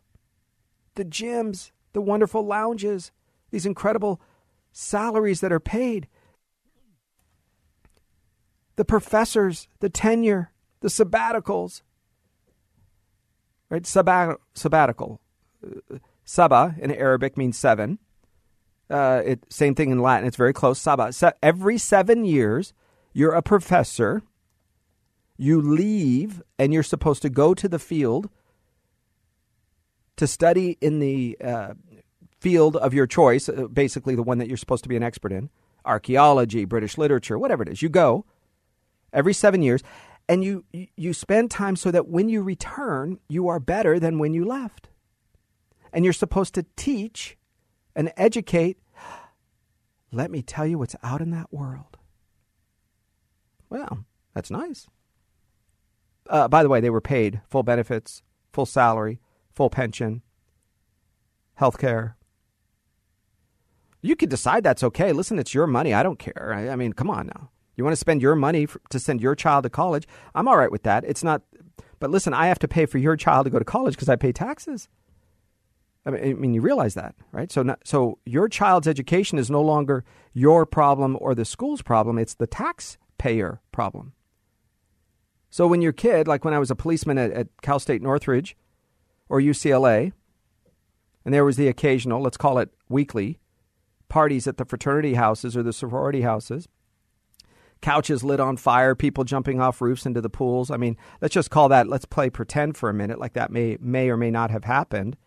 the 0.96 1.06
gyms, 1.06 1.70
the 1.94 2.02
wonderful 2.02 2.44
lounges, 2.44 3.12
these 3.54 3.68
incredible 3.68 4.20
salaries 4.72 5.40
that 5.42 5.54
are 5.54 5.60
paid 5.60 6.08
the 8.76 8.84
professors, 8.84 9.68
the 9.80 9.90
tenure, 9.90 10.52
the 10.80 10.88
sabbaticals. 10.88 11.84
Right? 13.70 13.86
Sabbat, 13.86 14.38
sabbatical. 14.56 15.22
Uh, 15.64 16.00
Saba 16.26 16.74
in 16.80 16.90
Arabic 16.90 17.38
means 17.38 17.56
seven. 17.56 18.00
Uh, 18.90 19.22
it, 19.24 19.46
same 19.50 19.76
thing 19.76 19.92
in 19.92 20.00
Latin. 20.00 20.28
It's 20.28 20.38
very 20.38 20.54
close. 20.54 20.80
Saba. 20.80 21.14
Se- 21.14 21.34
every 21.44 21.78
seven 21.78 22.26
years, 22.26 22.74
you're 23.14 23.34
a 23.34 23.44
professor. 23.44 24.24
You 25.38 25.62
leave 25.62 26.42
and 26.58 26.74
you're 26.74 26.82
supposed 26.82 27.22
to 27.22 27.30
go 27.30 27.54
to 27.54 27.70
the 27.70 27.78
field 27.78 28.32
to 30.16 30.26
study 30.26 30.80
in 30.82 30.98
the 30.98 31.38
uh, 31.44 31.74
field 32.44 32.76
of 32.76 32.94
your 32.94 33.08
choice, 33.08 33.48
uh, 33.48 33.68
basically 33.72 34.16
the 34.16 34.22
one 34.22 34.38
that 34.38 34.50
you're 34.50 34.58
supposed 34.58 34.84
to 34.84 34.90
be 34.90 34.98
an 34.98 35.04
expert 35.04 35.32
in 35.32 35.50
archaeology, 35.86 36.66
British 36.66 36.98
literature, 36.98 37.40
whatever 37.40 37.64
it 37.64 37.70
is. 37.70 37.82
You 37.82 37.88
go 37.88 38.26
every 39.14 39.34
seven 39.34 39.62
years 39.62 39.82
and 40.28 40.44
you, 40.44 40.66
you 40.74 41.14
spend 41.14 41.52
time 41.52 41.78
so 41.78 41.90
that 41.90 42.10
when 42.10 42.28
you 42.28 42.42
return, 42.42 43.20
you 43.30 43.48
are 43.48 43.62
better 43.62 43.98
than 43.98 44.20
when 44.20 44.34
you 44.34 44.44
left. 44.44 44.90
And 45.94 46.04
you're 46.04 46.14
supposed 46.14 46.54
to 46.56 46.66
teach 46.76 47.38
and 47.96 48.12
educate. 48.18 48.78
Let 50.12 50.30
me 50.30 50.42
tell 50.42 50.68
you 50.68 50.78
what's 50.78 50.96
out 51.02 51.22
in 51.22 51.32
that 51.32 51.54
world. 51.54 51.98
Well, 53.70 54.06
that's 54.34 54.52
nice. 54.52 54.88
Uh, 56.30 56.50
by 56.50 56.62
the 56.62 56.70
way, 56.70 56.82
they 56.82 56.90
were 56.90 57.02
paid 57.02 57.42
full 57.50 57.64
benefits, 57.64 58.22
full 58.52 58.66
salary, 58.66 59.20
full 59.54 59.70
pension, 59.70 60.24
health 61.56 61.78
care. 61.78 62.18
You 64.04 64.18
can 64.18 64.28
decide 64.28 64.64
that's 64.64 64.84
okay. 64.84 65.14
Listen, 65.14 65.40
it's 65.40 65.54
your 65.54 65.66
money. 65.66 65.94
I 65.94 66.04
don't 66.04 66.20
care. 66.20 66.54
I, 66.54 66.70
I 66.70 66.76
mean, 66.76 66.92
come 66.92 67.10
on 67.10 67.28
now. 67.28 67.50
You 67.76 67.84
want 67.86 67.94
to 67.94 68.00
spend 68.00 68.22
your 68.22 68.36
money 68.36 68.66
for, 68.66 68.82
to 68.90 69.00
send 69.00 69.22
your 69.22 69.34
child 69.34 69.64
to 69.64 69.70
college? 69.70 70.08
I'm 70.36 70.48
all 70.48 70.58
right 70.58 70.72
with 70.72 70.84
that. 70.84 71.06
It's 71.06 71.24
not, 71.24 71.42
but 72.00 72.12
listen, 72.12 72.34
I 72.34 72.48
have 72.48 72.60
to 72.60 72.68
pay 72.68 72.86
for 72.86 72.98
your 72.98 73.16
child 73.16 73.46
to 73.46 73.50
go 73.50 73.60
to 73.60 73.66
college 73.66 73.96
because 73.96 74.10
I 74.10 74.18
pay 74.18 74.34
taxes. 74.34 74.90
I 76.06 76.12
mean, 76.12 76.24
I 76.24 76.34
mean, 76.34 76.54
you 76.54 76.62
realize 76.62 76.96
that, 76.96 77.16
right? 77.32 77.50
So, 77.50 77.64
not, 77.64 77.80
so 77.86 78.20
your 78.26 78.50
child's 78.50 78.90
education 78.90 79.40
is 79.40 79.50
no 79.50 79.62
longer 79.62 80.04
your 80.34 80.66
problem 80.66 81.18
or 81.22 81.34
the 81.34 81.46
school's 81.46 81.82
problem; 81.82 82.18
it's 82.18 82.34
the 82.34 82.46
taxpayer 82.46 83.62
problem. 83.72 84.12
So, 85.50 85.66
when 85.66 85.82
your 85.82 85.94
kid, 85.94 86.28
like 86.28 86.44
when 86.44 86.54
I 86.54 86.60
was 86.60 86.70
a 86.70 86.76
policeman 86.76 87.18
at, 87.18 87.32
at 87.32 87.48
Cal 87.62 87.80
State 87.80 88.02
Northridge 88.02 88.58
or 89.30 89.40
UCLA, 89.40 90.12
and 91.24 91.34
there 91.34 91.46
was 91.46 91.56
the 91.56 91.70
occasional, 91.70 92.22
let's 92.22 92.36
call 92.36 92.58
it 92.58 92.70
weekly, 92.90 93.40
parties 94.14 94.46
at 94.46 94.58
the 94.58 94.66
fraternity 94.66 95.16
houses 95.16 95.58
or 95.58 95.64
the 95.64 95.74
sorority 95.74 96.22
houses, 96.22 96.68
couches 97.82 98.24
lit 98.24 98.40
on 98.40 98.56
fire, 98.56 98.94
people 98.94 99.24
jumping 99.24 99.60
off 99.60 99.82
roofs 99.82 100.06
into 100.06 100.22
the 100.22 100.30
pools. 100.30 100.70
I 100.70 100.78
mean, 100.78 100.98
let's 101.20 101.34
just 101.34 101.50
call 101.50 101.68
that, 101.70 101.88
let's 101.88 102.06
play 102.06 102.30
pretend 102.30 102.78
for 102.78 102.92
a 102.92 102.94
minute, 102.94 103.18
like 103.18 103.34
that 103.34 103.50
may, 103.50 103.76
may 103.82 104.12
or 104.12 104.16
may 104.16 104.30
not 104.30 104.52
have 104.52 104.66
happened. 104.66 105.18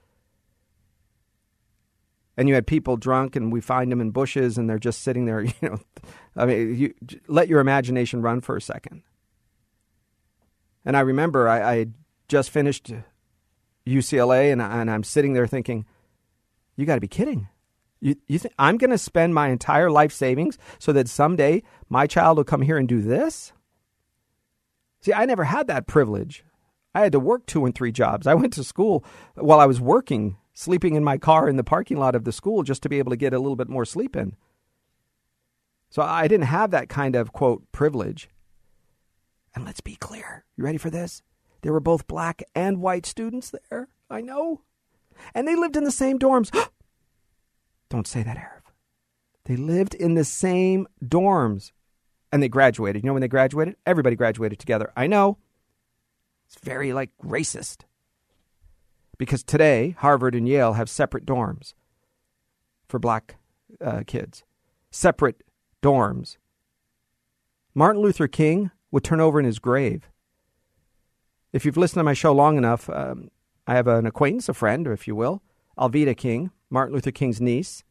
And 2.36 2.48
you 2.48 2.54
had 2.54 2.64
people 2.64 2.96
drunk, 2.96 3.34
and 3.34 3.50
we 3.50 3.60
find 3.60 3.90
them 3.90 4.00
in 4.00 4.12
bushes, 4.12 4.56
and 4.56 4.70
they're 4.70 4.78
just 4.78 5.02
sitting 5.02 5.24
there. 5.24 5.40
You 5.60 5.68
know, 5.68 5.80
I 6.36 6.46
mean, 6.46 6.76
you, 6.76 6.94
let 7.26 7.48
your 7.48 7.58
imagination 7.58 8.22
run 8.22 8.40
for 8.40 8.56
a 8.56 8.60
second. 8.60 9.02
And 10.84 10.96
I 10.96 11.00
remember 11.00 11.48
I, 11.48 11.72
I 11.74 11.86
just 12.28 12.50
finished 12.50 12.92
UCLA, 13.84 14.52
and, 14.52 14.62
and 14.62 14.88
I'm 14.88 15.02
sitting 15.02 15.32
there 15.32 15.48
thinking, 15.48 15.86
"You 16.76 16.86
got 16.86 16.94
to 16.94 17.00
be 17.00 17.08
kidding! 17.08 17.48
You, 18.00 18.16
you 18.26 18.38
think 18.38 18.54
I'm 18.58 18.76
going 18.76 18.90
to 18.90 18.98
spend 18.98 19.34
my 19.34 19.48
entire 19.48 19.90
life 19.90 20.12
savings 20.12 20.58
so 20.78 20.92
that 20.92 21.08
someday 21.08 21.62
my 21.88 22.06
child 22.06 22.36
will 22.36 22.44
come 22.44 22.62
here 22.62 22.78
and 22.78 22.88
do 22.88 23.00
this? 23.00 23.52
See, 25.00 25.12
I 25.12 25.24
never 25.24 25.44
had 25.44 25.66
that 25.68 25.86
privilege. 25.86 26.44
I 26.94 27.00
had 27.00 27.12
to 27.12 27.20
work 27.20 27.46
two 27.46 27.64
and 27.64 27.74
three 27.74 27.92
jobs. 27.92 28.26
I 28.26 28.34
went 28.34 28.52
to 28.54 28.64
school 28.64 29.04
while 29.34 29.60
I 29.60 29.66
was 29.66 29.80
working, 29.80 30.36
sleeping 30.52 30.94
in 30.94 31.04
my 31.04 31.18
car 31.18 31.48
in 31.48 31.56
the 31.56 31.64
parking 31.64 31.98
lot 31.98 32.14
of 32.14 32.24
the 32.24 32.32
school 32.32 32.62
just 32.62 32.82
to 32.82 32.88
be 32.88 32.98
able 32.98 33.10
to 33.10 33.16
get 33.16 33.34
a 33.34 33.38
little 33.38 33.56
bit 33.56 33.68
more 33.68 33.84
sleep 33.84 34.16
in. 34.16 34.36
So 35.90 36.02
I 36.02 36.28
didn't 36.28 36.46
have 36.46 36.70
that 36.72 36.88
kind 36.88 37.14
of, 37.14 37.32
quote, 37.32 37.70
privilege. 37.72 38.28
And 39.54 39.64
let's 39.64 39.80
be 39.80 39.96
clear. 39.96 40.44
You 40.56 40.64
ready 40.64 40.78
for 40.78 40.90
this? 40.90 41.22
There 41.62 41.72
were 41.72 41.80
both 41.80 42.06
black 42.06 42.42
and 42.54 42.80
white 42.80 43.06
students 43.06 43.52
there. 43.70 43.88
I 44.10 44.20
know. 44.20 44.62
And 45.34 45.48
they 45.48 45.56
lived 45.56 45.76
in 45.76 45.84
the 45.84 45.90
same 45.90 46.18
dorms. 46.18 46.54
Don't 47.88 48.06
say 48.06 48.22
that, 48.22 48.36
Arif. 48.36 48.72
They 49.44 49.56
lived 49.56 49.94
in 49.94 50.14
the 50.14 50.24
same 50.24 50.88
dorms 51.04 51.70
and 52.32 52.42
they 52.42 52.48
graduated. 52.48 53.02
You 53.02 53.06
know 53.06 53.12
when 53.12 53.22
they 53.22 53.28
graduated? 53.28 53.76
Everybody 53.86 54.16
graduated 54.16 54.58
together. 54.58 54.92
I 54.96 55.06
know. 55.06 55.38
It's 56.46 56.58
very 56.62 56.92
like 56.92 57.10
racist. 57.22 57.82
Because 59.18 59.42
today, 59.42 59.96
Harvard 59.98 60.34
and 60.34 60.48
Yale 60.48 60.74
have 60.74 60.90
separate 60.90 61.24
dorms 61.24 61.74
for 62.88 62.98
black 62.98 63.36
uh, 63.80 64.02
kids, 64.06 64.44
separate 64.90 65.42
dorms. 65.82 66.36
Martin 67.74 68.02
Luther 68.02 68.28
King 68.28 68.70
would 68.90 69.04
turn 69.04 69.20
over 69.20 69.38
in 69.38 69.46
his 69.46 69.58
grave. 69.58 70.10
If 71.52 71.64
you've 71.64 71.76
listened 71.76 72.00
to 72.00 72.04
my 72.04 72.14
show 72.14 72.32
long 72.32 72.58
enough, 72.58 72.90
um, 72.90 73.30
I 73.66 73.74
have 73.74 73.86
an 73.86 74.06
acquaintance, 74.06 74.48
a 74.48 74.54
friend, 74.54 74.86
if 74.86 75.08
you 75.08 75.16
will, 75.16 75.42
Alveda 75.78 76.16
King, 76.16 76.50
Martin 76.70 76.94
Luther 76.94 77.10
King's 77.10 77.40
niece. 77.40 77.84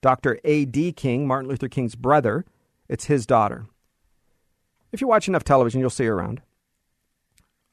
Dr. 0.00 0.38
A.D. 0.44 0.92
King, 0.92 1.26
Martin 1.26 1.48
Luther 1.48 1.68
King's 1.68 1.94
brother, 1.94 2.44
it's 2.88 3.06
his 3.06 3.26
daughter. 3.26 3.66
If 4.92 5.00
you 5.00 5.06
watch 5.06 5.28
enough 5.28 5.44
television, 5.44 5.80
you'll 5.80 5.90
see 5.90 6.04
her 6.04 6.14
around. 6.14 6.42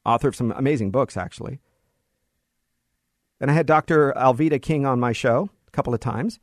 Author 0.04 0.28
of 0.28 0.36
some 0.36 0.50
amazing 0.52 0.90
books, 0.90 1.16
actually. 1.16 1.60
And 3.40 3.50
I 3.50 3.54
had 3.54 3.66
Dr. 3.66 4.12
Alveda 4.16 4.60
King 4.60 4.86
on 4.86 4.98
my 4.98 5.12
show 5.12 5.50
a 5.68 5.70
couple 5.70 5.92
of 5.92 6.00
times. 6.00 6.40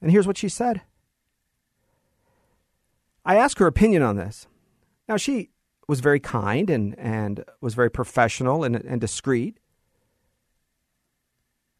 And 0.00 0.10
here's 0.10 0.26
what 0.26 0.38
she 0.38 0.48
said 0.48 0.82
I 3.24 3.36
asked 3.36 3.58
her 3.58 3.66
opinion 3.66 4.02
on 4.02 4.16
this. 4.16 4.46
Now, 5.08 5.16
she 5.16 5.50
was 5.88 6.00
very 6.00 6.20
kind 6.20 6.70
and, 6.70 6.98
and 6.98 7.44
was 7.60 7.74
very 7.74 7.90
professional 7.90 8.64
and, 8.64 8.76
and 8.76 9.00
discreet. 9.00 9.58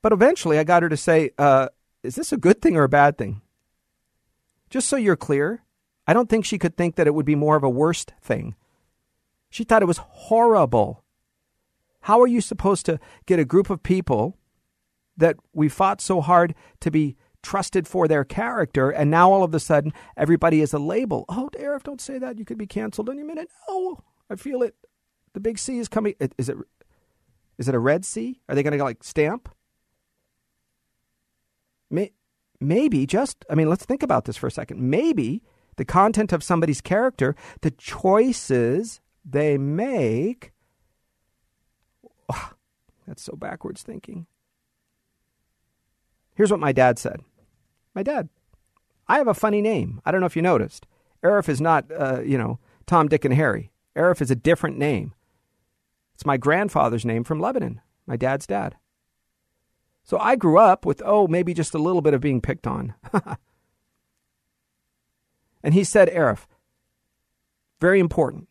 But 0.04 0.12
eventually, 0.12 0.58
I 0.58 0.64
got 0.64 0.82
her 0.82 0.90
to 0.90 0.98
say, 0.98 1.30
uh, 1.38 1.68
Is 2.02 2.14
this 2.14 2.30
a 2.30 2.36
good 2.36 2.60
thing 2.60 2.76
or 2.76 2.82
a 2.82 2.90
bad 2.90 3.16
thing? 3.16 3.40
Just 4.68 4.86
so 4.86 4.96
you're 4.96 5.16
clear, 5.16 5.62
I 6.06 6.12
don't 6.12 6.28
think 6.28 6.44
she 6.44 6.58
could 6.58 6.76
think 6.76 6.96
that 6.96 7.06
it 7.06 7.14
would 7.14 7.24
be 7.24 7.34
more 7.34 7.56
of 7.56 7.64
a 7.64 7.70
worst 7.70 8.12
thing. 8.20 8.54
She 9.48 9.64
thought 9.64 9.80
it 9.80 9.86
was 9.86 9.96
horrible. 9.96 11.02
How 12.02 12.20
are 12.20 12.26
you 12.26 12.42
supposed 12.42 12.84
to 12.84 13.00
get 13.24 13.38
a 13.38 13.46
group 13.46 13.70
of 13.70 13.82
people 13.82 14.36
that 15.16 15.36
we 15.54 15.70
fought 15.70 16.02
so 16.02 16.20
hard 16.20 16.54
to 16.80 16.90
be 16.90 17.16
trusted 17.42 17.88
for 17.88 18.06
their 18.06 18.24
character, 18.24 18.90
and 18.90 19.10
now 19.10 19.32
all 19.32 19.42
of 19.42 19.54
a 19.54 19.60
sudden 19.60 19.94
everybody 20.18 20.60
is 20.60 20.74
a 20.74 20.78
label? 20.78 21.24
Oh, 21.30 21.48
Arif, 21.58 21.84
don't 21.84 21.98
say 21.98 22.18
that. 22.18 22.38
You 22.38 22.44
could 22.44 22.58
be 22.58 22.66
canceled 22.66 23.08
any 23.08 23.22
minute. 23.22 23.48
Oh, 23.66 24.00
I 24.28 24.36
feel 24.36 24.60
it. 24.62 24.74
The 25.32 25.40
big 25.40 25.58
C 25.58 25.78
is 25.78 25.88
coming. 25.88 26.14
Is 26.36 26.50
it? 26.50 26.58
Is 27.56 27.68
it 27.68 27.74
a 27.74 27.78
red 27.78 28.04
C? 28.04 28.42
Are 28.50 28.54
they 28.54 28.62
going 28.62 28.76
to 28.76 28.84
like 28.84 29.02
stamp? 29.02 29.48
May, 31.94 32.10
maybe 32.60 33.06
just. 33.06 33.44
I 33.48 33.54
mean, 33.54 33.68
let's 33.70 33.84
think 33.84 34.02
about 34.02 34.24
this 34.24 34.36
for 34.36 34.46
a 34.46 34.50
second. 34.50 34.80
Maybe 34.80 35.42
the 35.76 35.84
content 35.84 36.32
of 36.32 36.42
somebody's 36.42 36.80
character, 36.80 37.34
the 37.62 37.70
choices 37.70 39.00
they 39.24 39.56
make. 39.56 40.52
Oh, 42.28 42.52
that's 43.06 43.22
so 43.22 43.36
backwards 43.36 43.82
thinking. 43.82 44.26
Here's 46.34 46.50
what 46.50 46.60
my 46.60 46.72
dad 46.72 46.98
said. 46.98 47.20
My 47.94 48.02
dad, 48.02 48.28
I 49.06 49.18
have 49.18 49.28
a 49.28 49.34
funny 49.34 49.62
name. 49.62 50.00
I 50.04 50.10
don't 50.10 50.20
know 50.20 50.26
if 50.26 50.36
you 50.36 50.42
noticed. 50.42 50.86
Arif 51.22 51.48
is 51.48 51.60
not, 51.60 51.90
uh, 51.92 52.20
you 52.20 52.36
know, 52.36 52.58
Tom, 52.86 53.08
Dick, 53.08 53.24
and 53.24 53.34
Harry. 53.34 53.70
Arif 53.96 54.20
is 54.20 54.30
a 54.30 54.36
different 54.36 54.78
name. 54.78 55.14
It's 56.14 56.26
my 56.26 56.36
grandfather's 56.36 57.04
name 57.04 57.24
from 57.24 57.40
Lebanon, 57.40 57.80
my 58.06 58.16
dad's 58.16 58.46
dad. 58.46 58.76
So 60.04 60.18
I 60.18 60.36
grew 60.36 60.58
up 60.58 60.84
with, 60.84 61.02
oh, 61.04 61.26
maybe 61.26 61.54
just 61.54 61.74
a 61.74 61.78
little 61.78 62.02
bit 62.02 62.14
of 62.14 62.20
being 62.20 62.42
picked 62.42 62.66
on. 62.66 62.94
and 65.62 65.72
he 65.72 65.82
said, 65.82 66.10
Arif, 66.10 66.46
very 67.80 68.00
important. 68.00 68.48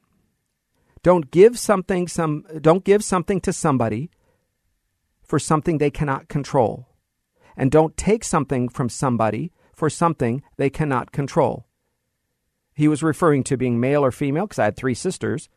Don't 1.04 1.32
give 1.32 1.60
something 1.60 2.08
some 2.08 2.46
don't 2.62 2.84
give 2.84 3.04
something 3.04 3.42
to 3.42 3.54
somebody 3.54 4.10
for 5.22 5.38
something 5.38 5.78
they 5.78 5.92
cannot 5.92 6.28
control. 6.28 6.88
And 7.56 7.70
don't 7.70 7.96
take 7.98 8.24
something 8.24 8.70
from 8.70 8.90
somebody 8.90 9.52
for 9.76 9.90
something 9.90 10.42
they 10.58 10.70
cannot 10.70 11.12
control. 11.12 11.68
He 12.74 12.88
was 12.88 13.04
referring 13.04 13.44
to 13.46 13.58
being 13.58 13.80
male 13.80 14.04
or 14.04 14.12
female 14.12 14.48
because 14.48 14.60
I 14.60 14.66
had 14.66 14.78
three 14.78 14.96
sisters. 14.96 15.50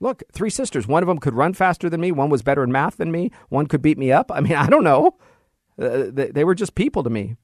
Look, 0.00 0.22
three 0.32 0.50
sisters. 0.50 0.86
One 0.86 1.02
of 1.02 1.06
them 1.06 1.18
could 1.18 1.34
run 1.34 1.54
faster 1.54 1.88
than 1.88 2.00
me. 2.00 2.12
One 2.12 2.30
was 2.30 2.42
better 2.42 2.62
in 2.62 2.72
math 2.72 2.96
than 2.96 3.12
me. 3.12 3.30
One 3.48 3.66
could 3.66 3.82
beat 3.82 3.98
me 3.98 4.12
up. 4.12 4.30
I 4.32 4.40
mean, 4.40 4.52
I 4.56 4.66
don't 4.66 4.84
know. 4.84 5.16
Uh, 5.80 6.04
they, 6.10 6.28
they 6.28 6.44
were 6.44 6.54
just 6.54 6.74
people 6.74 7.02
to 7.02 7.10
me. 7.10 7.36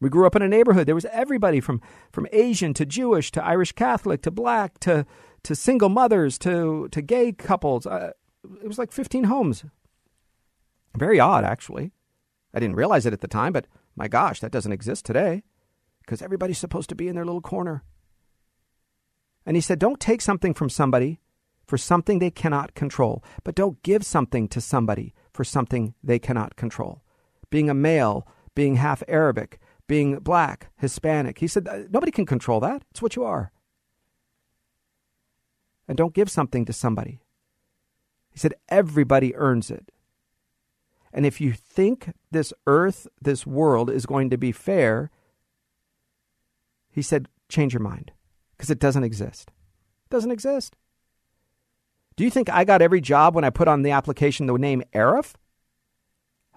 We 0.00 0.08
grew 0.08 0.26
up 0.26 0.34
in 0.34 0.42
a 0.42 0.48
neighborhood. 0.48 0.86
There 0.86 0.96
was 0.96 1.04
everybody 1.06 1.60
from, 1.60 1.80
from 2.10 2.26
Asian 2.32 2.74
to 2.74 2.84
Jewish 2.84 3.30
to 3.32 3.44
Irish 3.44 3.70
Catholic 3.72 4.20
to 4.22 4.32
black 4.32 4.80
to, 4.80 5.06
to 5.44 5.54
single 5.54 5.88
mothers 5.88 6.38
to, 6.38 6.88
to 6.90 7.00
gay 7.00 7.30
couples. 7.30 7.86
Uh, 7.86 8.10
it 8.60 8.66
was 8.66 8.78
like 8.78 8.90
15 8.90 9.24
homes. 9.24 9.64
Very 10.96 11.20
odd, 11.20 11.44
actually. 11.44 11.92
I 12.52 12.58
didn't 12.58 12.76
realize 12.76 13.06
it 13.06 13.12
at 13.12 13.20
the 13.20 13.28
time, 13.28 13.52
but 13.52 13.66
my 13.94 14.08
gosh, 14.08 14.40
that 14.40 14.50
doesn't 14.50 14.72
exist 14.72 15.06
today 15.06 15.44
because 16.00 16.20
everybody's 16.20 16.58
supposed 16.58 16.88
to 16.88 16.94
be 16.94 17.08
in 17.08 17.14
their 17.14 17.24
little 17.24 17.40
corner. 17.40 17.84
And 19.44 19.56
he 19.56 19.60
said, 19.60 19.78
Don't 19.78 20.00
take 20.00 20.20
something 20.20 20.54
from 20.54 20.70
somebody 20.70 21.20
for 21.66 21.78
something 21.78 22.18
they 22.18 22.30
cannot 22.30 22.74
control, 22.74 23.24
but 23.44 23.54
don't 23.54 23.82
give 23.82 24.04
something 24.04 24.48
to 24.48 24.60
somebody 24.60 25.14
for 25.32 25.44
something 25.44 25.94
they 26.02 26.18
cannot 26.18 26.56
control. 26.56 27.02
Being 27.50 27.70
a 27.70 27.74
male, 27.74 28.26
being 28.54 28.76
half 28.76 29.02
Arabic, 29.08 29.58
being 29.86 30.18
black, 30.18 30.70
Hispanic. 30.76 31.38
He 31.38 31.46
said, 31.46 31.68
uh, 31.68 31.80
Nobody 31.90 32.12
can 32.12 32.26
control 32.26 32.60
that. 32.60 32.82
It's 32.90 33.02
what 33.02 33.16
you 33.16 33.24
are. 33.24 33.52
And 35.88 35.96
don't 35.96 36.14
give 36.14 36.30
something 36.30 36.64
to 36.66 36.72
somebody. 36.72 37.20
He 38.30 38.38
said, 38.38 38.54
Everybody 38.68 39.34
earns 39.34 39.70
it. 39.70 39.90
And 41.12 41.26
if 41.26 41.40
you 41.40 41.52
think 41.52 42.12
this 42.30 42.54
earth, 42.66 43.06
this 43.20 43.46
world 43.46 43.90
is 43.90 44.06
going 44.06 44.30
to 44.30 44.38
be 44.38 44.50
fair, 44.50 45.10
he 46.90 47.02
said, 47.02 47.28
change 47.48 47.74
your 47.74 47.82
mind 47.82 48.12
because 48.62 48.70
it 48.70 48.78
doesn't 48.78 49.02
exist. 49.02 49.50
It 50.04 50.10
doesn't 50.10 50.30
exist. 50.30 50.76
Do 52.14 52.22
you 52.22 52.30
think 52.30 52.48
I 52.48 52.62
got 52.62 52.80
every 52.80 53.00
job 53.00 53.34
when 53.34 53.42
I 53.42 53.50
put 53.50 53.66
on 53.66 53.82
the 53.82 53.90
application 53.90 54.46
the 54.46 54.56
name 54.56 54.84
Arif? 54.94 55.32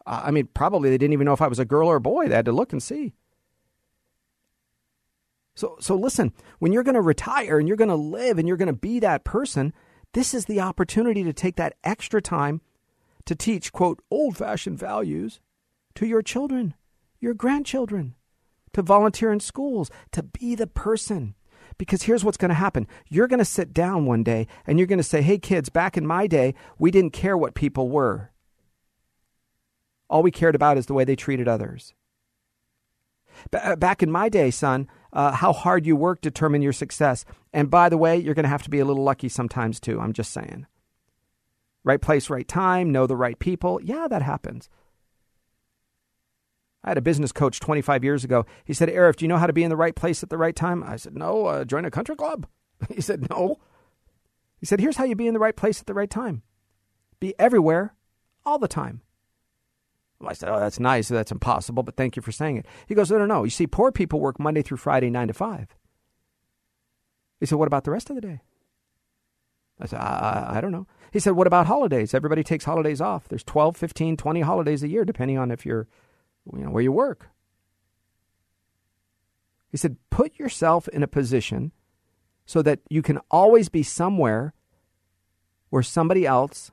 I 0.05 0.29
mean, 0.29 0.47
probably 0.53 0.91
they 0.91 0.99
didn't 0.99 1.13
even 1.13 1.25
know 1.25 1.33
if 1.33 1.41
I 1.41 1.47
was 1.47 1.57
a 1.57 1.65
girl 1.65 1.87
or 1.87 1.95
a 1.95 2.01
boy. 2.01 2.27
They 2.27 2.35
had 2.35 2.45
to 2.45 2.51
look 2.51 2.71
and 2.71 2.83
see. 2.83 3.15
So, 5.55 5.77
so 5.79 5.95
listen, 5.95 6.31
when 6.59 6.71
you're 6.73 6.83
going 6.83 6.93
to 6.93 7.01
retire 7.01 7.57
and 7.57 7.67
you're 7.67 7.75
going 7.75 7.87
to 7.87 7.95
live 7.95 8.37
and 8.37 8.47
you're 8.47 8.55
going 8.55 8.67
to 8.67 8.73
be 8.73 8.99
that 8.99 9.23
person, 9.23 9.73
this 10.13 10.35
is 10.35 10.45
the 10.45 10.61
opportunity 10.61 11.23
to 11.23 11.33
take 11.33 11.55
that 11.55 11.73
extra 11.83 12.21
time 12.21 12.61
to 13.25 13.33
teach, 13.33 13.73
quote, 13.73 13.99
old 14.11 14.37
fashioned 14.37 14.77
values 14.77 15.39
to 15.95 16.05
your 16.05 16.21
children, 16.21 16.75
your 17.19 17.33
grandchildren, 17.33 18.13
to 18.73 18.83
volunteer 18.83 19.31
in 19.31 19.39
schools, 19.39 19.89
to 20.11 20.21
be 20.21 20.53
the 20.53 20.67
person. 20.67 21.33
Because 21.77 22.03
here's 22.03 22.23
what's 22.23 22.37
going 22.37 22.49
to 22.49 22.55
happen. 22.55 22.87
You're 23.09 23.27
going 23.27 23.39
to 23.39 23.45
sit 23.45 23.73
down 23.73 24.05
one 24.05 24.23
day 24.23 24.47
and 24.65 24.79
you're 24.79 24.87
going 24.87 24.97
to 24.97 25.03
say, 25.03 25.21
hey, 25.21 25.37
kids, 25.37 25.69
back 25.69 25.97
in 25.97 26.07
my 26.07 26.27
day, 26.27 26.53
we 26.79 26.91
didn't 26.91 27.13
care 27.13 27.37
what 27.37 27.53
people 27.53 27.89
were. 27.89 28.31
All 30.09 30.23
we 30.23 30.31
cared 30.31 30.55
about 30.55 30.77
is 30.77 30.85
the 30.85 30.93
way 30.93 31.03
they 31.03 31.15
treated 31.15 31.47
others. 31.47 31.93
Uh, 33.51 33.75
back 33.75 34.01
in 34.01 34.11
my 34.11 34.29
day, 34.29 34.51
son, 34.51 34.87
uh, 35.11 35.31
how 35.31 35.51
hard 35.51 35.85
you 35.85 35.95
work 35.95 36.21
determine 36.21 36.61
your 36.61 36.73
success. 36.73 37.25
And 37.53 37.69
by 37.69 37.89
the 37.89 37.97
way, 37.97 38.17
you're 38.17 38.33
going 38.33 38.43
to 38.43 38.49
have 38.49 38.63
to 38.63 38.69
be 38.69 38.79
a 38.79 38.85
little 38.85 39.03
lucky 39.03 39.29
sometimes 39.29 39.79
too. 39.79 39.99
I'm 39.99 40.13
just 40.13 40.31
saying. 40.31 40.67
Right 41.83 42.01
place, 42.01 42.29
right 42.29 42.47
time, 42.47 42.91
know 42.91 43.05
the 43.07 43.15
right 43.15 43.37
people. 43.37 43.79
Yeah, 43.83 44.07
that 44.09 44.21
happens. 44.21 44.69
I 46.85 46.89
had 46.91 46.99
a 46.99 47.01
business 47.01 47.31
coach 47.31 47.59
25 47.59 48.03
years 48.03 48.23
ago. 48.23 48.45
He 48.63 48.73
said, 48.73 48.89
Arif, 48.89 49.15
do 49.15 49.25
you 49.25 49.29
know 49.29 49.37
how 49.37 49.47
to 49.47 49.53
be 49.53 49.63
in 49.63 49.71
the 49.71 49.75
right 49.75 49.95
place 49.95 50.21
at 50.21 50.29
the 50.29 50.37
right 50.37 50.55
time? 50.55 50.83
I 50.83 50.97
said, 50.97 51.15
No, 51.17 51.47
uh, 51.47 51.65
join 51.65 51.83
a 51.83 51.91
country 51.91 52.15
club. 52.15 52.47
he 52.93 53.01
said, 53.01 53.27
No. 53.27 53.57
He 54.59 54.67
said, 54.67 54.79
Here's 54.79 54.97
how 54.97 55.03
you 55.03 55.15
be 55.15 55.27
in 55.27 55.33
the 55.33 55.39
right 55.39 55.55
place 55.55 55.79
at 55.79 55.87
the 55.87 55.95
right 55.95 56.09
time 56.09 56.43
be 57.19 57.33
everywhere 57.39 57.95
all 58.45 58.59
the 58.59 58.67
time. 58.67 59.01
Well, 60.19 60.29
I 60.29 60.33
said, 60.33 60.49
Oh, 60.49 60.59
that's 60.59 60.79
nice. 60.79 61.07
That's 61.07 61.31
impossible, 61.31 61.81
but 61.81 61.97
thank 61.97 62.15
you 62.15 62.21
for 62.21 62.31
saying 62.31 62.57
it. 62.57 62.67
He 62.87 62.93
goes, 62.93 63.09
No, 63.09 63.17
no, 63.17 63.25
no. 63.25 63.43
You 63.43 63.49
see, 63.49 63.65
poor 63.65 63.91
people 63.91 64.19
work 64.19 64.39
Monday 64.39 64.61
through 64.61 64.77
Friday, 64.77 65.09
9 65.09 65.29
to 65.29 65.33
5. 65.33 65.75
He 67.39 67.47
said, 67.47 67.57
What 67.57 67.67
about 67.67 67.83
the 67.83 67.91
rest 67.91 68.11
of 68.11 68.15
the 68.15 68.21
day? 68.21 68.41
I 69.79 69.87
said, 69.87 69.99
I, 69.99 70.47
I, 70.51 70.57
I 70.57 70.61
don't 70.61 70.71
know. 70.71 70.85
He 71.11 71.19
said, 71.19 71.31
What 71.31 71.47
about 71.47 71.65
holidays? 71.65 72.13
Everybody 72.13 72.43
takes 72.43 72.65
holidays 72.65 73.01
off. 73.01 73.27
There's 73.27 73.43
12, 73.43 73.75
15, 73.75 74.17
20 74.17 74.41
holidays 74.41 74.83
a 74.83 74.87
year, 74.87 75.03
depending 75.03 75.39
on 75.39 75.49
if 75.49 75.65
you're, 75.65 75.87
you 76.53 76.65
know, 76.65 76.71
where 76.71 76.83
you 76.83 76.91
work. 76.91 77.29
He 79.71 79.77
said, 79.77 79.97
Put 80.09 80.37
yourself 80.37 80.87
in 80.89 81.03
a 81.03 81.07
position 81.07 81.71
so 82.45 82.61
that 82.61 82.79
you 82.89 83.01
can 83.01 83.19
always 83.29 83.69
be 83.69 83.83
somewhere 83.83 84.53
where 85.69 85.83
somebody 85.83 86.25
else 86.25 86.71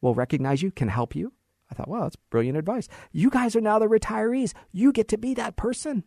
will 0.00 0.14
recognize 0.14 0.62
you, 0.62 0.70
can 0.70 0.88
help 0.88 1.16
you, 1.16 1.32
I 1.70 1.74
thought, 1.74 1.88
wow, 1.88 2.02
that's 2.02 2.16
brilliant 2.30 2.58
advice. 2.58 2.88
You 3.12 3.30
guys 3.30 3.56
are 3.56 3.60
now 3.60 3.78
the 3.78 3.88
retirees. 3.88 4.52
You 4.72 4.92
get 4.92 5.08
to 5.08 5.18
be 5.18 5.34
that 5.34 5.56
person. 5.56 6.04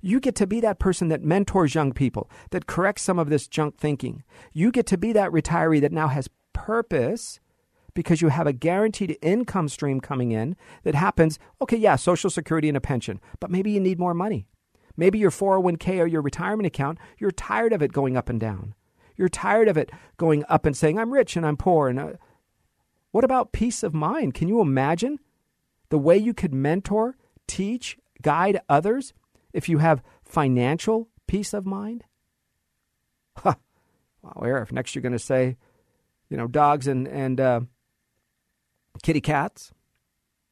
You 0.00 0.18
get 0.18 0.34
to 0.36 0.46
be 0.46 0.60
that 0.60 0.80
person 0.80 1.08
that 1.08 1.22
mentors 1.22 1.74
young 1.74 1.92
people, 1.92 2.28
that 2.50 2.66
corrects 2.66 3.02
some 3.02 3.18
of 3.18 3.30
this 3.30 3.46
junk 3.46 3.78
thinking. 3.78 4.24
You 4.52 4.72
get 4.72 4.86
to 4.86 4.98
be 4.98 5.12
that 5.12 5.30
retiree 5.30 5.80
that 5.80 5.92
now 5.92 6.08
has 6.08 6.28
purpose 6.52 7.40
because 7.94 8.22
you 8.22 8.28
have 8.28 8.46
a 8.46 8.52
guaranteed 8.52 9.18
income 9.22 9.68
stream 9.68 10.00
coming 10.00 10.32
in 10.32 10.56
that 10.84 10.94
happens. 10.94 11.38
Okay, 11.60 11.76
yeah, 11.76 11.96
Social 11.96 12.30
Security 12.30 12.68
and 12.68 12.76
a 12.76 12.80
pension, 12.80 13.20
but 13.40 13.50
maybe 13.50 13.70
you 13.70 13.80
need 13.80 13.98
more 13.98 14.14
money. 14.14 14.46
Maybe 14.96 15.18
your 15.18 15.30
401k 15.30 16.00
or 16.00 16.06
your 16.06 16.22
retirement 16.22 16.66
account, 16.66 16.98
you're 17.18 17.30
tired 17.30 17.72
of 17.72 17.82
it 17.82 17.92
going 17.92 18.16
up 18.16 18.28
and 18.28 18.38
down. 18.38 18.74
You're 19.16 19.28
tired 19.28 19.68
of 19.68 19.76
it 19.76 19.90
going 20.16 20.44
up 20.48 20.66
and 20.66 20.76
saying, 20.76 20.98
I'm 20.98 21.12
rich 21.12 21.36
and 21.36 21.46
I'm 21.46 21.56
poor. 21.56 21.88
And 21.88 21.98
uh, 21.98 22.12
what 23.10 23.24
about 23.24 23.52
peace 23.52 23.82
of 23.82 23.94
mind? 23.94 24.34
Can 24.34 24.48
you 24.48 24.60
imagine 24.60 25.18
the 25.90 25.98
way 25.98 26.16
you 26.16 26.34
could 26.34 26.54
mentor, 26.54 27.16
teach, 27.46 27.98
guide 28.22 28.60
others 28.68 29.12
if 29.52 29.68
you 29.68 29.78
have 29.78 30.02
financial 30.24 31.08
peace 31.26 31.52
of 31.52 31.66
mind? 31.66 32.04
Huh. 33.36 33.54
Wow, 34.22 34.42
Arif, 34.42 34.72
next 34.72 34.94
you're 34.94 35.02
going 35.02 35.12
to 35.12 35.18
say, 35.18 35.56
you 36.28 36.36
know, 36.36 36.46
dogs 36.46 36.86
and, 36.86 37.08
and 37.08 37.40
uh, 37.40 37.60
kitty 39.02 39.20
cats, 39.20 39.72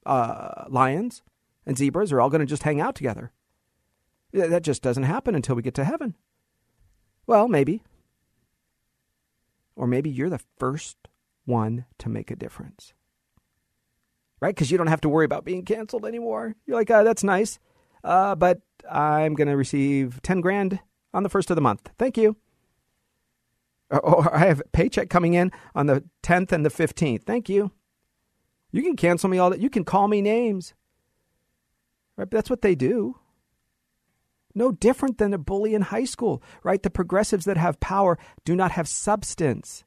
uh, 0.06 0.64
lions, 0.68 1.22
and 1.66 1.76
zebras 1.76 2.12
are 2.12 2.20
all 2.20 2.30
going 2.30 2.40
to 2.40 2.46
just 2.46 2.64
hang 2.64 2.80
out 2.80 2.94
together. 2.94 3.32
That 4.32 4.62
just 4.62 4.82
doesn't 4.82 5.04
happen 5.04 5.34
until 5.34 5.56
we 5.56 5.62
get 5.62 5.74
to 5.74 5.84
heaven. 5.84 6.16
Well, 7.26 7.48
maybe. 7.48 7.82
Or 9.76 9.86
maybe 9.86 10.10
you're 10.10 10.30
the 10.30 10.40
first 10.58 10.96
one 11.44 11.86
to 11.98 12.08
make 12.08 12.30
a 12.30 12.36
difference. 12.36 12.92
Right? 14.40 14.54
Because 14.54 14.70
you 14.70 14.78
don't 14.78 14.86
have 14.86 15.00
to 15.02 15.08
worry 15.08 15.24
about 15.24 15.44
being 15.44 15.64
canceled 15.64 16.06
anymore. 16.06 16.54
You're 16.66 16.76
like, 16.76 16.90
uh, 16.90 17.02
that's 17.02 17.24
nice. 17.24 17.58
Uh, 18.02 18.34
but 18.34 18.60
I'm 18.90 19.34
going 19.34 19.48
to 19.48 19.56
receive 19.56 20.20
10 20.22 20.40
grand 20.40 20.80
on 21.12 21.22
the 21.22 21.28
first 21.28 21.50
of 21.50 21.56
the 21.56 21.60
month. 21.60 21.90
Thank 21.98 22.16
you. 22.16 22.36
Or 23.90 24.32
I 24.34 24.46
have 24.46 24.60
a 24.60 24.68
paycheck 24.68 25.10
coming 25.10 25.34
in 25.34 25.50
on 25.74 25.86
the 25.86 26.04
10th 26.22 26.52
and 26.52 26.64
the 26.64 26.70
15th. 26.70 27.24
Thank 27.24 27.48
you. 27.48 27.72
You 28.72 28.82
can 28.82 28.96
cancel 28.96 29.28
me 29.28 29.38
all 29.38 29.50
that. 29.50 29.60
You 29.60 29.70
can 29.70 29.84
call 29.84 30.08
me 30.08 30.22
names. 30.22 30.74
Right? 32.16 32.30
That's 32.30 32.50
what 32.50 32.62
they 32.62 32.74
do. 32.74 33.16
No 34.54 34.72
different 34.72 35.18
than 35.18 35.32
a 35.32 35.38
bully 35.38 35.74
in 35.74 35.82
high 35.82 36.04
school, 36.04 36.42
right? 36.62 36.82
The 36.82 36.90
progressives 36.90 37.44
that 37.44 37.56
have 37.56 37.80
power 37.80 38.18
do 38.44 38.56
not 38.56 38.72
have 38.72 38.88
substance. 38.88 39.84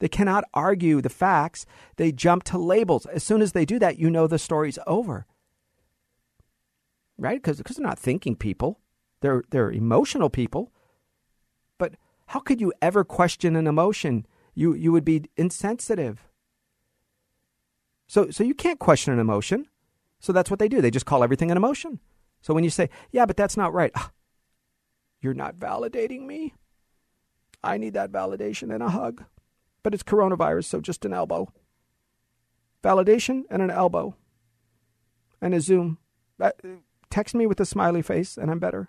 They 0.00 0.08
cannot 0.08 0.44
argue 0.52 1.00
the 1.00 1.08
facts. 1.08 1.64
They 1.96 2.12
jump 2.12 2.42
to 2.44 2.58
labels. 2.58 3.06
As 3.06 3.22
soon 3.22 3.40
as 3.40 3.52
they 3.52 3.64
do 3.64 3.78
that, 3.78 3.98
you 3.98 4.10
know 4.10 4.26
the 4.26 4.38
story's 4.38 4.78
over. 4.86 5.26
Right? 7.16 7.42
Because 7.42 7.58
they're 7.58 7.86
not 7.86 7.98
thinking 7.98 8.36
people. 8.36 8.80
They're 9.20 9.44
they're 9.50 9.70
emotional 9.70 10.28
people. 10.28 10.72
But 11.78 11.94
how 12.26 12.40
could 12.40 12.60
you 12.60 12.72
ever 12.82 13.04
question 13.04 13.56
an 13.56 13.66
emotion? 13.66 14.26
You 14.54 14.74
you 14.74 14.92
would 14.92 15.04
be 15.04 15.24
insensitive. 15.36 16.28
So 18.12 18.30
so 18.30 18.44
you 18.44 18.54
can't 18.54 18.78
question 18.78 19.12
an 19.12 19.18
emotion. 19.18 19.66
So 20.20 20.32
that's 20.32 20.50
what 20.50 20.58
they 20.58 20.68
do. 20.68 20.80
They 20.80 20.90
just 20.90 21.06
call 21.06 21.24
everything 21.24 21.50
an 21.50 21.56
emotion. 21.56 22.00
So 22.42 22.54
when 22.54 22.64
you 22.64 22.70
say, 22.70 22.90
"Yeah, 23.10 23.26
but 23.26 23.36
that's 23.36 23.56
not 23.56 23.72
right." 23.72 23.92
Ah, 23.94 24.10
you're 25.20 25.40
not 25.44 25.56
validating 25.56 26.26
me. 26.26 26.54
I 27.62 27.78
need 27.78 27.94
that 27.94 28.12
validation 28.12 28.74
and 28.74 28.82
a 28.82 28.90
hug 28.90 29.24
but 29.82 29.94
it's 29.94 30.02
coronavirus, 30.02 30.64
so 30.64 30.80
just 30.80 31.04
an 31.04 31.12
elbow. 31.12 31.52
Validation 32.82 33.42
and 33.50 33.62
an 33.62 33.70
elbow. 33.70 34.16
And 35.40 35.54
a 35.54 35.60
Zoom. 35.60 35.98
Uh, 36.40 36.52
text 37.10 37.34
me 37.34 37.46
with 37.46 37.60
a 37.60 37.66
smiley 37.66 38.02
face, 38.02 38.36
and 38.36 38.50
I'm 38.50 38.58
better. 38.58 38.88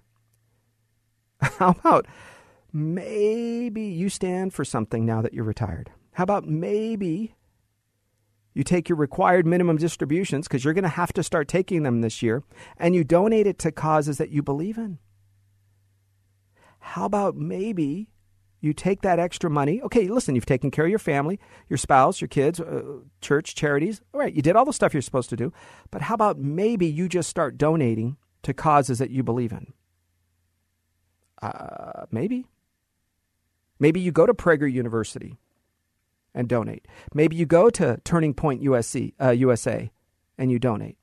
How 1.42 1.70
about 1.72 2.08
maybe 2.72 3.84
you 3.84 4.10
stand 4.10 4.54
for 4.54 4.64
something 4.64 5.06
now 5.06 5.22
that 5.22 5.34
you're 5.34 5.44
retired? 5.44 5.92
How 6.14 6.24
about 6.24 6.48
maybe 6.48 7.36
you 8.54 8.64
take 8.64 8.90
your 8.90 8.98
required 8.98 9.46
minimum 9.46 9.78
distributions, 9.78 10.48
because 10.48 10.64
you're 10.64 10.74
going 10.74 10.84
to 10.84 10.90
have 10.90 11.14
to 11.14 11.24
start 11.24 11.48
taking 11.48 11.84
them 11.84 12.02
this 12.02 12.22
year, 12.22 12.44
and 12.78 12.96
you 12.96 13.04
donate 13.04 13.48
it 13.48 13.60
to 13.60 13.72
causes 13.72 14.18
that 14.18 14.30
you 14.30 14.42
believe 14.42 14.78
in? 14.78 15.00
How 16.80 17.06
about 17.06 17.36
maybe 17.36 18.10
you 18.64 18.72
take 18.72 19.02
that 19.02 19.20
extra 19.20 19.50
money. 19.50 19.82
Okay, 19.82 20.08
listen, 20.08 20.36
you've 20.36 20.46
taken 20.46 20.72
care 20.72 20.86
of 20.86 20.90
your 20.90 20.98
family, 20.98 21.38
your 21.68 21.78
spouse, 21.78 22.22
your 22.22 22.30
kids, 22.30 22.62
uh, 22.62 23.00
church, 23.20 23.56
charities. 23.56 24.02
All 24.14 24.22
right, 24.22 24.34
you 24.34 24.42
did 24.42 24.56
all 24.56 24.64
the 24.64 24.72
stuff 24.72 24.94
you're 24.94 25.02
supposed 25.02 25.30
to 25.32 25.36
do. 25.36 25.52
But 25.92 26.04
how 26.04 26.16
about 26.16 26.40
maybe 26.40 26.88
you 26.88 27.10
just 27.10 27.30
start 27.30 27.58
donating 27.58 28.16
to 28.44 28.54
causes 28.54 29.00
that 29.00 29.10
you 29.10 29.22
believe 29.22 29.52
in? 29.52 29.74
Uh, 31.42 32.06
maybe. 32.10 32.46
Maybe 33.80 34.00
you 34.00 34.14
go 34.14 34.26
to 34.26 34.34
Prager 34.34 34.72
University 34.72 35.36
and 36.34 36.48
donate. 36.48 36.88
Maybe 37.14 37.36
you 37.36 37.46
go 37.46 37.70
to 37.72 38.00
Turning 38.04 38.34
Point 38.34 38.64
USC, 38.64 39.14
uh, 39.22 39.32
USA 39.32 39.92
and 40.38 40.52
you 40.52 40.60
donate. 40.60 40.98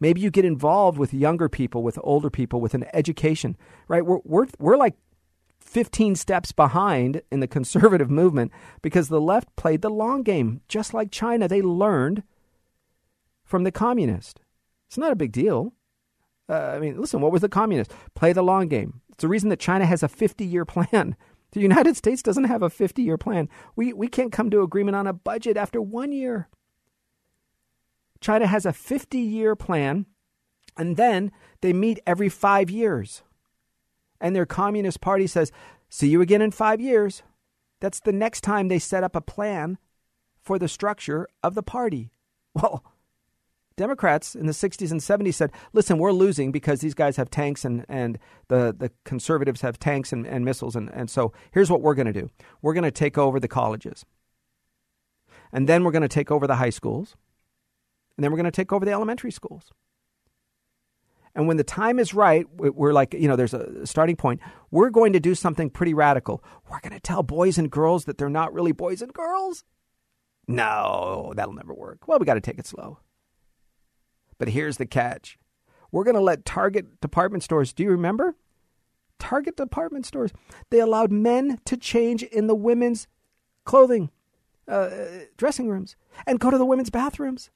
Maybe 0.00 0.20
you 0.20 0.30
get 0.30 0.44
involved 0.44 0.98
with 0.98 1.14
younger 1.14 1.48
people, 1.48 1.82
with 1.82 1.98
older 2.02 2.30
people, 2.30 2.60
with 2.60 2.74
an 2.74 2.86
education, 2.92 3.56
right? 3.88 4.04
We're, 4.04 4.18
we're, 4.24 4.46
we're 4.58 4.76
like 4.76 4.94
15 5.60 6.16
steps 6.16 6.52
behind 6.52 7.22
in 7.30 7.40
the 7.40 7.46
conservative 7.46 8.10
movement 8.22 8.52
because 8.82 9.08
the 9.08 9.20
left 9.20 9.54
played 9.56 9.82
the 9.82 9.90
long 9.90 10.22
game. 10.22 10.60
Just 10.68 10.92
like 10.92 11.10
China, 11.10 11.48
they 11.48 11.62
learned 11.62 12.22
from 13.44 13.64
the 13.64 13.72
communist. 13.72 14.40
It's 14.88 14.98
not 14.98 15.12
a 15.12 15.16
big 15.16 15.32
deal. 15.32 15.72
Uh, 16.48 16.72
I 16.74 16.78
mean, 16.78 17.00
listen, 17.00 17.20
what 17.20 17.32
was 17.32 17.40
the 17.40 17.48
communist? 17.48 17.92
Play 18.14 18.32
the 18.32 18.42
long 18.42 18.68
game. 18.68 19.00
It's 19.10 19.22
the 19.22 19.28
reason 19.28 19.48
that 19.50 19.60
China 19.60 19.86
has 19.86 20.02
a 20.02 20.08
50 20.08 20.44
year 20.44 20.64
plan. 20.66 21.16
The 21.52 21.60
United 21.60 21.96
States 21.96 22.22
doesn't 22.22 22.44
have 22.44 22.62
a 22.62 22.70
50 22.70 23.02
year 23.02 23.18
plan. 23.18 23.48
We, 23.76 23.92
we 23.92 24.08
can't 24.08 24.32
come 24.32 24.50
to 24.50 24.62
agreement 24.62 24.96
on 24.96 25.06
a 25.06 25.12
budget 25.12 25.56
after 25.56 25.80
one 25.80 26.12
year. 26.12 26.48
China 28.20 28.46
has 28.46 28.64
a 28.64 28.72
50 28.72 29.18
year 29.18 29.54
plan, 29.54 30.06
and 30.76 30.96
then 30.96 31.30
they 31.60 31.72
meet 31.72 32.00
every 32.06 32.28
five 32.28 32.70
years. 32.70 33.22
And 34.20 34.34
their 34.34 34.46
Communist 34.46 35.00
Party 35.00 35.26
says, 35.26 35.52
See 35.88 36.08
you 36.08 36.22
again 36.22 36.40
in 36.40 36.52
five 36.52 36.80
years. 36.80 37.22
That's 37.80 38.00
the 38.00 38.12
next 38.12 38.42
time 38.42 38.68
they 38.68 38.78
set 38.78 39.04
up 39.04 39.14
a 39.14 39.20
plan 39.20 39.76
for 40.40 40.58
the 40.58 40.68
structure 40.68 41.28
of 41.42 41.54
the 41.54 41.62
party. 41.62 42.12
Well, 42.54 42.84
Democrats 43.76 44.34
in 44.34 44.46
the 44.46 44.52
60s 44.52 44.90
and 44.90 45.00
70s 45.00 45.34
said, 45.34 45.52
listen, 45.72 45.98
we're 45.98 46.12
losing 46.12 46.52
because 46.52 46.80
these 46.80 46.94
guys 46.94 47.16
have 47.16 47.30
tanks 47.30 47.64
and, 47.64 47.84
and 47.88 48.18
the, 48.48 48.74
the 48.76 48.90
conservatives 49.04 49.60
have 49.60 49.78
tanks 49.78 50.12
and, 50.12 50.26
and 50.26 50.44
missiles. 50.44 50.76
And, 50.76 50.90
and 50.90 51.08
so 51.08 51.32
here's 51.52 51.70
what 51.70 51.80
we're 51.80 51.94
going 51.94 52.06
to 52.06 52.12
do 52.12 52.30
we're 52.60 52.74
going 52.74 52.84
to 52.84 52.90
take 52.90 53.18
over 53.18 53.40
the 53.40 53.48
colleges. 53.48 54.04
And 55.52 55.68
then 55.68 55.84
we're 55.84 55.92
going 55.92 56.02
to 56.02 56.08
take 56.08 56.30
over 56.30 56.46
the 56.46 56.56
high 56.56 56.70
schools. 56.70 57.16
And 58.16 58.24
then 58.24 58.30
we're 58.30 58.38
going 58.38 58.44
to 58.44 58.50
take 58.50 58.72
over 58.72 58.84
the 58.84 58.92
elementary 58.92 59.30
schools. 59.30 59.70
And 61.34 61.48
when 61.48 61.56
the 61.56 61.64
time 61.64 61.98
is 61.98 62.12
right, 62.12 62.46
we're 62.56 62.92
like, 62.92 63.14
you 63.14 63.26
know, 63.26 63.36
there's 63.36 63.54
a 63.54 63.86
starting 63.86 64.16
point. 64.16 64.40
We're 64.70 64.90
going 64.90 65.14
to 65.14 65.20
do 65.20 65.34
something 65.34 65.70
pretty 65.70 65.94
radical. 65.94 66.44
We're 66.70 66.80
going 66.80 66.92
to 66.92 67.00
tell 67.00 67.22
boys 67.22 67.56
and 67.56 67.70
girls 67.70 68.04
that 68.04 68.18
they're 68.18 68.28
not 68.28 68.52
really 68.52 68.72
boys 68.72 69.00
and 69.00 69.12
girls. 69.12 69.64
No, 70.46 71.32
that'll 71.34 71.54
never 71.54 71.72
work. 71.72 72.06
Well, 72.06 72.18
we 72.18 72.26
got 72.26 72.34
to 72.34 72.40
take 72.40 72.58
it 72.58 72.66
slow. 72.66 72.98
But 74.42 74.48
here's 74.48 74.76
the 74.76 74.86
catch 74.86 75.38
we're 75.92 76.02
going 76.02 76.16
to 76.16 76.20
let 76.20 76.44
Target 76.44 77.00
department 77.00 77.44
stores, 77.44 77.72
do 77.72 77.84
you 77.84 77.90
remember? 77.90 78.34
Target 79.20 79.56
department 79.56 80.04
stores, 80.04 80.32
they 80.70 80.80
allowed 80.80 81.12
men 81.12 81.60
to 81.64 81.76
change 81.76 82.24
in 82.24 82.48
the 82.48 82.54
women's 82.56 83.06
clothing, 83.64 84.10
uh, 84.66 84.90
dressing 85.36 85.68
rooms, 85.68 85.94
and 86.26 86.40
go 86.40 86.50
to 86.50 86.58
the 86.58 86.64
women's 86.64 86.90
bathrooms. 86.90 87.50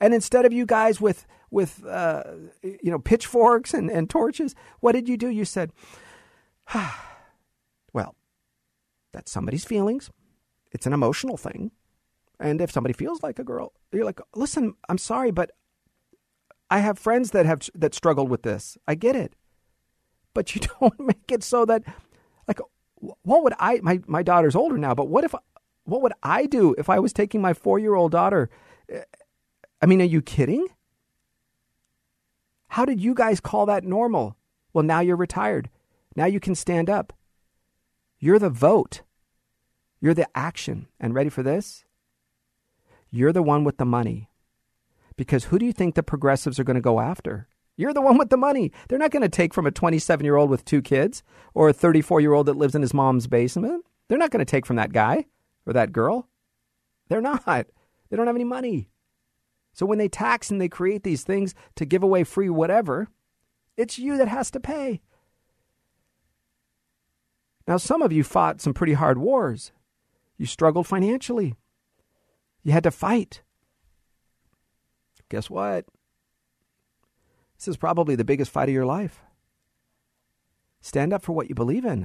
And 0.00 0.14
instead 0.14 0.46
of 0.46 0.54
you 0.54 0.64
guys 0.64 0.98
with 0.98 1.26
with 1.50 1.84
uh, 1.84 2.24
you 2.62 2.90
know 2.90 2.98
pitchforks 2.98 3.74
and, 3.74 3.90
and 3.90 4.08
torches, 4.08 4.54
what 4.80 4.92
did 4.92 5.10
you 5.10 5.18
do? 5.18 5.28
You 5.28 5.44
said, 5.44 5.72
"Well, 7.92 8.16
that's 9.12 9.30
somebody's 9.30 9.66
feelings. 9.66 10.10
It's 10.72 10.86
an 10.86 10.94
emotional 10.94 11.36
thing. 11.36 11.72
And 12.40 12.60
if 12.60 12.70
somebody 12.70 12.92
feels 12.92 13.22
like 13.22 13.38
a 13.38 13.44
girl, 13.44 13.72
you're 13.92 14.04
like, 14.04 14.20
listen, 14.34 14.74
I'm 14.88 14.98
sorry, 14.98 15.30
but 15.30 15.50
I 16.70 16.78
have 16.78 16.98
friends 16.98 17.32
that 17.32 17.46
have 17.46 17.68
that 17.74 17.94
struggled 17.94 18.28
with 18.28 18.42
this. 18.42 18.78
I 18.86 18.94
get 18.94 19.16
it, 19.16 19.34
but 20.34 20.54
you 20.54 20.60
don't 20.80 21.00
make 21.00 21.30
it 21.32 21.42
so 21.42 21.64
that, 21.64 21.82
like, 22.46 22.60
what 22.96 23.42
would 23.42 23.54
I? 23.58 23.80
My 23.82 24.00
my 24.06 24.22
daughter's 24.22 24.56
older 24.56 24.78
now, 24.78 24.94
but 24.94 25.08
what 25.08 25.24
if? 25.24 25.34
What 25.84 26.02
would 26.02 26.12
I 26.22 26.44
do 26.44 26.74
if 26.76 26.90
I 26.90 26.98
was 26.98 27.14
taking 27.14 27.40
my 27.40 27.54
four 27.54 27.78
year 27.78 27.94
old 27.94 28.12
daughter? 28.12 28.50
I 29.80 29.86
mean, 29.86 30.02
are 30.02 30.04
you 30.04 30.20
kidding? 30.20 30.66
How 32.68 32.84
did 32.84 33.00
you 33.00 33.14
guys 33.14 33.40
call 33.40 33.66
that 33.66 33.84
normal? 33.84 34.36
Well, 34.72 34.84
now 34.84 35.00
you're 35.00 35.16
retired. 35.16 35.70
Now 36.14 36.26
you 36.26 36.40
can 36.40 36.54
stand 36.54 36.90
up. 36.90 37.12
You're 38.18 38.38
the 38.38 38.50
vote. 38.50 39.02
You're 40.00 40.14
the 40.14 40.28
action. 40.34 40.88
And 41.00 41.14
ready 41.14 41.30
for 41.30 41.42
this? 41.42 41.84
You're 43.10 43.32
the 43.32 43.42
one 43.42 43.64
with 43.64 43.78
the 43.78 43.84
money. 43.84 44.28
Because 45.16 45.44
who 45.44 45.58
do 45.58 45.66
you 45.66 45.72
think 45.72 45.94
the 45.94 46.02
progressives 46.02 46.58
are 46.58 46.64
going 46.64 46.76
to 46.76 46.80
go 46.80 47.00
after? 47.00 47.48
You're 47.76 47.94
the 47.94 48.00
one 48.00 48.18
with 48.18 48.30
the 48.30 48.36
money. 48.36 48.72
They're 48.88 48.98
not 48.98 49.10
going 49.10 49.22
to 49.22 49.28
take 49.28 49.54
from 49.54 49.66
a 49.66 49.70
27 49.70 50.24
year 50.24 50.36
old 50.36 50.50
with 50.50 50.64
two 50.64 50.82
kids 50.82 51.22
or 51.54 51.68
a 51.68 51.72
34 51.72 52.20
year 52.20 52.32
old 52.32 52.46
that 52.46 52.56
lives 52.56 52.74
in 52.74 52.82
his 52.82 52.94
mom's 52.94 53.26
basement. 53.26 53.84
They're 54.08 54.18
not 54.18 54.30
going 54.30 54.44
to 54.44 54.50
take 54.50 54.66
from 54.66 54.76
that 54.76 54.92
guy 54.92 55.26
or 55.66 55.72
that 55.72 55.92
girl. 55.92 56.28
They're 57.08 57.20
not. 57.20 57.44
They 57.46 58.16
don't 58.16 58.26
have 58.26 58.36
any 58.36 58.44
money. 58.44 58.88
So 59.72 59.86
when 59.86 59.98
they 59.98 60.08
tax 60.08 60.50
and 60.50 60.60
they 60.60 60.68
create 60.68 61.04
these 61.04 61.22
things 61.22 61.54
to 61.76 61.84
give 61.84 62.02
away 62.02 62.24
free 62.24 62.50
whatever, 62.50 63.08
it's 63.76 63.98
you 63.98 64.16
that 64.18 64.28
has 64.28 64.50
to 64.52 64.60
pay. 64.60 65.00
Now, 67.68 67.76
some 67.76 68.02
of 68.02 68.12
you 68.12 68.24
fought 68.24 68.60
some 68.60 68.74
pretty 68.74 68.94
hard 68.94 69.18
wars. 69.18 69.72
You 70.36 70.46
struggled 70.46 70.86
financially. 70.86 71.54
You 72.62 72.72
had 72.72 72.84
to 72.84 72.90
fight. 72.90 73.42
Guess 75.28 75.50
what? 75.50 75.84
This 77.58 77.68
is 77.68 77.76
probably 77.76 78.14
the 78.14 78.24
biggest 78.24 78.50
fight 78.50 78.68
of 78.68 78.74
your 78.74 78.86
life. 78.86 79.20
Stand 80.80 81.12
up 81.12 81.22
for 81.22 81.32
what 81.32 81.48
you 81.48 81.54
believe 81.54 81.84
in. 81.84 82.04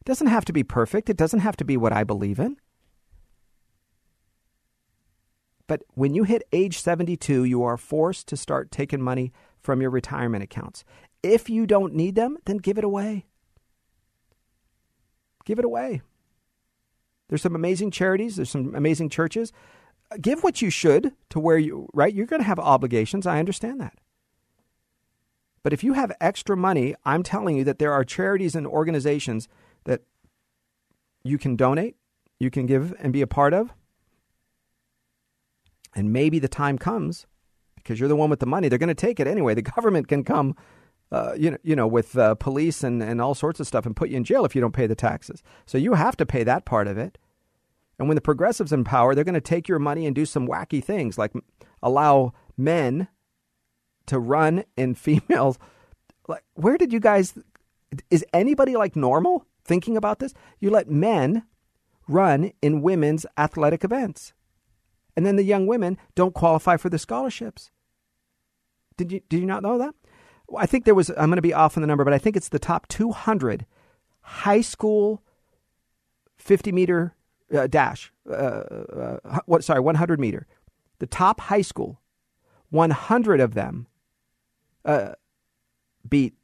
It 0.00 0.04
doesn't 0.04 0.26
have 0.26 0.44
to 0.46 0.52
be 0.52 0.64
perfect, 0.64 1.08
it 1.08 1.16
doesn't 1.16 1.40
have 1.40 1.56
to 1.56 1.64
be 1.64 1.76
what 1.76 1.92
I 1.92 2.04
believe 2.04 2.38
in. 2.38 2.56
But 5.66 5.82
when 5.94 6.14
you 6.14 6.24
hit 6.24 6.42
age 6.52 6.80
72, 6.80 7.44
you 7.44 7.62
are 7.62 7.76
forced 7.76 8.26
to 8.28 8.36
start 8.36 8.70
taking 8.70 9.02
money 9.02 9.32
from 9.60 9.82
your 9.82 9.90
retirement 9.90 10.42
accounts. 10.42 10.82
If 11.22 11.50
you 11.50 11.66
don't 11.66 11.94
need 11.94 12.14
them, 12.14 12.38
then 12.46 12.56
give 12.56 12.78
it 12.78 12.84
away. 12.84 13.26
Give 15.44 15.58
it 15.58 15.64
away. 15.64 16.02
There's 17.28 17.42
some 17.42 17.54
amazing 17.54 17.90
charities, 17.90 18.36
there's 18.36 18.50
some 18.50 18.74
amazing 18.74 19.10
churches. 19.10 19.52
Give 20.20 20.42
what 20.42 20.62
you 20.62 20.70
should 20.70 21.12
to 21.30 21.38
where 21.38 21.58
you, 21.58 21.88
right? 21.92 22.14
You're 22.14 22.26
going 22.26 22.40
to 22.40 22.46
have 22.46 22.58
obligations. 22.58 23.26
I 23.26 23.38
understand 23.38 23.80
that. 23.80 23.98
But 25.62 25.72
if 25.74 25.84
you 25.84 25.92
have 25.92 26.12
extra 26.20 26.56
money, 26.56 26.94
I'm 27.04 27.22
telling 27.22 27.56
you 27.56 27.64
that 27.64 27.78
there 27.78 27.92
are 27.92 28.04
charities 28.04 28.54
and 28.54 28.66
organizations 28.66 29.48
that 29.84 30.02
you 31.22 31.36
can 31.36 31.56
donate, 31.56 31.96
you 32.38 32.50
can 32.50 32.64
give 32.64 32.94
and 32.98 33.12
be 33.12 33.20
a 33.20 33.26
part 33.26 33.52
of. 33.52 33.74
And 35.94 36.12
maybe 36.12 36.38
the 36.38 36.48
time 36.48 36.78
comes 36.78 37.26
because 37.76 38.00
you're 38.00 38.08
the 38.08 38.16
one 38.16 38.30
with 38.30 38.40
the 38.40 38.46
money. 38.46 38.68
They're 38.68 38.78
going 38.78 38.88
to 38.88 38.94
take 38.94 39.18
it 39.20 39.26
anyway. 39.26 39.54
The 39.54 39.62
government 39.62 40.08
can 40.08 40.24
come, 40.24 40.54
uh, 41.10 41.32
you 41.36 41.50
know, 41.50 41.58
you 41.62 41.74
know, 41.74 41.86
with 41.86 42.16
uh, 42.16 42.34
police 42.34 42.82
and, 42.82 43.02
and 43.02 43.20
all 43.20 43.34
sorts 43.34 43.60
of 43.60 43.66
stuff 43.66 43.86
and 43.86 43.96
put 43.96 44.10
you 44.10 44.16
in 44.16 44.24
jail 44.24 44.44
if 44.44 44.54
you 44.54 44.60
don't 44.60 44.72
pay 44.72 44.86
the 44.86 44.94
taxes. 44.94 45.42
So 45.66 45.78
you 45.78 45.94
have 45.94 46.16
to 46.18 46.26
pay 46.26 46.44
that 46.44 46.64
part 46.64 46.86
of 46.86 46.98
it. 46.98 47.18
And 47.98 48.08
when 48.08 48.14
the 48.14 48.20
progressives 48.20 48.72
in 48.72 48.84
power, 48.84 49.14
they're 49.14 49.24
going 49.24 49.34
to 49.34 49.40
take 49.40 49.68
your 49.68 49.78
money 49.78 50.06
and 50.06 50.14
do 50.14 50.26
some 50.26 50.46
wacky 50.46 50.82
things 50.82 51.18
like 51.18 51.32
allow 51.82 52.32
men 52.56 53.08
to 54.06 54.18
run 54.18 54.64
in 54.76 54.94
females. 54.96 55.58
Like, 56.26 56.44
where 56.54 56.76
did 56.76 56.92
you 56.92 57.00
guys? 57.00 57.34
Is 58.10 58.24
anybody 58.32 58.76
like 58.76 58.94
normal 58.94 59.46
thinking 59.64 59.96
about 59.96 60.18
this? 60.18 60.34
You 60.60 60.70
let 60.70 60.90
men 60.90 61.44
run 62.06 62.52
in 62.62 62.82
women's 62.82 63.26
athletic 63.36 63.82
events 63.82 64.32
and 65.18 65.26
then 65.26 65.34
the 65.34 65.42
young 65.42 65.66
women 65.66 65.98
don't 66.14 66.32
qualify 66.32 66.76
for 66.76 66.88
the 66.88 66.96
scholarships. 66.96 67.72
Did 68.96 69.10
you 69.10 69.20
did 69.28 69.40
you 69.40 69.46
not 69.46 69.64
know 69.64 69.76
that? 69.76 69.96
I 70.56 70.66
think 70.66 70.84
there 70.84 70.94
was. 70.94 71.10
I'm 71.10 71.28
going 71.28 71.36
to 71.36 71.42
be 71.42 71.52
off 71.52 71.76
on 71.76 71.82
the 71.82 71.86
number, 71.86 72.04
but 72.04 72.14
I 72.14 72.18
think 72.18 72.36
it's 72.36 72.48
the 72.48 72.58
top 72.58 72.88
200 72.88 73.66
high 74.20 74.60
school 74.60 75.22
50 76.36 76.72
meter 76.72 77.14
uh, 77.54 77.66
dash. 77.66 78.12
Uh, 78.28 78.32
uh, 78.32 79.40
what? 79.46 79.64
Sorry, 79.64 79.80
100 79.80 80.20
meter. 80.20 80.46
The 80.98 81.06
top 81.06 81.40
high 81.42 81.62
school, 81.62 82.00
100 82.70 83.40
of 83.40 83.54
them 83.54 83.86
uh, 84.84 85.12
beat 86.08 86.34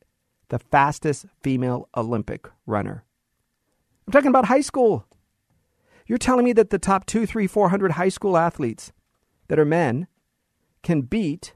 the 0.48 0.58
fastest 0.58 1.26
female 1.42 1.88
Olympic 1.96 2.46
runner. 2.66 3.04
I'm 4.06 4.12
talking 4.12 4.28
about 4.28 4.46
high 4.46 4.60
school. 4.60 5.06
You're 6.06 6.18
telling 6.18 6.44
me 6.44 6.52
that 6.52 6.70
the 6.70 6.78
top 6.78 7.06
two, 7.06 7.24
three, 7.24 7.46
four 7.46 7.70
hundred 7.70 7.92
high 7.92 8.10
school 8.10 8.36
athletes 8.36 8.92
that 9.48 9.58
are 9.58 9.64
men 9.64 10.06
can 10.82 11.00
beat 11.02 11.54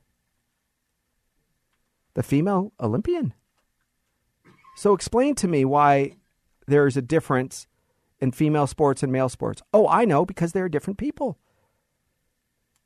the 2.19 2.25
female 2.25 2.73
Olympian? 2.81 3.33
So 4.75 4.93
explain 4.93 5.37
to 5.37 5.47
me 5.47 5.65
why 5.65 6.17
there's 6.67 6.97
a 6.97 7.03
difference 7.03 7.69
in 8.19 8.33
female 8.33 8.67
sports 8.67 9.05
and 9.05 9.13
male 9.13 9.29
sports. 9.29 9.63
Oh, 9.73 9.87
I 9.87 10.05
know 10.05 10.27
because 10.27 10.51
they're 10.51 10.69
different 10.69 10.99
people. 10.99 11.39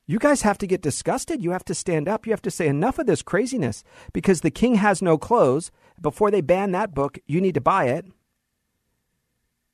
You 0.07 0.18
guys 0.18 0.43
have 0.43 0.59
to 0.59 0.66
get 0.66 0.83
disgusted. 0.83 1.43
You 1.43 1.53
have 1.53 1.64
to 1.64 1.74
stand 1.74 2.09
up. 2.09 2.26
You 2.26 2.33
have 2.35 2.43
to 2.43 2.51
say 2.51 2.68
enough 2.68 2.99
of 2.99 3.07
this 3.07 3.22
craziness 3.22 3.83
because 4.12 4.43
the 4.43 4.51
king 4.51 4.74
has 4.74 5.01
no 5.01 5.16
clothes. 5.16 5.70
Before 5.99 6.30
they 6.30 6.43
ban 6.43 6.72
that 6.72 6.95
book, 6.95 7.18
you 7.26 7.41
need 7.41 7.55
to 7.55 7.61
buy 7.62 7.87
it. 7.87 8.05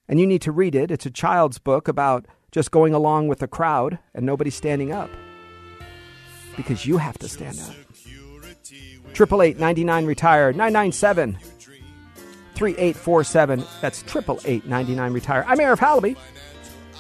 And 0.07 0.21
you 0.21 0.27
need 0.29 0.43
to 0.43 0.53
read 0.53 0.77
it. 0.77 0.93
It's 0.93 1.07
a 1.07 1.11
child's 1.11 1.59
book 1.59 1.89
about 1.89 2.27
just 2.53 2.71
going 2.71 2.95
along 2.95 3.27
with 3.27 3.41
the 3.41 3.49
crowd 3.49 3.99
and 4.15 4.25
nobody 4.25 4.51
standing 4.51 4.93
up. 4.93 5.11
Because 6.57 6.87
you 6.87 6.99
have 6.99 7.19
to 7.19 7.29
stand 7.29 7.59
up. 7.59 7.75
Triple 9.19 9.43
eight 9.43 9.59
ninety 9.59 9.83
nine 9.83 10.07
Retire 10.07 10.53
997 10.53 11.37
3847. 12.55 13.65
That's 13.81 14.03
triple 14.05 14.41
eight 14.45 14.65
ninety 14.65 14.95
nine 14.95 15.13
Retire. 15.13 15.45
I'm 15.49 15.59
Arif 15.59 15.79
Halaby. 15.79 16.17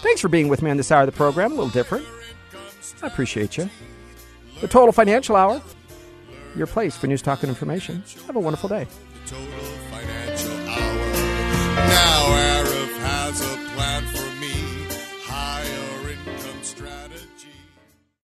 Thanks 0.03 0.21
for 0.21 0.27
being 0.27 0.49
with 0.49 0.61
me 0.61 0.69
on 0.69 0.77
this 0.77 0.91
hour 0.91 1.03
of 1.03 1.07
the 1.07 1.13
program. 1.13 1.53
A 1.53 1.55
little 1.55 1.71
different. 1.71 2.05
I 3.05 3.07
appreciate 3.07 3.57
you. 3.57 3.71
The 4.61 4.67
Total 4.67 4.91
Financial 4.91 5.37
Hour, 5.37 5.63
your 6.57 6.67
place 6.67 6.97
for 6.97 7.07
news, 7.07 7.23
talk, 7.23 7.45
and 7.45 7.51
information. 7.51 8.03
Have 8.27 8.35
a 8.35 8.41
wonderful 8.41 8.69
day. 8.69 8.89
Now, 11.77 12.25
Arif 12.35 12.99
has 12.99 13.41
a 13.43 13.69